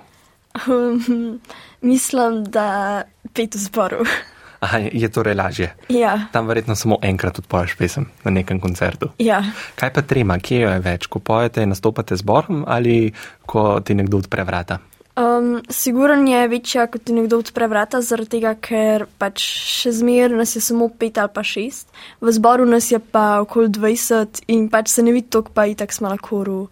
Um, 0.67 1.39
mislim, 1.81 2.43
da 2.45 3.03
pet 3.33 3.55
v 3.55 3.59
zboru. 3.59 4.05
Aha, 4.63 4.79
je 4.87 5.09
torej 5.11 5.35
lažje. 5.35 5.67
ja, 5.91 6.13
Tam 6.31 6.47
verjetno 6.47 6.75
samo 6.75 6.97
enkrat 7.03 7.39
odpoješ 7.39 7.75
pesem 7.75 8.05
na 8.23 8.31
nekem 8.31 8.59
koncertu. 8.63 9.09
ja. 9.19 9.41
Kaj 9.75 9.93
pa 9.93 10.01
trema, 10.01 10.39
kje 10.39 10.59
jo 10.61 10.69
je 10.71 10.79
več, 10.79 11.07
ko 11.11 11.19
pojete 11.19 11.63
in 11.63 11.69
nastopate 11.75 12.15
zborom 12.15 12.63
ali 12.67 13.11
ko 13.45 13.81
ti 13.83 13.93
nekdo 13.93 14.17
odpre 14.23 14.43
vrata? 14.47 14.79
Um, 15.15 15.59
Siguren 15.69 16.23
je 16.27 16.47
večja, 16.47 16.87
kot 16.87 17.03
ti 17.05 17.13
nekdo 17.13 17.37
odpre 17.37 17.67
vrata, 17.69 17.99
zaradi 18.01 18.39
tega, 18.39 18.55
ker 18.57 19.03
pač 19.21 19.43
še 19.45 19.91
zmeraj 19.93 20.37
nas 20.39 20.55
je 20.55 20.61
samo 20.65 20.87
pet 20.89 21.19
ali 21.21 21.29
pa 21.29 21.43
šest, 21.45 21.91
v 22.21 22.31
zboru 22.33 22.65
nas 22.65 22.87
je 22.91 22.97
pa 22.99 23.41
okoli 23.43 23.69
20 23.69 24.41
in 24.47 24.69
pač 24.73 24.89
se 24.89 25.03
ne 25.05 25.11
vidi 25.13 25.27
toliko, 25.29 25.51
pa 25.53 25.67
itak 25.69 25.93
smo 25.93 26.09
na 26.09 26.17
koru, 26.17 26.63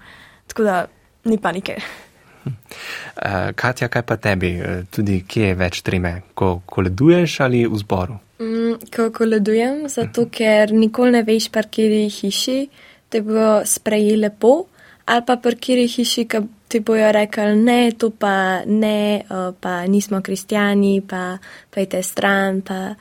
tako 0.50 0.64
da 0.66 0.80
ni 1.30 1.38
panike. 1.38 1.76
Uh, 2.46 3.52
Katja, 3.56 3.88
kaj 3.88 4.02
pa 4.02 4.18
tebi, 4.18 4.50
Eh, 4.58 4.84
tudi 4.90 5.24
kje 5.28 5.48
je 5.48 5.56
več 5.56 5.82
treme, 5.82 6.22
ko 6.34 6.62
koleduješ 6.66 7.40
ali 7.40 7.66
v 7.68 7.78
zboru? 7.78 8.18
Mm, 8.40 8.80
ko 8.96 9.10
koledujem, 9.14 9.90
zato 9.90 10.26
ker 10.32 10.74
nikoli 10.74 11.12
ne 11.12 11.24
veš, 11.24 11.52
par 11.52 11.68
kiri 11.70 12.10
hiši 12.10 12.70
te 13.10 13.22
bojo 13.22 13.62
sprejeli 13.66 14.18
lepo, 14.18 14.66
ali 15.06 15.26
pa 15.28 15.36
par 15.38 15.56
kiri 15.60 15.88
hiši, 15.88 16.26
ki 16.26 16.40
ti 16.68 16.80
bojo 16.80 17.12
rekli, 17.12 17.56
ne, 17.60 17.92
to 17.92 18.10
pa 18.10 18.64
ne, 18.66 19.22
uh, 19.30 19.52
pa 19.60 19.86
nismo 19.86 20.22
kristijani, 20.22 21.02
pa 21.02 21.38
pejte 21.70 22.04
stran, 22.04 22.62
pa 22.62 22.96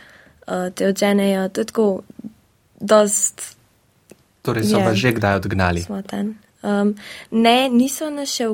te 0.74 0.88
odženejo. 0.88 1.48
To 1.48 1.60
je 1.60 1.66
tako, 1.66 2.02
dost 2.80 3.56
Torej 4.42 4.64
so 4.64 4.78
Je. 4.78 4.84
vas 4.84 4.96
že 4.96 5.12
kdaj 5.12 5.36
odgnali? 5.36 5.80
smoten. 5.84 6.34
Um, 6.62 6.94
ne, 7.30 7.68
niso 7.72 8.10
nas 8.12 8.34
še 8.36 8.48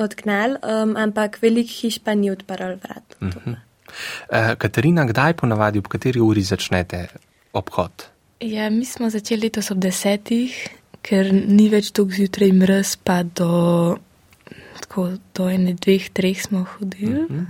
odgnali, 0.00 0.56
um, 0.64 0.94
ampak 0.96 1.40
velik 1.42 1.68
hiš 1.68 2.00
pa 2.04 2.14
ni 2.16 2.30
odprl 2.32 2.78
vrat. 2.80 3.16
Uh, 3.20 4.54
Katarina, 4.58 5.04
kdaj 5.04 5.36
ponavadi, 5.42 5.82
ob 5.82 5.90
kateri 5.92 6.22
uri 6.24 6.44
začnete 6.46 7.08
obhod? 7.52 8.06
Ja, 8.40 8.70
mi 8.70 8.86
smo 8.88 9.10
začeli 9.12 9.48
letos 9.48 9.68
ob 9.74 9.80
desetih, 9.82 10.54
ker 11.04 11.28
ni 11.32 11.68
več 11.72 11.90
tako 11.92 12.16
zjutraj 12.16 12.52
mrz, 12.56 12.94
pa 13.04 13.20
do, 13.24 13.98
tako, 14.80 15.10
do 15.36 15.48
ene, 15.52 15.74
dveh, 15.76 16.08
treh 16.16 16.40
smo 16.40 16.64
hodili. 16.76 17.26
Mhm. 17.26 17.48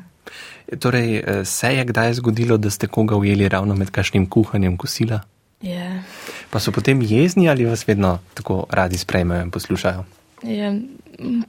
Torej, 0.78 1.16
eh, 1.18 1.44
se 1.44 1.74
je 1.74 1.84
kdaj 1.84 2.14
zgodilo, 2.18 2.56
da 2.56 2.70
ste 2.70 2.86
koga 2.86 3.16
ujeli 3.16 3.48
ravno 3.48 3.74
med 3.74 3.90
kakšnim 3.90 4.26
kuhanjem 4.30 4.76
kosila? 4.76 5.20
Ja. 5.62 6.02
Pa 6.51 6.59
so 6.59 6.72
potem 6.74 7.03
jezni 7.03 7.48
ali 7.48 7.64
vas 7.64 7.86
vedno 7.88 8.18
tako 8.34 8.66
radi 8.70 8.98
sprejmejo 8.98 9.42
in 9.42 9.51
poslušajo? 9.51 10.05
Ja, 10.42 10.72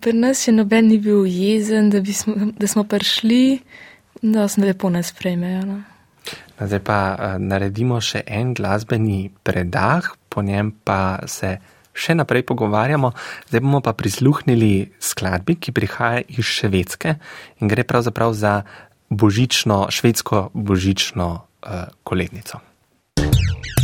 pri 0.02 0.14
nas 0.14 0.44
še 0.46 0.52
noben 0.52 0.92
ni 0.92 1.00
bil 1.02 1.26
jezen, 1.26 1.90
da, 1.90 2.02
bi 2.04 2.14
smo, 2.14 2.36
da 2.60 2.68
smo 2.68 2.84
prišli, 2.84 3.62
da 4.22 4.48
smo 4.48 4.68
lepo 4.68 4.90
nas 4.90 5.10
sprejmejo. 5.14 5.66
No. 5.66 5.82
No, 6.62 6.68
Zdaj 6.68 6.82
pa 6.86 7.00
uh, 7.16 7.36
naredimo 7.42 7.98
še 8.04 8.22
en 8.28 8.54
glasbeni 8.54 9.32
predah, 9.44 10.12
po 10.30 10.46
njem 10.46 10.74
pa 10.86 11.26
se 11.26 11.58
še 11.92 12.16
naprej 12.16 12.46
pogovarjamo. 12.48 13.12
Zdaj 13.50 13.64
bomo 13.64 13.82
pa 13.84 13.96
prisluhnili 13.98 14.92
skladbi, 15.02 15.58
ki 15.58 15.74
prihaja 15.76 16.22
iz 16.30 16.46
Švedske 16.46 17.18
in 17.60 17.72
gre 17.72 17.84
pravzaprav 17.88 18.38
za 18.38 18.62
božično, 19.10 19.88
švedsko 19.92 20.52
božično 20.54 21.32
uh, 21.34 21.90
kolednico. 22.04 22.62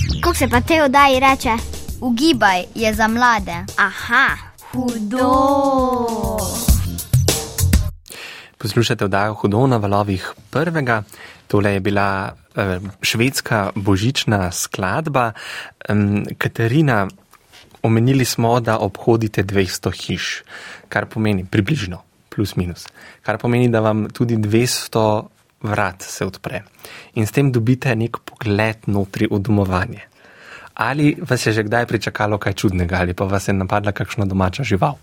Kako 0.08 0.34
se 0.36 0.48
pa 0.48 0.62
te 0.62 0.84
oddaji 0.84 1.20
reče? 1.20 1.50
Ugibaj 2.02 2.64
je 2.76 2.94
za 2.94 3.08
mlade. 3.08 3.56
Aha, 3.78 4.38
hudo. 4.72 5.32
Poslušate 8.58 9.06
oddajo 9.06 9.34
Hudo 9.34 9.68
na 9.68 9.78
valovih 9.78 10.34
prvega. 10.50 11.04
Tole 11.48 11.72
je 11.72 11.80
bila 11.80 12.36
eh, 12.56 12.80
švedska 13.02 13.70
božična 13.76 14.52
skladba. 14.52 15.32
Katarina, 16.38 17.08
omenili 17.82 18.26
smo, 18.26 18.60
da 18.60 18.78
obhodite 18.78 19.44
200 19.44 19.92
hiš, 20.06 20.44
kar 20.90 21.06
pomeni 21.06 21.46
približno, 21.46 22.02
plus 22.36 22.56
minus, 22.56 22.88
kar 23.22 23.38
pomeni, 23.38 23.70
da 23.70 23.80
vam 23.80 24.10
tudi 24.10 24.38
200 24.38 25.24
vrat 25.62 26.02
se 26.02 26.26
odpre 26.26 26.64
in 27.14 27.26
s 27.26 27.32
tem 27.32 27.52
dobite 27.52 27.96
nek 27.96 28.20
pogled 28.26 28.88
notri 28.88 29.28
v 29.32 29.40
domovanje. 29.40 30.02
Ali 30.78 31.18
vas 31.18 31.46
je 31.46 31.54
že 31.54 31.64
kdaj 31.64 31.86
pričakalo 31.86 32.38
kaj 32.38 32.54
čudnega, 32.54 33.02
ali 33.02 33.14
pa 33.14 33.26
vas 33.26 33.48
je 33.48 33.54
napadla 33.54 33.92
kakšna 33.92 34.26
domača 34.26 34.64
žival? 34.64 34.98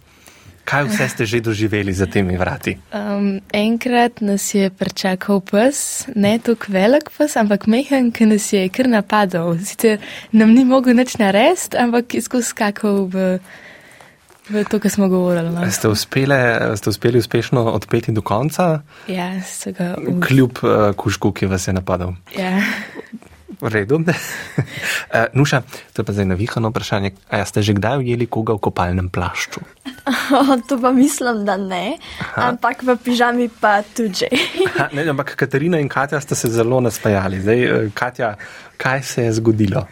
Kaj 0.64 0.84
vse 0.88 1.08
ste 1.08 1.24
že 1.26 1.40
doživeli 1.40 1.92
za 1.92 2.06
temi 2.06 2.36
vrati? 2.36 2.78
Um, 2.94 3.40
enkrat 3.52 4.20
nas 4.20 4.54
je 4.54 4.70
pričakal 4.70 5.40
pes, 5.40 6.06
ne 6.16 6.38
tako 6.38 6.72
velik 6.72 7.10
pes, 7.18 7.36
ampak 7.36 7.66
mehen, 7.66 8.08
ki 8.12 8.26
nas 8.26 8.52
je 8.52 8.68
kar 8.68 8.88
napadal. 8.88 9.58
Sicer 9.60 10.00
nam 10.32 10.54
ni 10.54 10.64
mogel 10.64 10.96
nič 10.96 11.18
narediti, 11.20 11.76
ampak 11.76 12.14
je 12.14 12.22
skozi 12.24 12.48
skakal 12.48 13.04
v, 13.04 13.12
v 13.12 13.63
to, 14.70 14.80
kar 14.80 14.90
smo 14.90 15.08
govorili. 15.08 15.50
No. 15.50 15.64
Ste, 15.70 15.88
uspele, 15.88 16.76
ste 16.76 16.90
uspeli 16.90 17.18
uspešno 17.18 17.64
odpeti 17.64 18.12
do 18.12 18.20
konca, 18.22 18.80
Ja, 19.08 19.42
se 19.42 19.72
ga 19.72 19.94
v... 19.98 20.20
kljub 20.20 20.58
uh, 20.62 20.92
kužku, 20.96 21.32
ki 21.32 21.46
vas 21.46 21.68
je 21.68 21.72
napadal? 21.72 22.12
Ja. 22.36 22.60
V 23.60 23.70
redu. 23.70 23.96
uh, 23.96 24.12
Nuša, 25.38 25.62
to 25.92 26.02
je 26.02 26.04
pa 26.04 26.12
zdaj 26.12 26.26
navihano 26.26 26.68
vprašanje. 26.68 27.14
A 27.30 27.40
ja 27.40 27.44
ste 27.48 27.62
že 27.62 27.72
kdaj 27.72 28.04
ujeli 28.04 28.26
koga 28.26 28.52
v 28.52 28.60
kopalnem 28.60 29.08
plašču? 29.08 29.64
to 30.68 30.76
pa 30.76 30.92
mislim, 30.92 31.44
da 31.48 31.56
ne, 31.56 31.96
Aha. 32.20 32.52
ampak 32.52 32.82
v 32.84 32.98
pižami 33.00 33.48
pa 33.48 33.80
tudi 33.80 34.26
že. 34.26 34.28
Ha, 34.76 34.90
ne, 34.92 35.08
ampak 35.08 35.32
Katarina 35.38 35.80
in 35.80 35.88
Katja 35.88 36.20
ste 36.20 36.34
se 36.36 36.52
zelo 36.52 36.80
nasmejali. 36.84 37.40
Zdaj, 37.40 37.60
uh, 37.64 37.92
Katja, 37.94 38.34
kaj 38.76 39.02
se 39.02 39.24
je 39.24 39.32
zgodilo? 39.40 39.86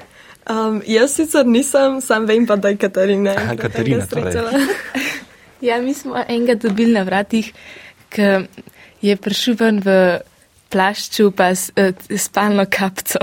Um, 0.50 0.80
jaz 0.86 1.14
sicer 1.14 1.46
nisem, 1.46 2.00
sam 2.00 2.26
vem 2.26 2.46
pa, 2.46 2.56
da 2.56 2.72
je 2.72 2.76
Katarina. 2.76 3.36
Aha, 3.38 3.56
Katarina, 3.56 4.06
torej. 4.06 4.34
Ja, 5.62 5.78
mi 5.78 5.94
smo 5.94 6.18
enega 6.18 6.56
dobili 6.58 6.90
na 6.92 7.04
vratih, 7.06 7.52
ki 8.10 8.30
je 9.02 9.14
prišel 9.16 9.54
ven 9.60 9.78
v 9.78 9.94
plašču, 10.72 11.30
pa 11.36 11.50
s 11.54 11.70
uh, 11.76 11.92
spalno 12.18 12.64
kapco. 12.70 13.20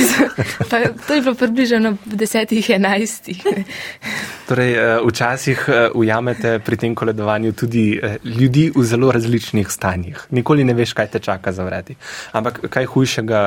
pa, 0.70 0.80
to 1.06 1.14
je 1.14 1.20
bilo 1.20 1.34
približno 1.34 1.94
v 2.06 2.18
desetih, 2.20 2.70
enajstih. 2.78 3.42
torej, 4.48 4.72
uh, 4.76 5.06
včasih 5.08 5.64
uh, 5.68 5.74
ujamete 5.94 6.58
pri 6.64 6.76
tem 6.76 6.94
koledovanju 6.94 7.52
tudi 7.52 8.00
ljudi 8.24 8.68
v 8.74 8.84
zelo 8.84 9.12
različnih 9.12 9.68
stanjih. 9.70 10.26
Nikoli 10.30 10.64
ne 10.64 10.74
veš, 10.74 10.96
kaj 10.96 11.10
te 11.12 11.18
čaka 11.18 11.52
za 11.52 11.64
vrati. 11.64 11.96
Ampak 12.32 12.64
kaj 12.72 12.88
hujšega, 12.88 13.40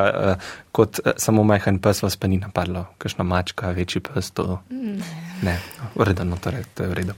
kot 0.72 1.00
samo 1.18 1.44
majhen 1.44 1.80
pes 1.82 2.04
vas 2.04 2.16
pa 2.18 2.28
ni 2.28 2.38
napadlo? 2.38 2.86
Kakšna 2.98 3.26
mačka, 3.28 3.74
večji 3.76 4.02
pes 4.06 4.32
to? 4.32 4.62
Mm. 4.70 5.02
Ne, 5.42 5.58
uredno, 5.96 6.38
torej, 6.38 6.66
to 6.76 6.84
je 6.86 6.90
v 6.90 6.98
redu. 7.02 7.18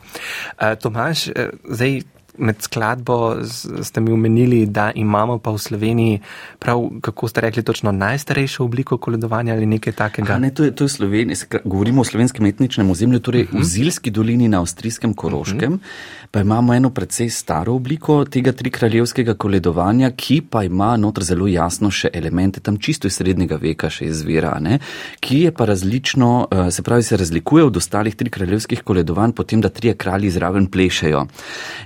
Tomaž, 0.82 1.28
uh, 1.28 1.52
zdaj 1.70 2.02
med 2.38 2.62
skladbo 2.62 3.36
ste 3.84 4.02
mi 4.02 4.12
omenili, 4.12 4.66
da 4.66 4.92
imamo 4.96 5.38
pa 5.38 5.52
v 5.52 5.58
Sloveniji 5.58 6.20
prav, 6.60 6.90
kako 7.02 7.28
ste 7.28 7.42
rekli, 7.42 7.64
točno 7.64 7.92
najstarejšo 7.92 8.64
obliko 8.64 8.98
koledovanja 8.98 9.54
ali 9.54 9.66
nekaj 9.66 9.94
takega. 9.94 10.34
A 10.34 10.40
ne, 10.40 10.54
to 10.54 10.64
je, 10.64 10.76
to 10.76 10.84
je 10.84 10.90
Slovenija, 10.90 11.38
govorimo 11.64 12.02
o 12.02 12.04
slovenskem 12.04 12.46
etničnem 12.46 12.90
ozemlju, 12.92 13.20
torej 13.20 13.44
uh 13.44 13.48
-huh. 13.48 13.54
v 13.54 13.60
mhm. 13.60 13.64
Zilski 13.64 14.12
dolini 14.12 14.48
na 14.48 14.60
avstrijskem 14.60 15.14
Koroškem, 15.14 15.74
uh 15.74 15.80
mhm. 15.80 15.84
-huh. 15.84 16.23
Pa 16.34 16.42
imamo 16.42 16.74
eno 16.74 16.90
precej 16.90 17.30
staro 17.30 17.74
obliko 17.74 18.26
tega 18.26 18.52
trikraljevskega 18.52 19.36
koledovanja, 19.38 20.08
ki 20.18 20.40
pa 20.50 20.64
ima 20.64 20.96
notr 20.98 21.22
zelo 21.22 21.46
jasno 21.48 21.92
še 21.94 22.10
elemente 22.14 22.60
tam 22.60 22.80
čisto 22.82 23.06
iz 23.08 23.20
srednjega 23.20 23.60
veka 23.62 23.92
še 23.94 24.08
izvira, 24.10 24.56
ne, 24.60 24.80
ki 25.22 25.44
je 25.44 25.52
pa 25.54 25.68
različno, 25.70 26.30
eh, 26.50 26.72
se 26.72 26.82
pravi, 26.82 27.06
se 27.06 27.20
razlikuje 27.22 27.68
od 27.68 27.78
ostalih 27.78 28.16
trikraljevskih 28.16 28.82
koledovanj 28.82 29.36
potem, 29.38 29.62
da 29.62 29.70
trije 29.70 29.94
kralji 29.94 30.32
zraven 30.34 30.66
plešejo. 30.74 31.22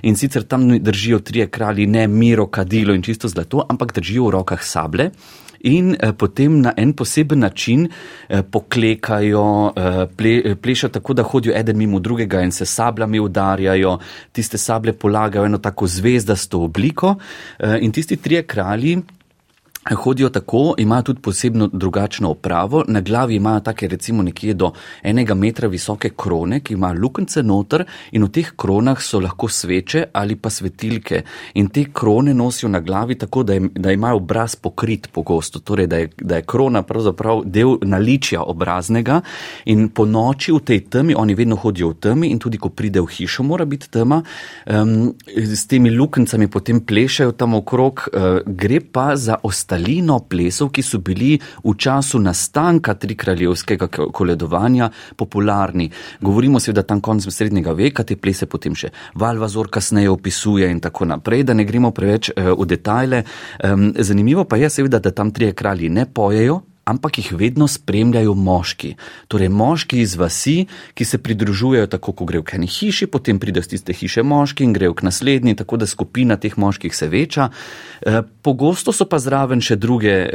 In 0.08 0.16
sicer 0.16 0.48
tam 0.48 0.64
držijo 0.78 1.18
trije 1.18 1.50
kralji, 1.52 1.86
ne 1.86 2.06
miro, 2.08 2.46
kadilo 2.46 2.94
in 2.94 3.02
čisto 3.02 3.28
zlato, 3.28 3.66
ampak 3.68 3.92
držijo 3.92 4.30
v 4.30 4.36
rokah 4.38 4.64
sable. 4.64 5.10
In 5.60 5.96
eh, 5.98 6.12
potem 6.12 6.60
na 6.60 6.72
en 6.76 6.92
poseben 6.92 7.38
način 7.38 7.88
eh, 8.28 8.42
poklekajo, 8.42 9.72
eh, 9.76 10.06
ple, 10.16 10.54
plešajo 10.56 10.90
tako, 10.92 11.14
da 11.14 11.22
hodijo 11.22 11.54
eden 11.56 11.78
mimo 11.78 11.98
drugega 12.00 12.42
in 12.42 12.52
se 12.52 12.66
sabljami 12.66 13.20
udarjajo, 13.20 13.98
tiste 14.32 14.58
sable 14.58 14.92
polagajo 14.92 15.44
eno 15.44 15.58
tako 15.58 15.86
zvezdasto 15.86 16.60
obliko. 16.62 17.14
In 17.80 17.92
tisti 17.92 18.16
trije 18.16 18.42
kralji 18.42 18.98
hodijo 19.94 20.28
tako, 20.28 20.74
imajo 20.78 21.02
tudi 21.02 21.20
posebno 21.20 21.68
drugačno 21.72 22.30
opravo, 22.30 22.84
na 22.88 23.00
glavi 23.00 23.34
imajo 23.34 23.60
take 23.60 23.88
recimo 23.88 24.22
nekje 24.22 24.54
do 24.54 24.72
enega 25.02 25.34
metra 25.34 25.68
visoke 25.68 26.10
krone, 26.16 26.60
ki 26.60 26.74
imajo 26.74 27.00
lukence 27.00 27.42
noter 27.42 27.84
in 28.12 28.24
v 28.24 28.28
teh 28.28 28.50
kronah 28.56 29.00
so 29.00 29.20
lahko 29.20 29.48
sveče 29.48 30.04
ali 30.12 30.36
pa 30.36 30.50
svetilke. 30.50 31.22
In 31.54 31.68
te 31.68 31.84
krone 31.92 32.34
nosijo 32.34 32.68
na 32.68 32.80
glavi 32.80 33.14
tako, 33.18 33.42
da, 33.42 33.54
je, 33.54 33.68
da 33.74 33.92
imajo 33.92 34.16
obraz 34.16 34.56
pokrit 34.56 35.08
pogosto, 35.12 35.58
torej 35.58 35.86
da 35.86 35.96
je, 35.96 36.10
da 36.16 36.36
je 36.36 36.42
krona 36.42 36.82
pravzaprav 36.82 37.42
del 37.44 37.76
naličja 37.82 38.42
obraznega. 38.42 39.20
In 39.64 39.88
po 39.88 40.04
noči 40.04 40.52
v 40.52 40.60
tej 40.60 40.80
temi, 40.80 41.14
oni 41.16 41.34
vedno 41.34 41.56
hodijo 41.56 41.88
v 41.88 42.00
temi 42.00 42.28
in 42.28 42.38
tudi 42.38 42.58
ko 42.58 42.68
pride 42.68 43.00
v 43.00 43.06
hišo, 43.06 43.42
mora 43.42 43.64
biti 43.64 43.90
tema, 43.90 44.22
um, 44.66 45.14
s 45.36 45.66
temi 45.66 45.90
lukencami 45.90 46.48
potem 46.48 46.80
plešajo 46.80 47.32
tam 47.32 47.54
okrog, 47.54 48.08
uh, 48.12 48.40
gre 48.46 48.80
pa 48.80 49.16
za 49.16 49.38
ostale 49.42 49.77
stalino 49.78 50.18
plesov, 50.28 50.70
ki 50.74 50.82
so 50.82 50.98
bili 50.98 51.38
v 51.38 51.74
času 51.76 52.18
nastanka 52.18 52.94
trikraljevskega 52.94 53.88
koledovanja 54.12 54.90
popularni. 55.16 55.90
Govorimo 56.20 56.60
seveda 56.60 56.82
tam 56.82 57.00
konc 57.00 57.22
srednjega 57.30 57.72
veka, 57.72 58.02
te 58.02 58.16
plese 58.16 58.46
potem 58.46 58.74
še 58.74 58.90
Valvazor 59.14 59.70
kasneje 59.70 60.10
opisuje 60.10 60.70
in 60.70 60.80
tako 60.80 61.06
naprej, 61.06 61.44
da 61.44 61.54
ne 61.54 61.64
gremo 61.64 61.90
preveč 61.90 62.30
uh, 62.30 62.52
v 62.58 62.66
detajle. 62.66 63.22
Zanimivo 63.98 64.44
pa 64.44 64.56
je 64.56 64.70
seveda, 64.70 64.98
da 64.98 65.10
tam 65.10 65.30
trije 65.30 65.52
kralji 65.52 65.88
ne 65.88 66.06
pojejo, 66.06 66.60
ampak 66.88 67.18
jih 67.18 67.32
vedno 67.36 67.68
spremljajo 67.68 68.34
moški. 68.34 68.94
Torej, 69.28 69.50
moški 69.52 70.00
iz 70.00 70.16
vasi, 70.16 70.66
ki 70.94 71.04
se 71.04 71.20
pridružujejo 71.22 71.86
tako, 71.92 72.12
ko 72.12 72.24
grejo 72.24 72.42
k 72.42 72.56
eni 72.56 72.66
hiši, 72.66 73.10
potem 73.12 73.38
pridejo 73.38 73.66
z 73.66 73.74
tiste 73.74 73.92
hiše 73.92 74.24
moški 74.24 74.64
in 74.64 74.72
grejo 74.72 74.94
k 74.96 75.04
naslednji, 75.08 75.56
tako 75.58 75.76
da 75.76 75.86
skupina 75.86 76.38
teh 76.40 76.56
moških 76.58 76.94
se 76.96 77.08
veča. 77.08 77.50
E, 78.00 78.22
pogosto 78.42 78.92
so 78.92 79.04
pa 79.04 79.20
zraven 79.20 79.60
še 79.60 79.76
druge 79.76 80.14
e, 80.14 80.30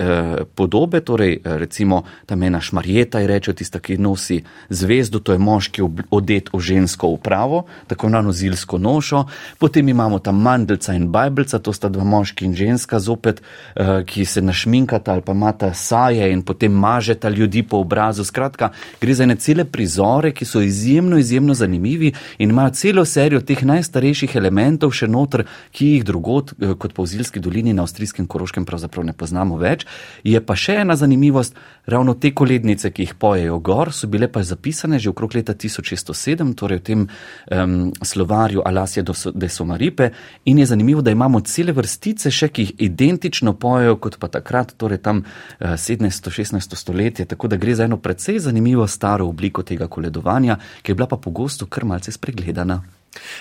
podobe, 0.55 1.01
torej 1.01 1.39
recimo 1.43 2.03
tam 2.29 2.43
ena 2.43 2.61
šmarjeta 2.61 3.23
je 3.23 3.27
reče, 3.27 3.53
tista, 3.57 3.81
ki 3.81 3.97
nosi 3.97 4.43
zvezdo, 4.69 5.19
to 5.19 5.33
je 5.33 5.41
moški 5.41 5.81
odet 6.13 6.53
v 6.53 6.61
žensko 6.61 7.09
upravo, 7.17 7.65
tako 7.87 8.11
na 8.13 8.21
nozilsko 8.21 8.77
nošo. 8.77 9.25
Potem 9.57 9.89
imamo 9.89 10.19
tam 10.19 10.41
mandelca 10.43 10.93
in 10.93 11.09
bajbelca, 11.11 11.59
to 11.59 11.73
sta 11.73 11.89
dva 11.89 12.05
moški 12.05 12.45
in 12.45 12.55
ženska 12.57 12.99
zopet, 12.99 13.41
e, 13.41 14.03
ki 14.05 14.25
se 14.25 14.41
našminkata 14.41 15.13
ali 15.13 15.25
pa 15.25 15.33
imata 15.33 15.73
saje 15.73 16.29
in 16.31 16.42
potem 16.43 16.71
mažeta 16.71 17.29
ljudi 17.29 17.63
po 17.63 17.77
obrazu. 17.77 18.23
Skratka, 18.23 18.71
gre 19.01 19.13
za 19.13 19.23
ene 19.23 19.35
cele 19.35 19.65
prizore, 19.65 20.31
ki 20.31 20.45
so 20.45 20.61
izjemno, 20.61 21.17
izjemno 21.17 21.53
zanimivi 21.53 22.13
in 22.37 22.49
imajo 22.49 22.69
celo 22.69 23.05
serijo 23.05 23.41
teh 23.41 23.63
najstarejših 23.63 24.35
elementov 24.35 24.91
še 24.91 25.07
notr, 25.07 25.45
ki 25.71 25.93
jih 25.95 26.05
drugot, 26.05 26.53
eh, 26.59 26.75
kot 26.79 26.93
po 26.93 27.05
Zilski 27.05 27.39
dolini 27.39 27.73
na 27.73 27.83
avstrijskem 27.83 28.27
Koroškem, 28.27 28.65
pravzaprav 28.65 29.05
ne 29.05 29.13
poznamo 29.13 29.57
več. 29.57 29.85
Je 30.23 30.39
pa 30.41 30.55
še 30.55 30.81
ena 30.83 30.95
zanimivost, 30.95 31.55
ravno 31.85 32.13
te 32.13 32.31
kolednice, 32.31 32.91
ki 32.91 33.03
jih 33.03 33.15
pojejo 33.19 33.59
gor, 33.59 33.91
so 33.93 34.07
bile 34.07 34.27
pa 34.31 34.43
zapisane 34.43 34.99
že 34.99 35.09
okrog 35.09 35.35
leta 35.35 35.53
1607, 35.53 36.53
torej 36.55 36.79
v 36.79 36.83
tem 36.83 37.01
um, 37.03 37.91
slovarju 38.01 38.63
Alasija 38.65 39.03
de 39.33 39.49
Somaripe 39.49 40.11
in 40.45 40.59
je 40.59 40.65
zanimivo, 40.65 41.01
da 41.01 41.11
imamo 41.11 41.41
cele 41.41 41.73
vrstice 41.75 42.31
še, 42.31 42.49
ki 42.49 42.61
jih 42.61 42.73
identično 42.87 43.53
pojejo 43.53 43.97
kot 43.99 44.17
pa 44.19 44.27
takrat, 44.27 44.73
torej 44.77 45.01
tam 45.03 45.23
uh, 45.25 45.75
17. 45.75 46.31
16. 46.33 46.75
stoletje, 46.75 47.25
tako 47.25 47.47
da 47.47 47.55
gre 47.61 47.75
za 47.75 47.85
eno 47.85 47.97
precej 47.97 48.39
zanimivo 48.39 48.87
staro 48.87 49.27
obliko 49.27 49.63
tega 49.63 49.87
koledovanja, 49.87 50.57
ki 50.81 50.91
je 50.91 50.95
bila 50.95 51.07
pa 51.07 51.17
pogosto 51.17 51.65
kar 51.65 51.85
malce 51.85 52.11
spregledana. 52.11 52.81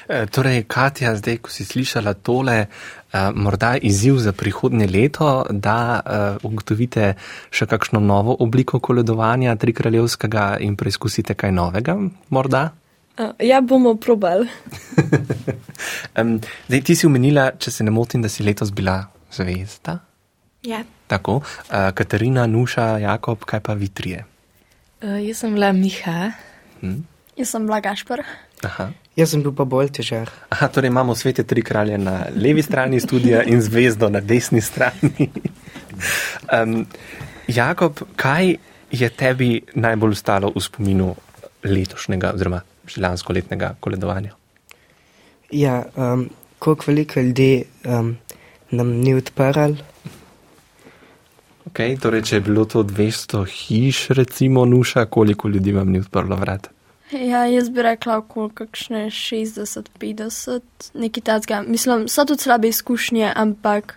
E, 0.08 0.26
torej, 0.26 0.64
Katja, 0.68 1.14
zdaj, 1.16 1.38
ko 1.42 1.50
si 1.50 1.64
slišala 1.64 2.14
tole, 2.14 2.56
e, 2.66 2.68
morda 3.34 3.76
izziv 3.76 4.18
za 4.20 4.32
prihodnje 4.32 4.86
leto, 4.86 5.46
da 5.50 5.78
e, 6.00 6.20
ugotovite 6.46 7.14
še 7.50 7.66
kakšno 7.66 8.00
novo 8.00 8.36
obliko 8.40 8.80
koledovanja 8.80 9.56
trikraljevskega 9.56 10.56
in 10.60 10.76
preizkusite 10.76 11.34
kaj 11.34 11.52
novega, 11.52 11.96
morda? 12.28 12.70
Ja, 13.44 13.60
bomo 13.60 13.94
probali. 14.00 14.48
zdaj, 16.68 16.80
ti 16.80 16.96
si 16.96 17.06
umenila, 17.06 17.50
če 17.60 17.70
se 17.70 17.84
ne 17.84 17.92
motim, 17.92 18.22
da 18.24 18.28
si 18.32 18.44
letos 18.44 18.72
bila 18.72 19.02
zvezda. 19.32 19.98
Ja. 20.64 20.80
Tako, 21.12 21.44
uh, 21.44 21.92
Katarina, 21.94 22.46
Nuša, 22.46 22.96
Jakob, 22.98 23.44
kaj 23.44 23.60
pa 23.60 23.74
vi 23.76 23.88
trije? 23.92 24.24
Uh, 25.02 25.20
jaz 25.20 25.42
sem 25.44 25.52
bila 25.52 25.68
Miha. 25.76 26.32
Hm? 26.80 27.02
Jaz 27.36 27.52
sem 27.52 27.66
bila 27.68 27.80
Gašpor. 27.84 28.22
Aha. 28.64 28.86
Jaz 29.16 29.34
sem 29.34 29.42
bil 29.44 29.52
pa 29.52 29.66
bolj 29.68 29.90
težar. 29.92 30.30
Aha, 30.48 30.70
torej 30.72 30.88
imamo 30.88 31.12
svete 31.12 31.44
tri 31.44 31.60
kralje 31.60 31.98
na 32.00 32.14
levi 32.32 32.64
strani 32.64 33.00
studija 33.00 33.42
in 33.44 33.60
zvezdo 33.60 34.08
na 34.08 34.24
desni 34.24 34.64
strani. 34.64 35.28
um, 36.56 36.86
Jakob, 37.48 38.00
kaj 38.16 38.56
je 38.90 39.12
tebi 39.12 39.50
najbolj 39.74 40.16
stalo 40.16 40.54
v 40.56 40.64
spominu 40.64 41.12
letošnjega 41.64 42.32
oziroma 42.32 42.64
lansko 42.96 43.36
letnega 43.36 43.74
koledovanja? 43.80 44.32
Ja, 45.50 45.82
um, 45.92 46.30
koliko 46.58 46.88
veliko 46.88 47.20
ljudi 47.20 47.64
um, 47.84 48.16
nam 48.70 48.96
ni 49.04 49.12
odprl 49.14 49.76
Okay, 51.72 51.96
torej, 51.96 52.26
če 52.28 52.36
je 52.36 52.44
bilo 52.44 52.66
to 52.68 52.82
200 52.84 53.46
hiš, 53.48 54.10
recimo, 54.12 54.66
nuša, 54.68 55.06
koliko 55.08 55.48
ljudi 55.48 55.72
vam 55.72 55.88
ni 55.88 56.02
odprlo 56.04 56.36
vrat? 56.36 56.68
Ja, 57.12 57.46
jaz 57.48 57.70
bi 57.72 57.80
rekla, 57.82 58.18
koliko 58.20 58.66
kakšne 58.66 59.06
60, 59.08 59.88
50, 60.00 60.60
nekaj 60.92 61.24
takega. 61.24 61.62
Mislim, 61.64 62.04
so 62.12 62.26
tudi 62.28 62.44
slabe 62.44 62.68
izkušnje, 62.68 63.32
ampak 63.36 63.96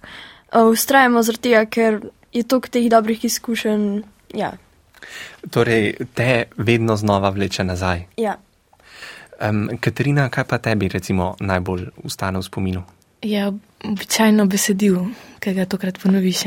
ustrajamo 0.71 1.19
uh, 1.19 1.25
zaradi 1.27 1.49
tega, 1.49 1.65
ker 1.65 1.99
je 2.31 2.45
toliko 2.47 2.71
teh 2.71 2.87
dobrih 2.91 3.27
izkušenj. 3.27 4.01
Ja. 4.39 4.53
Torej, 5.51 5.97
te 6.15 6.45
vedno 6.55 6.95
znova 6.95 7.35
vleče 7.35 7.67
nazaj. 7.67 8.05
Ja. 8.15 8.37
Um, 9.35 9.67
Katarina, 9.83 10.29
kaj 10.31 10.47
pa 10.47 10.63
tebi, 10.63 10.87
recimo, 10.87 11.33
najbolj 11.43 11.89
ustane 12.07 12.39
v 12.39 12.47
spominu? 12.47 12.87
Ja, 13.25 13.49
običajno 13.83 14.45
besedil, 14.45 14.99
ki 15.41 15.53
ga 15.53 15.65
tokrat 15.65 15.97
ponoviš. 15.97 16.43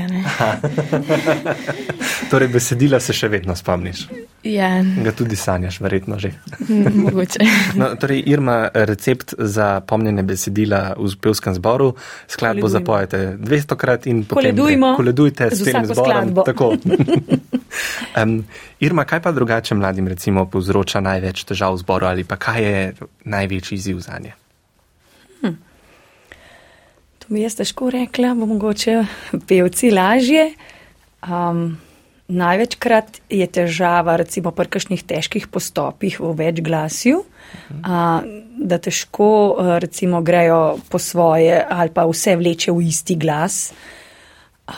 torej, 2.30 2.48
besedila 2.54 3.00
se 3.02 3.14
še 3.14 3.28
vedno 3.32 3.56
spomniš. 3.58 4.04
Ja. 4.46 4.70
Ga 5.02 5.12
tudi 5.18 5.36
sanjaš, 5.36 5.80
verjetno 5.82 6.20
že. 6.22 6.30
Mogoče. 6.70 7.42
no, 7.80 7.90
torej, 7.98 8.22
Irma, 8.30 8.60
recept 8.74 9.34
za 9.38 9.80
pomnjenje 9.80 10.22
besedila 10.22 10.94
v 10.94 11.10
pevskem 11.18 11.58
zboru, 11.58 11.92
skladbo 12.30 12.70
zapojete 12.70 13.34
200 13.42 13.76
krat 13.76 14.06
in 14.06 14.22
potem 14.30 14.54
koledujte 14.96 15.50
s 15.50 15.66
tem 15.66 15.82
zborom. 15.82 16.34
um, 18.14 18.42
Irma, 18.86 19.02
kaj 19.04 19.26
pa 19.26 19.34
drugače 19.34 19.74
mladim 19.74 20.14
recimo 20.14 20.46
povzroča 20.46 21.02
največ 21.02 21.42
težav 21.42 21.74
v 21.74 21.82
zboru 21.82 22.06
ali 22.06 22.22
pa 22.22 22.38
kaj 22.38 22.62
je 22.62 22.92
največji 23.26 23.82
izziv 23.82 24.06
za 24.06 24.22
nje? 24.22 24.38
Bi 27.28 27.42
jaz 27.42 27.58
težko 27.58 27.90
rekla, 27.92 28.32
bo 28.34 28.46
mogoče 28.48 29.02
pevci 29.48 29.90
lažje. 29.92 30.46
Um, 31.20 31.76
največkrat 32.28 33.18
je 33.28 33.46
težava, 33.52 34.14
recimo 34.16 34.52
pri 34.56 34.70
kakšnih 34.72 35.02
težkih 35.04 35.48
postopih 35.52 36.16
v 36.20 36.30
več 36.38 36.62
glasju, 36.64 37.18
uh, 37.20 38.24
da 38.56 38.78
težko 38.80 39.28
recimo 39.84 40.22
grejo 40.24 40.78
po 40.88 40.96
svoje 40.96 41.58
ali 41.60 41.92
pa 41.92 42.06
vse 42.08 42.36
vleče 42.40 42.72
v 42.72 42.86
isti 42.88 43.16
glas. 43.20 43.58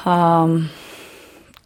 Um, 0.03 0.65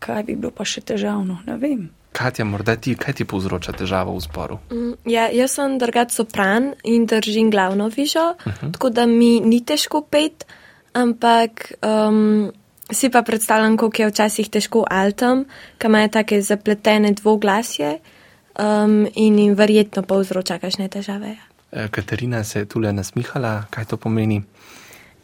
kaj 0.05 0.25
bi 0.29 0.37
bilo 0.37 0.53
pa 0.53 0.67
še 0.69 0.85
težavno, 0.85 1.41
ne 1.49 1.57
vem. 1.61 1.87
Katja, 2.15 2.45
morda 2.45 2.77
ti, 2.77 2.93
kaj 2.95 3.17
ti 3.19 3.25
povzroča 3.27 3.73
težavo 3.75 4.13
v 4.15 4.21
zboru? 4.23 4.59
Mm, 4.69 4.93
ja, 5.11 5.25
jaz 5.33 5.57
sem 5.57 5.79
drugač 5.81 6.13
sopran 6.15 6.75
in 6.85 7.09
držim 7.11 7.49
glavno 7.51 7.89
vižo, 7.89 8.35
uh 8.37 8.53
-huh. 8.53 8.71
tako 8.77 8.91
da 8.91 9.07
mi 9.07 9.41
ni 9.41 9.65
težko 9.65 10.05
pet, 10.11 10.47
ampak 10.95 11.73
um, 11.83 12.53
si 12.93 13.11
pa 13.11 13.23
predstavljam, 13.23 13.77
kako 13.77 14.03
je 14.03 14.09
včasih 14.09 14.51
težko 14.51 14.85
altam, 14.91 15.45
kam 15.79 15.95
imajo 15.95 16.09
take 16.09 16.43
zapletene 16.43 17.13
dvoglasje 17.13 17.99
um, 18.59 19.07
in 19.15 19.39
jim 19.39 19.55
verjetno 19.55 20.03
povzroča 20.03 20.59
kakšne 20.59 20.89
težave. 20.89 21.37
Ja. 21.37 21.45
E, 21.75 21.89
Katarina 21.89 22.45
se 22.45 22.59
je 22.59 22.69
tule 22.71 22.93
nasmihala, 22.93 23.65
kaj 23.71 23.85
to 23.85 23.97
pomeni? 23.97 24.43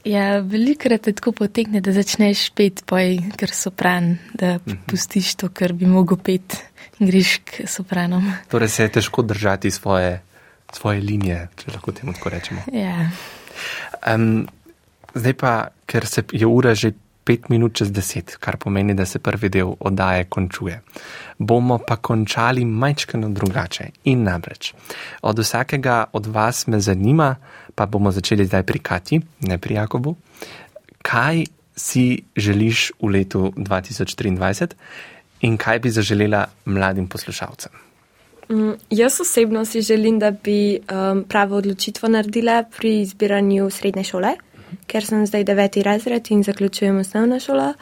Ja, 0.04 0.40
velikrat 0.40 1.06
je 1.06 1.12
tako 1.12 1.32
potekne, 1.32 1.82
da 1.84 1.92
začneš 1.92 2.48
pet, 2.56 2.82
poj, 2.88 3.18
ker 3.36 3.52
so 3.52 3.70
pran, 3.70 4.16
da 4.34 4.56
uh 4.56 4.62
-huh. 4.66 4.76
pustiš 4.86 5.34
to, 5.34 5.48
kar 5.48 5.72
bi 5.72 5.86
mogel 5.86 6.16
pet 6.16 6.56
in 6.98 7.06
greš 7.06 7.36
k 7.44 7.68
sopranom. 7.68 8.32
Torej 8.48 8.68
se 8.68 8.82
je 8.82 8.88
težko 8.88 9.22
držati 9.22 9.70
svoje, 9.70 10.22
svoje 10.72 11.00
linije, 11.00 11.48
če 11.56 11.70
lahko 11.70 11.92
temu 11.92 12.12
tako 12.12 12.28
rečemo. 12.28 12.62
Ja. 12.72 13.10
Um, 14.14 14.48
zdaj 15.14 15.34
pa, 15.34 15.52
ker 15.86 16.06
se 16.06 16.24
je 16.32 16.46
ura 16.46 16.74
že 16.74 16.92
pet 17.24 17.48
minut 17.48 17.74
čez 17.78 17.92
deset, 17.92 18.36
kar 18.40 18.56
pomeni, 18.56 18.94
da 18.94 19.06
se 19.06 19.18
prvi 19.18 19.48
del 19.48 19.74
oddaje 19.78 20.24
končuje. 20.24 20.80
Bomo 21.38 21.78
pa 21.78 21.96
končali 21.96 22.64
majčkano 22.64 23.28
drugače 23.28 23.90
in 24.10 24.24
namreč. 24.24 24.72
Od 25.22 25.38
vsakega 25.38 26.04
od 26.12 26.26
vas 26.26 26.66
me 26.66 26.80
zanima, 26.80 27.34
pa 27.74 27.86
bomo 27.86 28.10
začeli 28.12 28.46
zdaj 28.46 28.64
pri 28.66 28.78
Kati, 28.78 29.20
ne 29.46 29.58
pri 29.58 29.74
Jakobu, 29.74 30.16
kaj 31.02 31.44
si 31.76 32.22
želiš 32.36 32.90
v 33.00 33.12
letu 33.14 33.52
2023 33.56 34.74
in 35.46 35.56
kaj 35.56 35.78
bi 35.78 35.90
zaželela 35.90 36.44
mladim 36.64 37.08
poslušalcem. 37.08 37.72
Mm, 38.50 38.74
jaz 38.90 39.20
osebno 39.20 39.64
si 39.64 39.80
želim, 39.80 40.18
da 40.18 40.30
bi 40.30 40.78
um, 40.78 41.24
pravo 41.28 41.56
odločitvo 41.56 42.08
naredila 42.08 42.64
pri 42.78 43.00
izbiranju 43.00 43.70
srednje 43.70 44.04
šole 44.04 44.34
ker 44.86 45.04
sem 45.06 45.26
zdaj 45.26 45.44
deveti 45.44 45.82
razred 45.82 46.30
in 46.30 46.42
zaključujem 46.42 46.98
osnovno 46.98 47.40
šolo. 47.40 47.72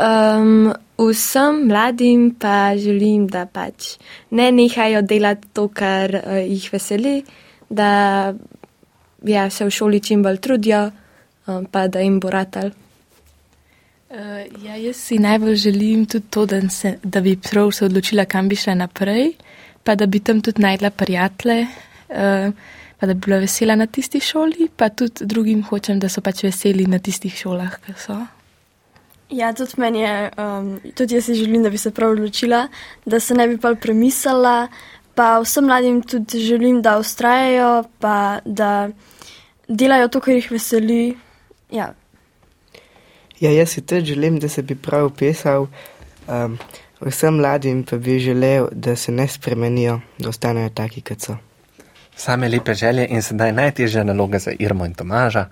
Um, 0.00 0.72
vsem 0.98 1.66
mladim 1.68 2.30
pa 2.40 2.72
želim, 2.76 3.26
da 3.28 3.44
pač 3.46 3.98
ne 4.30 4.52
nehajo 4.52 5.02
delati 5.02 5.48
to, 5.52 5.68
kar 5.68 6.14
uh, 6.14 6.38
jih 6.40 6.70
veseli, 6.72 7.22
da 7.68 7.90
ja, 9.22 9.50
se 9.50 9.64
v 9.64 9.70
šoli 9.70 10.00
čim 10.00 10.22
bolj 10.22 10.40
trudijo, 10.40 10.90
um, 11.46 11.66
pa 11.66 11.86
da 11.88 12.00
jim 12.00 12.20
bo 12.20 12.30
ratal. 12.30 12.70
Uh, 14.10 14.64
ja, 14.64 14.76
jaz 14.76 14.96
si 14.96 15.18
najbolj 15.18 15.54
želim 15.54 16.06
tudi 16.06 16.26
to, 16.30 16.46
da, 16.46 16.62
se, 16.68 16.96
da 17.02 17.20
bi 17.20 17.36
prav 17.36 17.70
se 17.70 17.84
odločila, 17.84 18.24
kam 18.24 18.48
bi 18.48 18.56
šla 18.56 18.74
naprej, 18.74 19.34
pa 19.84 19.94
da 19.94 20.06
bi 20.06 20.20
tam 20.20 20.40
tudi 20.40 20.62
najdla 20.62 20.90
prijatelje. 20.90 21.66
Uh, 22.08 22.78
pa 23.00 23.06
da 23.06 23.14
bi 23.14 23.20
bila 23.20 23.38
vesela 23.38 23.76
na 23.76 23.86
tisti 23.86 24.20
šoli, 24.20 24.68
pa 24.76 24.88
tudi 24.88 25.24
drugim 25.24 25.62
hočem, 25.62 25.98
da 25.98 26.08
so 26.08 26.20
pač 26.20 26.44
veseli 26.44 26.84
na 26.86 26.98
tistih 26.98 27.32
šolah, 27.32 27.78
ki 27.86 27.94
so. 27.96 28.18
Ja, 29.30 29.52
tudi 29.56 29.78
meni 29.80 30.02
je, 30.02 30.30
um, 30.36 30.68
tudi 30.94 31.16
jaz 31.16 31.30
si 31.30 31.34
želim, 31.34 31.62
da 31.62 31.70
bi 31.70 31.78
se 31.78 31.94
prav 31.96 32.12
odločila, 32.12 32.66
da 33.06 33.20
se 33.20 33.34
ne 33.34 33.48
bi 33.48 33.56
pa 33.58 33.72
premislila, 33.74 34.68
pa 35.14 35.30
vsem 35.40 35.64
mladim 35.64 36.02
tudi 36.02 36.44
želim, 36.44 36.82
da 36.82 36.98
ustrajajo, 36.98 37.84
pa 37.98 38.40
da 38.44 38.90
delajo 39.68 40.08
to, 40.08 40.20
kar 40.20 40.34
jih 40.34 40.50
veseli. 40.50 41.16
Ja. 41.70 41.94
ja, 43.40 43.50
jaz 43.50 43.76
si 43.78 43.80
tudi 43.86 44.12
želim, 44.12 44.40
da 44.40 44.48
se 44.48 44.62
bi 44.62 44.76
prav 44.76 45.06
upisal. 45.06 45.70
Um, 46.28 46.58
vsem 47.00 47.40
mladim 47.40 47.84
pa 47.84 47.96
bi 47.96 48.18
želel, 48.18 48.68
da 48.72 48.96
se 48.96 49.12
ne 49.12 49.28
spremenijo, 49.28 50.00
da 50.18 50.28
ostanejo 50.28 50.68
taki, 50.68 51.00
kot 51.00 51.20
so. 51.20 51.36
Same 52.20 52.48
lepe 52.48 52.74
želje 52.74 53.06
in 53.08 53.22
sedaj 53.22 53.52
najtežja 53.52 54.04
naloga 54.04 54.38
za 54.38 54.52
Irmo 54.58 54.84
in 54.84 54.92
Tomaža. 54.94 55.46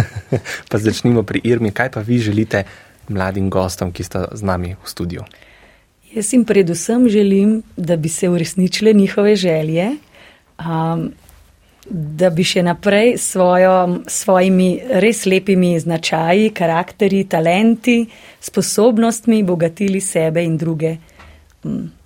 pa 0.70 0.78
začnimo 0.78 1.22
pri 1.22 1.40
Irmi. 1.44 1.70
Kaj 1.70 1.90
pa 1.90 2.00
vi 2.00 2.18
želite 2.18 2.62
mladim 3.08 3.50
gostom, 3.50 3.92
ki 3.92 4.04
sta 4.04 4.22
z 4.32 4.42
nami 4.42 4.72
v 4.72 4.88
studiu? 4.88 5.26
Jaz 6.14 6.32
jim 6.32 6.46
predvsem 6.48 7.08
želim, 7.08 7.62
da 7.76 7.96
bi 7.96 8.08
se 8.08 8.28
uresničile 8.28 8.92
njihove 8.92 9.36
želje, 9.36 9.90
um, 10.58 11.10
da 11.90 12.30
bi 12.30 12.44
še 12.44 12.62
naprej 12.62 13.18
svojo, 13.18 14.00
svojimi 14.06 14.70
res 15.04 15.26
lepimi 15.26 15.74
značaji, 15.80 16.50
karakteri, 16.56 17.26
talenti, 17.28 18.06
sposobnostmi 18.40 19.42
bogatili 19.42 20.00
sebe 20.00 20.44
in 20.44 20.56
druge 20.56 20.96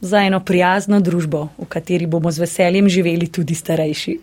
za 0.01 0.19
eno 0.19 0.41
prijazno 0.41 1.01
družbo, 1.01 1.49
v 1.59 1.69
kateri 1.69 2.07
bomo 2.07 2.31
z 2.33 2.45
veseljem 2.47 2.89
živeli 2.89 3.29
tudi 3.29 3.55
starejši. 3.55 4.19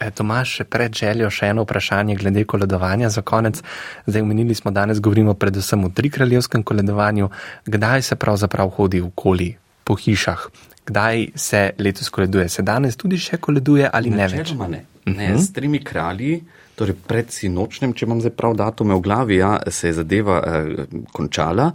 E, 0.00 0.10
Tomaš, 0.10 0.58
še 0.58 0.64
pred 0.64 0.94
željo 0.94 1.30
še 1.30 1.52
eno 1.52 1.64
vprašanje 1.66 2.16
glede 2.18 2.44
koledovanja 2.48 3.10
za 3.12 3.22
konec. 3.22 3.60
Zdaj 4.06 4.24
omenili 4.24 4.54
smo 4.54 4.72
danes, 4.74 5.00
govorimo 5.00 5.34
predvsem 5.34 5.84
o 5.84 5.92
trikraljevskem 5.94 6.62
koledovanju. 6.62 7.30
Kdaj 7.66 8.02
se 8.02 8.16
pravzaprav 8.16 8.72
hodi 8.78 9.02
okoli 9.04 9.52
po 9.84 9.94
hišah? 9.94 10.46
Kdaj 10.88 11.26
se 11.36 11.62
letos 11.78 12.08
koleduje? 12.08 12.48
Se 12.48 12.62
danes 12.62 12.96
tudi 12.96 13.18
še 13.20 13.36
koleduje 13.36 13.90
ali 13.92 14.10
ne, 14.10 14.24
ne 14.24 14.28
več? 14.38 14.54
Ne, 14.56 14.84
ne 15.04 15.34
s 15.38 15.52
trimi 15.52 15.82
kralji. 15.84 16.40
Torej, 16.78 16.94
pred 17.10 17.32
sinočnem, 17.34 17.92
če 17.92 18.06
imam 18.06 18.20
zdaj 18.22 18.32
prav 18.38 18.54
datume 18.54 18.94
v 18.94 19.02
glavi, 19.02 19.40
ja, 19.40 19.56
se 19.66 19.90
je 19.90 19.96
zadeva 19.98 20.38
eh, 20.46 20.84
končala. 21.12 21.72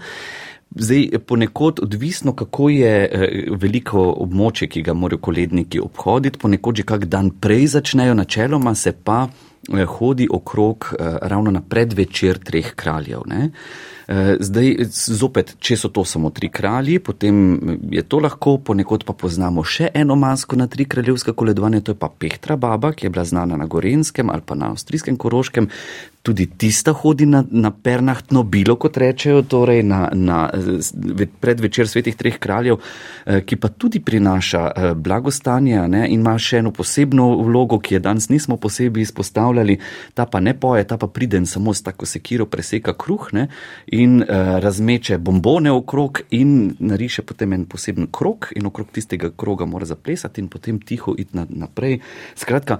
Zdaj, 0.75 1.09
ponekod 1.25 1.79
odvisno, 1.83 2.33
kako 2.33 2.69
je 2.69 3.09
eh, 3.11 3.45
veliko 3.61 4.01
območje, 4.25 4.67
ki 4.67 4.81
ga 4.81 4.93
morajo 4.97 5.21
koledniki 5.21 5.79
obhoditi, 5.79 6.39
ponekod 6.39 6.81
že 6.81 6.85
kak 6.89 7.05
dan 7.05 7.29
prej 7.29 7.67
začnejo, 7.75 8.15
načeloma 8.17 8.73
se 8.75 8.91
pa 8.91 9.27
eh, 9.27 9.85
hodi 9.85 10.27
okrog 10.31 10.89
eh, 10.91 11.17
ravno 11.21 11.51
na 11.51 11.61
predvečer 11.61 12.41
treh 12.43 12.73
kraljev. 12.75 13.27
Ne? 13.27 13.49
Zdaj, 14.39 14.67
zopet, 14.91 15.53
če 15.63 15.77
so 15.79 15.87
to 15.87 16.03
samo 16.03 16.27
tri 16.35 16.49
kralji, 16.51 16.97
potem 16.99 17.37
je 17.87 18.01
to 18.03 18.19
lahko, 18.19 18.57
ponekod 18.59 19.05
pa 19.07 19.13
poznamo 19.15 19.63
še 19.63 19.93
eno 19.95 20.17
masko 20.19 20.59
na 20.59 20.67
tri 20.67 20.83
kraljevska 20.85 21.31
koledovanja, 21.31 21.79
to 21.79 21.95
je 21.95 21.99
pa 22.01 22.09
Pehtra 22.11 22.57
baba, 22.59 22.91
ki 22.91 23.07
je 23.07 23.13
bila 23.15 23.23
znana 23.23 23.55
na 23.57 23.65
Gorenskem 23.65 24.29
ali 24.29 24.43
pa 24.45 24.59
na 24.59 24.73
Avstrijskem 24.75 25.15
Koroškem 25.15 25.69
tudi 26.23 26.47
tista 26.47 26.93
hodi 26.95 27.25
na, 27.25 27.43
na 27.51 27.71
pernah 27.71 28.21
nobilo, 28.31 28.77
kot 28.79 28.95
rečejo, 28.97 29.41
torej 29.43 29.83
na, 29.83 30.07
na 30.15 30.47
predvečer 31.43 31.87
svetih 31.87 32.15
treh 32.15 32.37
kraljev, 32.39 32.77
eh, 32.79 33.41
ki 33.43 33.57
pa 33.59 33.67
tudi 33.67 33.99
prinaša 33.99 34.61
eh, 34.63 34.93
blagostanje 34.95 35.81
ne, 35.91 36.05
in 36.07 36.23
ima 36.23 36.37
še 36.39 36.61
eno 36.63 36.71
posebno 36.71 37.25
vlogo, 37.43 37.81
ki 37.83 37.97
je 37.97 37.99
danes 38.05 38.29
nismo 38.31 38.55
posebej 38.55 39.03
izpostavljali. 39.03 39.75
Ta 40.15 40.23
pa 40.25 40.39
ne 40.39 40.53
poje, 40.55 40.85
ta 40.87 40.97
pa 40.97 41.09
pride 41.11 41.41
in 41.43 41.45
samo 41.45 41.73
s 41.75 41.83
tako 41.83 42.07
sekiro 42.07 42.47
preseka 42.47 42.95
kruh 42.95 43.27
ne, 43.35 43.49
in 43.91 44.23
razmeče 44.63 45.17
bombone 45.19 45.71
okrog 45.71 46.21
in 46.31 46.71
nariše 46.79 47.25
potem 47.27 47.53
en 47.53 47.65
poseben 47.67 48.07
krok 48.07 48.53
in 48.55 48.69
okrog 48.69 48.93
tistega 48.95 49.33
kroga 49.35 49.65
mora 49.65 49.85
zaplesati 49.85 50.41
in 50.41 50.47
potem 50.47 50.79
tiho 50.79 51.15
iti 51.19 51.35
naprej. 51.35 51.99
Skratka, 52.39 52.79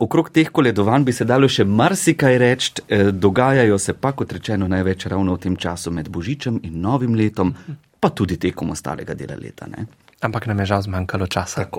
okrog 0.00 0.28
teh 0.34 0.50
koledovanj 0.52 1.08
bi 1.08 1.16
se 1.16 1.24
dalo 1.24 1.48
še 1.48 1.64
marsikaj 1.64 2.38
reči 2.38 2.57
reči, 2.58 2.82
eh, 2.88 3.12
dogajajo 3.12 3.78
se 3.78 3.92
pa, 3.92 4.12
kot 4.12 4.32
rečeno, 4.32 4.68
največ 4.68 5.06
ravno 5.06 5.34
v 5.34 5.38
tem 5.38 5.56
času 5.56 5.90
med 5.90 6.08
Božičem 6.08 6.60
in 6.62 6.80
Novim 6.80 7.14
letom, 7.14 7.54
pa 8.00 8.10
tudi 8.10 8.36
tekom 8.36 8.70
ostalega 8.70 9.14
dela 9.14 9.38
leta. 9.38 9.66
Ne? 9.66 9.86
Ampak 10.20 10.46
nam 10.46 10.58
je 10.58 10.66
žal 10.66 10.82
zmanjkalo 10.82 11.26
časa. 11.30 11.70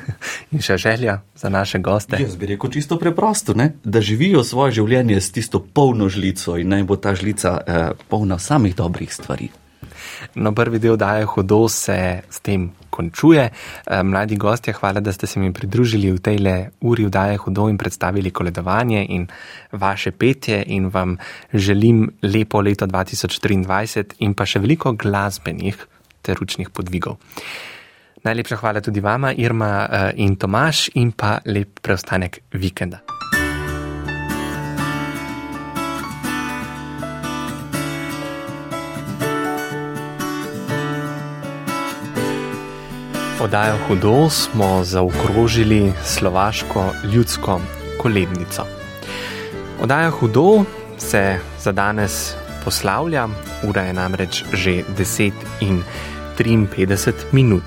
in 0.54 0.62
še 0.62 0.78
želja 0.78 1.20
za 1.34 1.48
naše 1.50 1.78
goste. 1.78 2.22
Jaz 2.22 2.36
bi 2.36 2.46
rekel 2.46 2.70
čisto 2.70 2.98
preprosto, 2.98 3.54
ne? 3.54 3.74
da 3.84 4.00
živijo 4.00 4.44
svoje 4.44 4.78
življenje 4.78 5.20
s 5.20 5.32
tisto 5.32 5.58
polno 5.58 6.08
žlico 6.08 6.56
in 6.56 6.70
naj 6.70 6.86
bo 6.86 6.96
ta 6.96 7.14
žlica 7.14 7.58
eh, 7.58 7.90
polna 8.08 8.38
samih 8.38 8.76
dobrih 8.76 9.10
stvari. 9.10 9.50
No, 10.34 10.52
prvi 10.54 10.78
del 10.78 10.96
daje 10.96 11.24
hudo 11.24 11.68
se 11.68 12.22
s 12.30 12.40
tem 12.40 12.70
končuje. 12.90 13.50
Eh, 13.50 14.02
mladi 14.02 14.36
gostje, 14.36 14.72
hvala, 14.72 15.00
da 15.00 15.12
ste 15.12 15.26
se 15.26 15.40
mi 15.40 15.52
pridružili 15.52 16.10
v 16.12 16.18
tej 16.18 16.38
le 16.38 16.56
uri 16.80 17.06
vdaje 17.06 17.36
hudo 17.36 17.68
in 17.68 17.78
predstavili 17.78 18.30
koledovanje 18.30 19.06
in 19.08 19.26
vaše 19.72 20.10
petje 20.10 20.64
in 20.66 20.88
vam 20.88 21.16
želim 21.54 22.10
lepo 22.22 22.60
leto 22.60 22.86
2023 22.86 24.18
in 24.18 24.34
pa 24.34 24.46
še 24.46 24.58
veliko 24.58 24.92
glasbenih 24.92 25.86
ter 26.22 26.36
učnih 26.42 26.70
podvigov. 26.70 27.16
Najlepša 28.24 28.56
hvala 28.56 28.80
tudi 28.80 29.00
vama, 29.00 29.32
Irma 29.32 29.86
eh, 29.90 30.12
in 30.16 30.36
Tomaš 30.36 30.88
in 30.94 31.12
pa 31.12 31.38
lep 31.46 31.80
preostanek 31.80 32.42
vikenda. 32.52 33.17
Oddajo 43.48 43.76
Hudo 43.88 44.30
smo 44.30 44.84
zaokrožili 44.84 45.92
slovaško 46.04 46.84
ljudsko 47.12 47.60
kolednico. 48.02 48.64
Oddaja 49.82 50.10
Hudo 50.10 50.64
se 50.98 51.38
za 51.60 51.72
danes 51.72 52.34
poslavlja, 52.64 53.28
ura 53.68 53.82
je 53.82 53.92
namreč 53.92 54.44
že 54.52 54.70
10 54.98 55.32
in 55.60 55.82
53 56.38 57.12
minut. 57.32 57.64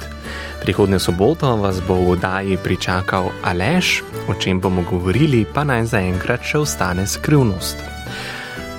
Prihodnjo 0.62 1.00
soboto 1.00 1.56
vas 1.56 1.82
bo 1.88 1.94
v 1.94 2.10
oddaji 2.12 2.58
pričakal 2.64 3.30
Aleš, 3.44 4.04
o 4.28 4.34
čem 4.34 4.60
bomo 4.62 4.84
govorili, 4.92 5.46
pa 5.54 5.64
naj 5.64 5.86
zaenkrat 5.86 6.46
še 6.46 6.58
ostane 6.58 7.08
skrivnost. 7.08 7.91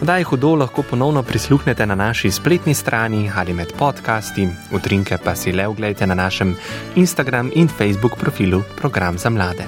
Vdaj 0.02 0.22
hudo 0.22 0.54
lahko 0.58 0.82
ponovno 0.82 1.22
prisluhnete 1.22 1.86
na 1.86 1.94
naši 1.94 2.30
spletni 2.30 2.74
strani 2.74 3.30
ali 3.36 3.52
med 3.54 3.72
podcasti, 3.78 4.48
utrinke 4.74 5.18
pa 5.24 5.34
si 5.34 5.52
le 5.52 5.66
oglejte 5.66 6.06
na 6.06 6.14
našem 6.14 6.56
Instagram 6.96 7.50
in 7.54 7.68
Facebook 7.68 8.18
profilu 8.18 8.62
Program 8.76 9.18
za 9.18 9.30
mlade. 9.30 9.64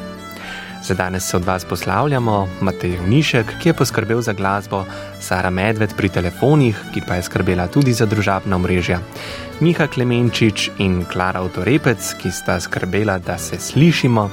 Za 0.83 0.95
danes 0.95 1.31
se 1.31 1.37
od 1.37 1.45
vas 1.45 1.65
poslavljamo 1.65 2.49
Matej 2.61 2.99
Unišek, 3.07 3.47
ki 3.63 3.69
je 3.69 3.75
poskrbel 3.75 4.21
za 4.21 4.33
glasbo, 4.33 4.85
Sara 5.21 5.51
Medved 5.51 5.95
pri 5.97 6.09
telefonih, 6.09 6.83
ki 6.95 7.03
pa 7.09 7.15
je 7.15 7.23
skrbela 7.23 7.67
tudi 7.67 7.93
za 7.93 8.07
družabna 8.07 8.59
mreža, 8.59 8.99
Miha 9.61 9.87
Klemenčič 9.87 10.71
in 10.79 11.05
Klara 11.13 11.41
Autorepec, 11.41 12.15
ki 12.19 12.31
sta 12.31 12.61
skrbela, 12.61 13.19
da 13.19 13.39
se 13.39 13.59
slišimo, 13.59 14.31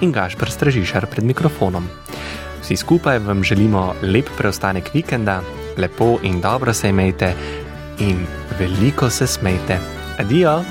in 0.00 0.12
Gašpr 0.12 0.50
Stražišar 0.50 1.06
pred 1.06 1.24
mikrofonom. 1.24 1.90
Vsi 2.70 2.76
skupaj 2.76 3.18
vam 3.18 3.42
želimo 3.42 3.94
lep 4.02 4.28
preostanek 4.38 4.94
vikenda, 4.94 5.40
lepo 5.76 6.18
in 6.22 6.40
dobro 6.40 6.72
se 6.74 6.88
imejte 6.88 7.32
in 7.98 8.26
veliko 8.58 9.10
se 9.10 9.26
smejte. 9.26 9.78
Adijo! 10.18 10.62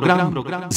Program, 0.00 0.32
program 0.32 0.68